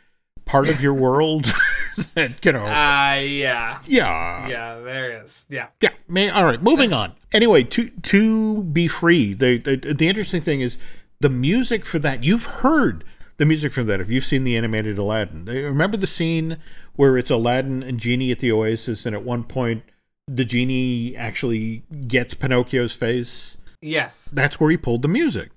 part 0.45 0.69
of 0.69 0.81
your 0.81 0.95
world 0.95 1.53
that 2.15 2.45
you 2.45 2.53
know. 2.53 2.65
Uh 2.65 3.21
yeah. 3.21 3.79
Yeah. 3.87 4.49
Yeah 4.49 4.81
there 4.81 5.11
is. 5.11 5.47
Yeah. 5.49 5.69
Yeah 5.81 5.91
may, 6.09 6.29
all 6.31 6.45
right 6.45 6.63
moving 6.63 6.93
on. 6.93 7.13
Anyway 7.33 7.65
to 7.65 7.89
to 7.89 8.63
be 8.65 8.89
free 8.89 9.33
the, 9.35 9.59
the 9.59 9.77
the 9.95 10.09
interesting 10.09 10.43
thing 10.43 10.61
is 10.61 10.77
the 11.21 11.31
music 11.31 11.87
for 11.87 11.99
that 11.99 12.23
you've 12.23 12.45
heard 12.45 13.05
the 13.37 13.45
music 13.45 13.73
from 13.73 13.87
that 13.87 14.01
if 14.01 14.09
you've 14.09 14.25
seen 14.25 14.45
the 14.45 14.57
animated 14.57 14.99
aladdin. 14.99 15.45
Remember 15.47 15.97
the 15.97 16.07
scene 16.07 16.59
where 16.97 17.19
it's 17.19 17.31
Aladdin 17.31 17.83
and 17.83 17.99
Genie 17.99 18.31
at 18.31 18.39
the 18.39 18.53
Oasis, 18.53 19.07
and 19.07 19.15
at 19.15 19.25
one 19.25 19.45
point 19.45 19.83
the 20.27 20.45
genie 20.45 21.15
actually 21.17 21.83
gets 22.07 22.35
Pinocchio's 22.35 22.93
face. 22.93 23.57
Yes, 23.81 24.27
that's 24.27 24.59
where 24.59 24.71
he 24.71 24.77
pulled 24.77 25.03
the 25.03 25.09
music. 25.09 25.51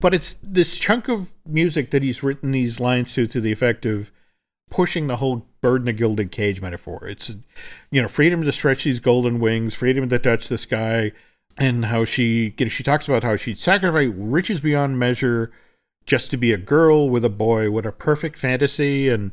But 0.00 0.14
it's 0.14 0.36
this 0.42 0.76
chunk 0.76 1.08
of 1.08 1.32
music 1.44 1.90
that 1.90 2.02
he's 2.02 2.22
written 2.22 2.52
these 2.52 2.78
lines 2.78 3.12
to, 3.14 3.26
to 3.26 3.40
the 3.40 3.50
effect 3.52 3.84
of 3.84 4.10
pushing 4.70 5.06
the 5.06 5.16
whole 5.16 5.46
bird 5.60 5.82
in 5.82 5.88
a 5.88 5.92
gilded 5.92 6.30
cage 6.30 6.60
metaphor. 6.60 7.06
It's, 7.08 7.30
you 7.90 8.00
know, 8.00 8.08
freedom 8.08 8.42
to 8.44 8.52
stretch 8.52 8.84
these 8.84 9.00
golden 9.00 9.40
wings, 9.40 9.74
freedom 9.74 10.08
to 10.08 10.18
touch 10.18 10.46
the 10.48 10.58
sky, 10.58 11.12
and 11.56 11.86
how 11.86 12.04
she 12.04 12.54
you 12.58 12.66
know, 12.66 12.68
she 12.68 12.84
talks 12.84 13.08
about 13.08 13.24
how 13.24 13.34
she'd 13.34 13.58
sacrifice 13.58 14.12
riches 14.14 14.60
beyond 14.60 14.98
measure 14.98 15.50
just 16.06 16.30
to 16.30 16.36
be 16.36 16.52
a 16.52 16.58
girl 16.58 17.10
with 17.10 17.24
a 17.24 17.30
boy. 17.30 17.70
What 17.70 17.84
a 17.84 17.90
perfect 17.92 18.38
fantasy! 18.38 19.08
And 19.08 19.32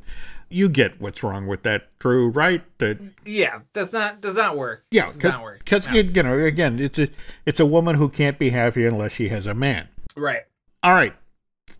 you 0.50 0.68
get 0.68 1.00
what's 1.00 1.22
wrong 1.22 1.46
with 1.46 1.62
that, 1.64 1.88
Drew, 2.00 2.30
right? 2.30 2.64
That 2.80 3.00
yeah, 3.26 3.60
does 3.74 3.94
not 3.94 4.22
does 4.22 4.36
not 4.36 4.58
work. 4.58 4.86
Yeah, 4.90 5.08
does 5.08 5.22
not 5.22 5.44
work. 5.44 5.60
Because 5.60 5.86
No. 5.86 5.94
you 5.94 6.24
know, 6.24 6.40
again, 6.40 6.80
it's 6.80 6.98
a 6.98 7.10
it's 7.46 7.60
a 7.60 7.66
woman 7.68 7.96
who 7.98 8.10
can't 8.10 8.40
be 8.40 8.50
happy 8.50 8.86
unless 8.86 9.12
she 9.12 9.30
has 9.30 9.46
a 9.46 9.54
man. 9.54 9.90
right. 10.16 10.42
All 10.86 10.94
right, 10.94 11.16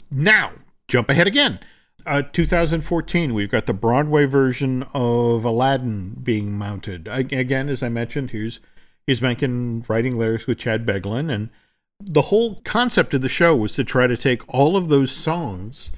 now 0.10 0.54
jump 0.88 1.12
ahead 1.12 1.28
again. 1.28 1.60
Uh, 2.08 2.24
2014, 2.24 3.36
we've 3.36 3.52
got 3.52 3.68
the 3.68 3.74
Broadway 3.74 4.26
version 4.26 4.82
of 4.96 5.46
Aladdin 5.46 6.16
being 6.24 6.58
mounted. 6.58 7.08
A- 7.08 7.18
Again, 7.38 7.70
as 7.70 7.84
I 7.84 7.90
mentioned, 7.90 8.32
here's 8.32 8.60
here's 9.06 9.22
Menken 9.22 9.86
writing 9.88 10.18
lyrics 10.18 10.48
with 10.48 10.58
Chad 10.58 10.88
Beguelin, 10.88 11.32
and 11.32 11.52
the 12.00 12.24
whole 12.24 12.62
concept 12.62 13.14
of 13.14 13.22
the 13.22 13.30
show 13.30 13.56
was 13.56 13.76
to 13.76 13.84
try 13.84 14.08
to 14.08 14.18
take 14.18 14.42
all 14.52 14.76
of 14.76 14.90
those 14.90 15.12
songs 15.12 15.92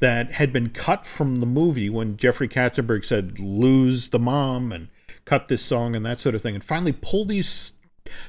that 0.00 0.32
had 0.32 0.52
been 0.52 0.68
cut 0.68 1.06
from 1.06 1.36
the 1.36 1.46
movie 1.46 1.88
when 1.88 2.18
Jeffrey 2.18 2.46
Katzenberg 2.46 3.06
said 3.06 3.40
"lose 3.40 4.10
the 4.10 4.18
mom" 4.18 4.70
and 4.70 4.88
cut 5.24 5.48
this 5.48 5.62
song 5.62 5.96
and 5.96 6.04
that 6.04 6.18
sort 6.20 6.34
of 6.34 6.42
thing, 6.42 6.56
and 6.56 6.62
finally 6.62 6.92
pull 6.92 7.24
these 7.24 7.72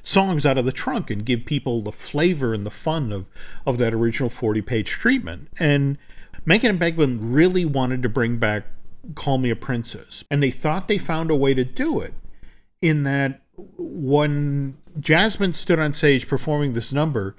songs 0.04 0.46
out 0.46 0.58
of 0.58 0.66
the 0.66 0.72
trunk 0.72 1.10
and 1.10 1.26
give 1.26 1.46
people 1.46 1.82
the 1.82 1.92
flavor 1.92 2.54
and 2.54 2.66
the 2.66 2.72
fun 2.72 3.12
of 3.12 3.26
of 3.66 3.78
that 3.78 3.94
original 3.94 4.30
40 4.30 4.62
page 4.62 4.90
treatment. 4.90 5.50
And 5.60 5.98
Menken 6.46 6.72
and 6.72 6.80
Beguelin 6.80 7.20
really 7.22 7.66
wanted 7.66 8.02
to 8.04 8.10
bring 8.10 8.38
back 8.38 8.66
Call 9.16 9.38
Me 9.38 9.50
a 9.50 9.56
Princess. 9.56 10.24
And 10.30 10.42
they 10.42 10.52
thought 10.52 10.88
they 10.88 10.98
found 10.98 11.32
a 11.32 11.36
way 11.36 11.54
to 11.54 11.64
do 11.64 12.00
it 12.00 12.14
in 12.82 13.04
that 13.04 13.42
when 13.78 14.78
Jasmine 15.00 15.54
stood 15.54 15.80
on 15.80 15.94
stage 15.94 16.28
performing 16.28 16.74
this 16.74 16.92
number, 16.92 17.36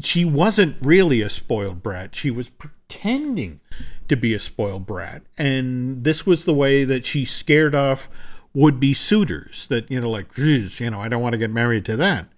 she 0.00 0.24
wasn't 0.24 0.76
really 0.80 1.22
a 1.22 1.30
spoiled 1.30 1.82
brat. 1.82 2.14
She 2.14 2.30
was 2.30 2.48
pretending 2.48 3.60
to 4.08 4.16
be 4.16 4.34
a 4.34 4.40
spoiled 4.40 4.86
brat. 4.86 5.22
And 5.38 6.02
this 6.04 6.26
was 6.26 6.44
the 6.44 6.54
way 6.54 6.84
that 6.84 7.04
she 7.04 7.24
scared 7.24 7.74
off 7.74 8.08
would 8.54 8.78
be 8.78 8.94
suitors 8.94 9.66
that, 9.68 9.90
you 9.90 10.00
know, 10.00 10.10
like, 10.10 10.34
"Geez, 10.34 10.80
you 10.80 10.90
know, 10.90 11.00
I 11.00 11.08
don't 11.08 11.22
want 11.22 11.32
to 11.32 11.38
get 11.38 11.50
married 11.50 11.84
to 11.86 11.96
that. 11.96 12.28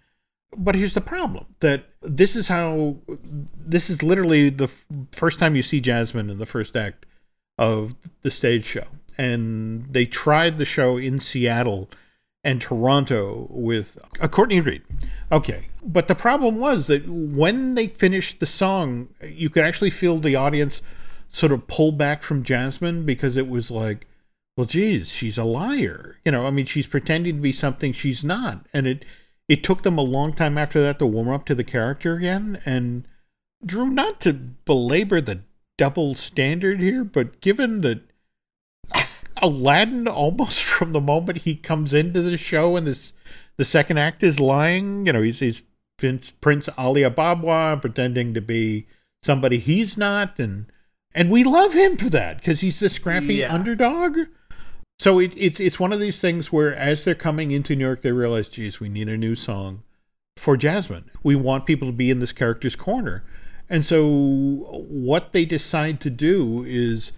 But 0.57 0.77
here's 0.77 0.95
the 0.95 1.01
problem 1.01 1.47
that 1.61 1.87
this 2.03 2.37
is 2.37 2.49
how, 2.49 2.97
this 3.59 3.91
is 3.91 4.03
literally 4.03 4.51
the 4.51 4.65
f- 4.65 4.87
first 5.13 5.39
time 5.39 5.57
you 5.57 5.63
see 5.63 5.81
Jasmine 5.81 6.31
in 6.31 6.39
the 6.39 6.47
first 6.47 6.77
act 6.77 7.07
of 7.59 7.95
the 8.23 8.31
stage 8.31 8.65
show. 8.65 8.87
And 9.19 9.87
they 9.93 10.07
tried 10.07 10.59
the 10.59 10.65
show 10.65 10.97
in 10.97 11.19
Seattle 11.19 11.91
and 12.43 12.61
Toronto 12.61 13.47
with 13.51 13.99
a 14.21 14.29
Courtney 14.29 14.61
Reed. 14.61 14.83
Okay. 15.33 15.69
But 15.83 16.09
the 16.09 16.15
problem 16.15 16.59
was 16.59 16.87
that 16.87 17.09
when 17.09 17.75
they 17.75 17.89
finished 17.89 18.41
the 18.41 18.47
song, 18.47 19.09
you 19.23 19.51
could 19.51 19.65
actually 19.65 19.91
feel 19.91 20.19
the 20.19 20.37
audience 20.37 20.83
sort 21.29 21.53
of 21.53 21.67
pull 21.67 21.91
back 21.91 22.23
from 22.23 22.45
Jasmine 22.45 23.05
because 23.05 23.37
it 23.37 23.49
was 23.49 23.71
like, 23.71 24.07
well, 24.57 24.67
geez, 24.67 25.11
she's 25.13 25.37
a 25.39 25.45
liar. 25.45 26.17
You 26.25 26.33
know, 26.33 26.47
I 26.47 26.51
mean, 26.51 26.67
she's 26.67 26.87
pretending 26.87 27.37
to 27.37 27.41
be 27.43 27.53
something 27.53 27.93
she's 27.93 28.23
not. 28.25 28.67
And 28.73 28.87
it, 28.87 29.05
it 29.49 29.63
took 29.65 29.83
them 29.83 29.99
a 29.99 30.03
long 30.03 30.33
time 30.33 30.57
after 30.57 30.81
that 30.83 30.99
to 31.01 31.07
warm 31.07 31.29
up 31.29 31.45
to 31.47 31.55
the 31.55 31.65
character 31.65 32.15
again. 32.15 32.61
And 32.65 33.07
Drew, 33.65 33.91
not 33.91 34.21
to 34.23 34.33
belabor 34.33 35.21
the 35.21 35.41
double 35.77 36.15
standard 36.15 36.81
here, 36.81 37.03
but 37.05 37.41
given 37.41 37.81
that 37.81 38.03
Aladdin 39.43 40.07
almost 40.09 40.63
from 40.63 40.93
the 40.93 41.01
moment 41.01 41.39
he 41.39 41.57
comes 41.57 41.93
into 41.93 42.23
the 42.23 42.37
show 42.37 42.77
and 42.77 42.87
this 42.87 43.13
the 43.57 43.65
second 43.65 43.99
act 43.99 44.23
is 44.23 44.41
lying, 44.41 45.07
you 45.07 45.13
know, 45.13 45.23
he's 45.23 45.39
he's 45.39 45.63
Prince, 45.97 46.31
Prince 46.31 46.69
Ali 46.77 47.03
Ababwa 47.03 47.81
pretending 47.81 48.35
to 48.35 48.41
be 48.41 48.87
somebody 49.23 49.59
he's 49.59 49.97
not 49.97 50.39
and 50.39 50.67
and 51.15 51.31
we 51.31 51.45
love 51.45 51.73
him 51.73 51.97
for 51.97 52.11
that 52.11 52.39
because 52.39 52.61
he's 52.61 52.81
the 52.81 52.89
scrappy 52.89 53.35
Yeah. 53.37 53.55
underdog. 53.55 54.19
So 54.99 55.19
it, 55.19 55.35
it's 55.37 55.61
it's 55.61 55.81
one 55.81 55.93
of 55.93 56.01
these 56.01 56.21
things 56.21 56.53
where 56.53 56.75
as 56.75 57.05
they're 57.05 57.15
coming 57.15 57.51
into 57.51 57.75
New 57.75 57.85
York, 57.85 58.03
they 58.03 58.13
realize, 58.13 58.49
geez, 58.49 58.81
we 58.81 58.89
need 58.89 59.09
a 59.09 59.17
new 59.17 59.35
song 59.35 59.83
for 60.37 60.57
Jasmine. 60.57 61.11
We 61.23 61.37
want 61.37 61.67
people 61.67 61.89
to 61.89 61.93
be 61.93 62.11
in 62.11 62.21
this 62.21 62.33
character's 62.33 62.77
corner. 62.77 63.25
And 63.69 63.85
so 63.85 64.05
what 64.89 65.33
they 65.33 65.45
decide 65.45 66.01
to 66.01 66.11
do 66.11 66.65
is, 66.67 67.13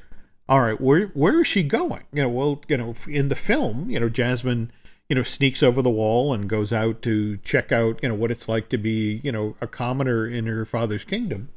all 0.48 0.60
right, 0.60 0.80
where 0.80 1.08
where 1.08 1.40
is 1.40 1.46
she 1.46 1.62
going? 1.62 2.04
You 2.12 2.22
know, 2.22 2.28
well, 2.28 2.62
you 2.68 2.76
know, 2.76 2.94
in 3.08 3.28
the 3.28 3.34
film, 3.34 3.90
you 3.90 4.00
know, 4.00 4.08
Jasmine, 4.08 4.70
you 5.08 5.16
know, 5.16 5.22
sneaks 5.22 5.62
over 5.62 5.82
the 5.82 5.90
wall 5.90 6.32
and 6.32 6.48
goes 6.48 6.72
out 6.72 7.02
to 7.02 7.36
check 7.38 7.72
out, 7.72 8.00
you 8.02 8.08
know, 8.08 8.14
what 8.14 8.30
it's 8.30 8.48
like 8.48 8.68
to 8.70 8.78
be, 8.78 9.20
you 9.22 9.32
know, 9.32 9.56
a 9.60 9.66
commoner 9.66 10.26
in 10.26 10.46
her 10.46 10.64
father's 10.64 11.04
kingdom. 11.04 11.50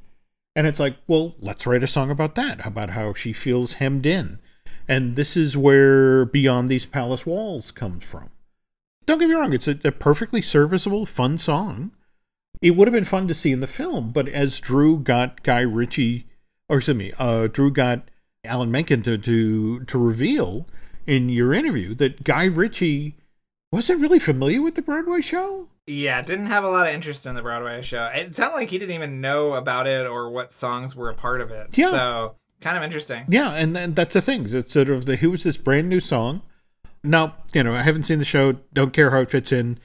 And 0.56 0.68
it's 0.68 0.80
like, 0.80 0.98
well, 1.08 1.36
let's 1.40 1.66
write 1.66 1.84
a 1.84 1.88
song 1.88 2.10
about 2.10 2.36
that, 2.36 2.66
about 2.66 2.90
how 2.90 3.14
she 3.14 3.32
feels 3.32 3.74
hemmed 3.74 4.06
in. 4.06 4.40
And 4.90 5.16
this 5.16 5.38
is 5.38 5.56
where 5.56 6.26
Beyond 6.26 6.68
These 6.68 6.88
Palace 6.88 7.24
Walls 7.24 7.70
comes 7.70 8.04
from. 8.04 8.32
Don't 9.06 9.20
get 9.20 9.30
me 9.30 9.36
wrong, 9.36 9.54
it's 9.54 9.68
a, 9.68 9.78
a 9.84 9.92
perfectly 9.92 10.42
serviceable, 10.42 11.06
fun 11.06 11.38
song. 11.38 11.92
It 12.60 12.72
would 12.72 12.88
have 12.88 12.94
been 12.94 13.06
fun 13.06 13.28
to 13.28 13.36
see 13.36 13.52
in 13.52 13.60
the 13.60 13.68
film, 13.68 14.12
but 14.12 14.28
as 14.28 14.60
Drew 14.60 14.98
got 15.00 15.44
Guy 15.44 15.62
Ritchie, 15.62 16.28
or 16.68 16.78
excuse 16.78 16.98
me, 16.98 17.14
uh, 17.20 17.48
Drew 17.48 17.72
got 17.72 18.10
Alan 18.44 18.72
Menken 18.72 19.04
to, 19.04 19.18
to, 19.20 19.86
to 19.86 19.98
reveal 19.98 20.68
in 21.06 21.30
your 21.30 21.54
interview 21.54 21.94
that 21.96 22.24
Guy 22.24 22.46
Ritchie 22.46 23.16
wasn't 23.72 24.02
really 24.02 24.20
familiar 24.20 24.62
with 24.62 24.74
the 24.74 24.82
Broadway 24.82 25.22
show. 25.22 25.68
Yeah, 25.86 26.22
didn't 26.24 26.48
have 26.48 26.64
a 26.64 26.70
lot 26.70 26.88
of 26.88 26.94
interest 26.94 27.28
in 27.28 27.36
the 27.36 27.42
Broadway 27.44 27.82
show. 27.84 28.10
It 28.14 28.36
sounded 28.36 28.56
like 28.56 28.70
he 28.70 28.80
didn't 28.80 28.96
even 28.96 29.22
know 29.22 29.54
about 29.54 29.86
it 29.86 30.08
or 30.08 30.30
what 30.32 30.52
songs 30.52 30.96
were 30.96 31.10
a 31.10 31.16
part 31.16 31.42
of 31.42 31.52
it. 31.52 31.78
Yeah. 31.78 31.90
So 31.90 32.36
kind 32.62 32.78
of 32.78 32.84
interesting. 32.84 33.26
Yeah, 33.28 33.52
and, 33.52 33.76
and 33.78 33.96
that's 33.96 34.14
the 34.14 34.22
thing. 34.22 34.48
It's 34.50 34.74
sort 34.74 34.90
of 34.90 35.06
the 35.06 35.16
here 35.16 35.30
was 35.30 35.44
this 35.44 35.58
brand 35.58 35.90
new 35.90 36.00
song. 36.00 36.42
Now, 37.04 37.36
you 37.54 37.64
know, 37.64 37.74
I 37.74 37.82
haven't 37.82 38.04
seen 38.04 38.20
the 38.20 38.26
show, 38.26 38.58
don't 38.74 38.92
care 38.92 39.12
how 39.12 39.20
it 39.20 39.32
fits 39.32 39.52
in, 39.52 39.80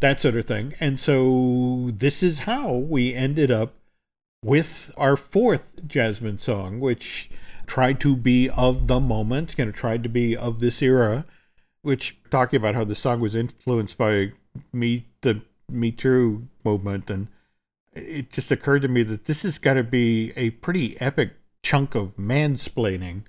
that 0.00 0.20
sort 0.20 0.36
of 0.36 0.44
thing. 0.44 0.74
And 0.80 0.98
so 0.98 1.88
this 1.92 2.22
is 2.22 2.40
how 2.40 2.72
we 2.72 3.14
ended 3.14 3.50
up 3.50 3.74
with 4.44 4.92
our 4.96 5.16
fourth 5.16 5.86
Jasmine 5.86 6.38
song, 6.38 6.80
which 6.80 7.30
tried 7.66 8.00
to 8.00 8.16
be 8.16 8.50
of 8.50 8.86
the 8.86 9.00
moment, 9.00 9.54
you 9.56 9.64
know, 9.64 9.72
tried 9.72 10.02
to 10.02 10.08
be 10.08 10.36
of 10.36 10.58
this 10.58 10.82
era, 10.82 11.24
which 11.82 12.18
talking 12.30 12.58
about 12.58 12.74
how 12.74 12.84
the 12.84 12.94
song 12.94 13.20
was 13.20 13.34
influenced 13.34 13.96
by 13.96 14.32
me 14.72 15.06
the 15.22 15.42
Me 15.70 15.90
Too 15.90 16.48
movement 16.64 17.10
and 17.10 17.28
it 17.92 18.30
just 18.30 18.50
occurred 18.50 18.82
to 18.82 18.88
me 18.88 19.02
that 19.02 19.24
this 19.24 19.42
has 19.42 19.58
got 19.58 19.74
to 19.74 19.82
be 19.82 20.32
a 20.36 20.50
pretty 20.50 21.00
epic 21.00 21.32
chunk 21.68 21.94
of 21.94 22.16
mansplaining 22.16 23.24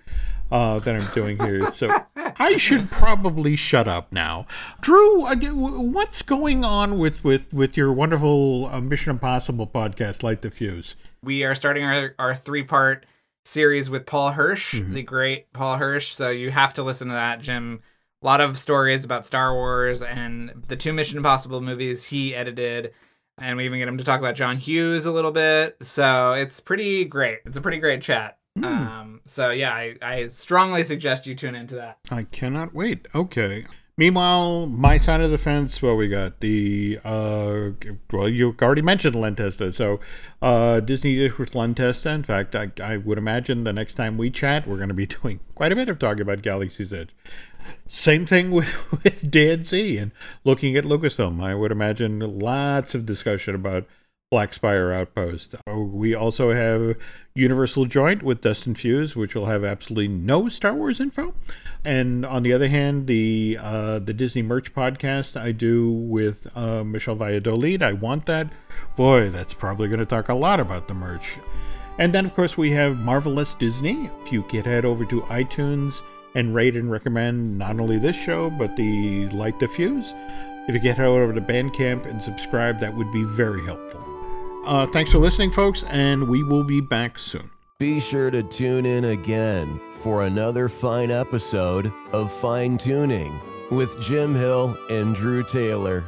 uh, 0.50 0.80
that 0.80 0.96
I'm 0.96 1.14
doing 1.14 1.38
here. 1.40 1.72
So 1.74 1.90
I 2.16 2.56
should 2.58 2.90
probably 2.90 3.56
shut 3.58 3.88
up 3.88 4.14
now. 4.14 4.48
Drew, 4.80 5.24
uh, 5.26 5.36
what's 5.54 6.22
going 6.22 6.64
on 6.64 6.98
with, 6.98 7.22
with, 7.24 7.52
with 7.54 7.76
your 7.76 7.92
wonderful 7.92 8.68
uh, 8.68 8.80
Mission 8.80 9.12
Impossible 9.12 9.68
podcast, 9.68 10.24
Light 10.24 10.42
the 10.42 10.50
Fuse? 10.50 10.96
We 11.22 11.44
are 11.44 11.54
starting 11.54 11.84
our, 11.84 12.16
our 12.18 12.34
three 12.34 12.64
part 12.64 13.06
series 13.44 13.90
with 13.90 14.06
Paul 14.06 14.32
Hirsch, 14.32 14.76
Mhm. 14.76 14.94
the 14.94 15.04
great 15.04 15.52
Paul 15.52 15.78
Hirsch. 15.78 16.12
So 16.14 16.30
you 16.30 16.50
have 16.52 16.72
to 16.74 16.84
listen 16.84 17.10
to 17.10 17.14
that, 17.14 17.42
Jim. 17.42 17.82
A 18.22 18.26
lot 18.26 18.42
of 18.42 18.58
stories 18.58 19.04
about 19.04 19.26
Star 19.26 19.54
Wars 19.54 20.02
and 20.02 20.64
the 20.68 20.76
two 20.76 20.94
Mission 20.94 21.18
Impossible 21.18 21.62
movies 21.62 22.06
he 22.06 22.34
edited. 22.36 22.94
And 23.42 23.58
we 23.58 23.66
even 23.66 23.80
get 23.80 23.88
him 23.88 23.98
to 23.98 24.04
talk 24.04 24.20
about 24.20 24.36
John 24.36 24.58
Hughes 24.58 25.06
a 25.06 25.12
little 25.12 25.32
bit. 25.32 25.78
So 25.82 26.34
it's 26.34 26.60
pretty 26.60 27.06
great. 27.06 27.40
It's 27.46 27.58
a 27.58 27.62
pretty 27.62 27.78
great 27.78 28.02
chat. 28.02 28.38
Hmm. 28.58 28.64
Um, 28.66 29.22
so 29.26 29.52
yeah, 29.52 29.74
I, 29.74 29.96
I 30.02 30.28
strongly 30.30 30.84
suggest 30.84 31.28
you 31.28 31.36
tune 31.36 31.56
into 31.56 31.76
that. 31.76 32.00
I 32.12 32.24
cannot 32.24 32.74
wait. 32.74 33.08
Okay. 33.14 33.66
Meanwhile, 34.00 34.68
my 34.68 34.98
side 34.98 35.20
of 35.20 35.30
the 35.30 35.38
fence, 35.38 35.82
well, 35.82 35.98
we 35.98 36.08
got 36.08 36.40
the, 36.40 37.00
uh, 37.04 37.72
well, 38.14 38.30
you 38.30 38.56
already 38.62 38.82
mentioned 38.82 39.14
Len 39.14 39.36
Testa. 39.36 39.74
So, 39.74 40.00
uh, 40.42 40.80
Disney 40.80 41.18
Dish 41.18 41.38
with 41.38 41.54
Len 41.54 41.76
Testa. 41.76 42.12
In 42.12 42.24
fact, 42.24 42.56
I, 42.56 42.72
I 42.82 42.96
would 42.96 43.18
imagine 43.18 43.66
the 43.66 43.74
next 43.74 43.96
time 43.96 44.18
we 44.18 44.32
chat, 44.32 44.66
we're 44.66 44.78
going 44.78 44.88
to 44.88 44.94
be 44.94 45.06
doing 45.22 45.42
quite 45.54 45.74
a 45.74 45.76
bit 45.76 45.90
of 45.90 46.00
talking 46.00 46.22
about 46.22 46.42
Galaxy's 46.42 46.94
Edge. 46.94 47.10
Same 47.88 48.26
thing 48.26 48.52
with, 48.52 49.04
with 49.04 49.30
Dan 49.30 49.64
Z 49.64 49.98
and 49.98 50.12
looking 50.44 50.76
at 50.76 50.84
Lucasfilm. 50.84 51.42
I 51.42 51.56
would 51.56 51.72
imagine 51.72 52.20
lots 52.40 52.96
of 52.96 53.06
discussion 53.06 53.56
about 53.56 53.86
Black 54.32 54.54
Spire 54.54 54.92
Outpost. 54.92 55.56
Oh, 55.66 55.84
We 55.84 56.14
also 56.14 56.52
have 56.52 56.96
Universal 57.34 57.86
Joint 57.86 58.22
with 58.22 58.42
Dustin 58.42 58.76
Fuse, 58.76 59.16
which 59.16 59.34
will 59.34 59.48
have 59.48 59.64
absolutely 59.64 60.08
no 60.08 60.48
Star 60.50 60.74
Wars 60.74 61.00
info. 61.00 61.34
And 61.84 62.26
on 62.26 62.44
the 62.44 62.54
other 62.54 62.68
hand, 62.68 63.08
the 63.08 63.58
uh, 63.60 64.00
the 64.00 64.14
Disney 64.14 64.44
merch 64.44 64.74
podcast 64.74 65.40
I 65.40 65.52
do 65.52 65.92
with 65.92 66.46
uh, 66.56 66.84
Michelle 66.84 67.16
Valladolid. 67.16 67.82
I 67.82 67.94
want 67.94 68.28
that. 68.28 68.52
Boy, 68.96 69.30
that's 69.30 69.54
probably 69.54 69.88
going 69.88 70.00
to 70.00 70.06
talk 70.06 70.30
a 70.30 70.34
lot 70.34 70.60
about 70.60 70.88
the 70.88 70.94
merch. 70.94 71.38
And 71.98 72.14
then, 72.14 72.26
of 72.26 72.36
course, 72.36 72.58
we 72.58 72.70
have 72.72 73.00
Marvelous 73.00 73.56
Disney. 73.56 74.10
If 74.22 74.32
you 74.32 74.44
could 74.44 74.66
head 74.66 74.86
over 74.86 75.06
to 75.06 75.22
iTunes 75.24 76.02
and 76.36 76.54
rate 76.54 76.76
and 76.76 76.92
recommend 76.92 77.58
not 77.58 77.80
only 77.80 77.98
this 77.98 78.16
show, 78.16 78.50
but 78.50 78.76
the 78.76 79.28
Light 79.30 79.60
the 79.60 79.68
Fuse. 79.68 80.14
If 80.68 80.76
you 80.76 80.80
get 80.80 81.00
over 81.00 81.34
to 81.34 81.42
Bandcamp 81.42 82.06
and 82.06 82.22
subscribe, 82.22 82.80
that 82.80 82.96
would 82.96 83.12
be 83.12 83.24
very 83.24 83.64
helpful. 83.66 84.06
Uh, 84.66 84.86
thanks 84.88 85.12
for 85.12 85.18
listening, 85.18 85.52
folks, 85.52 85.84
and 85.90 86.28
we 86.28 86.44
will 86.44 86.64
be 86.64 86.82
back 86.82 87.18
soon. 87.18 87.50
Be 87.80 88.00
sure 88.00 88.30
to 88.30 88.44
tune 88.44 88.86
in 88.86 89.06
again 89.06 89.80
for 90.02 90.26
another 90.26 90.68
fine 90.68 91.12
episode 91.12 91.92
of 92.12 92.32
Fine 92.40 92.78
Tuning 92.78 93.40
with 93.72 94.00
Jim 94.02 94.36
Hill 94.36 94.78
and 94.90 95.16
Drew 95.16 95.44
Taylor. 95.44 96.04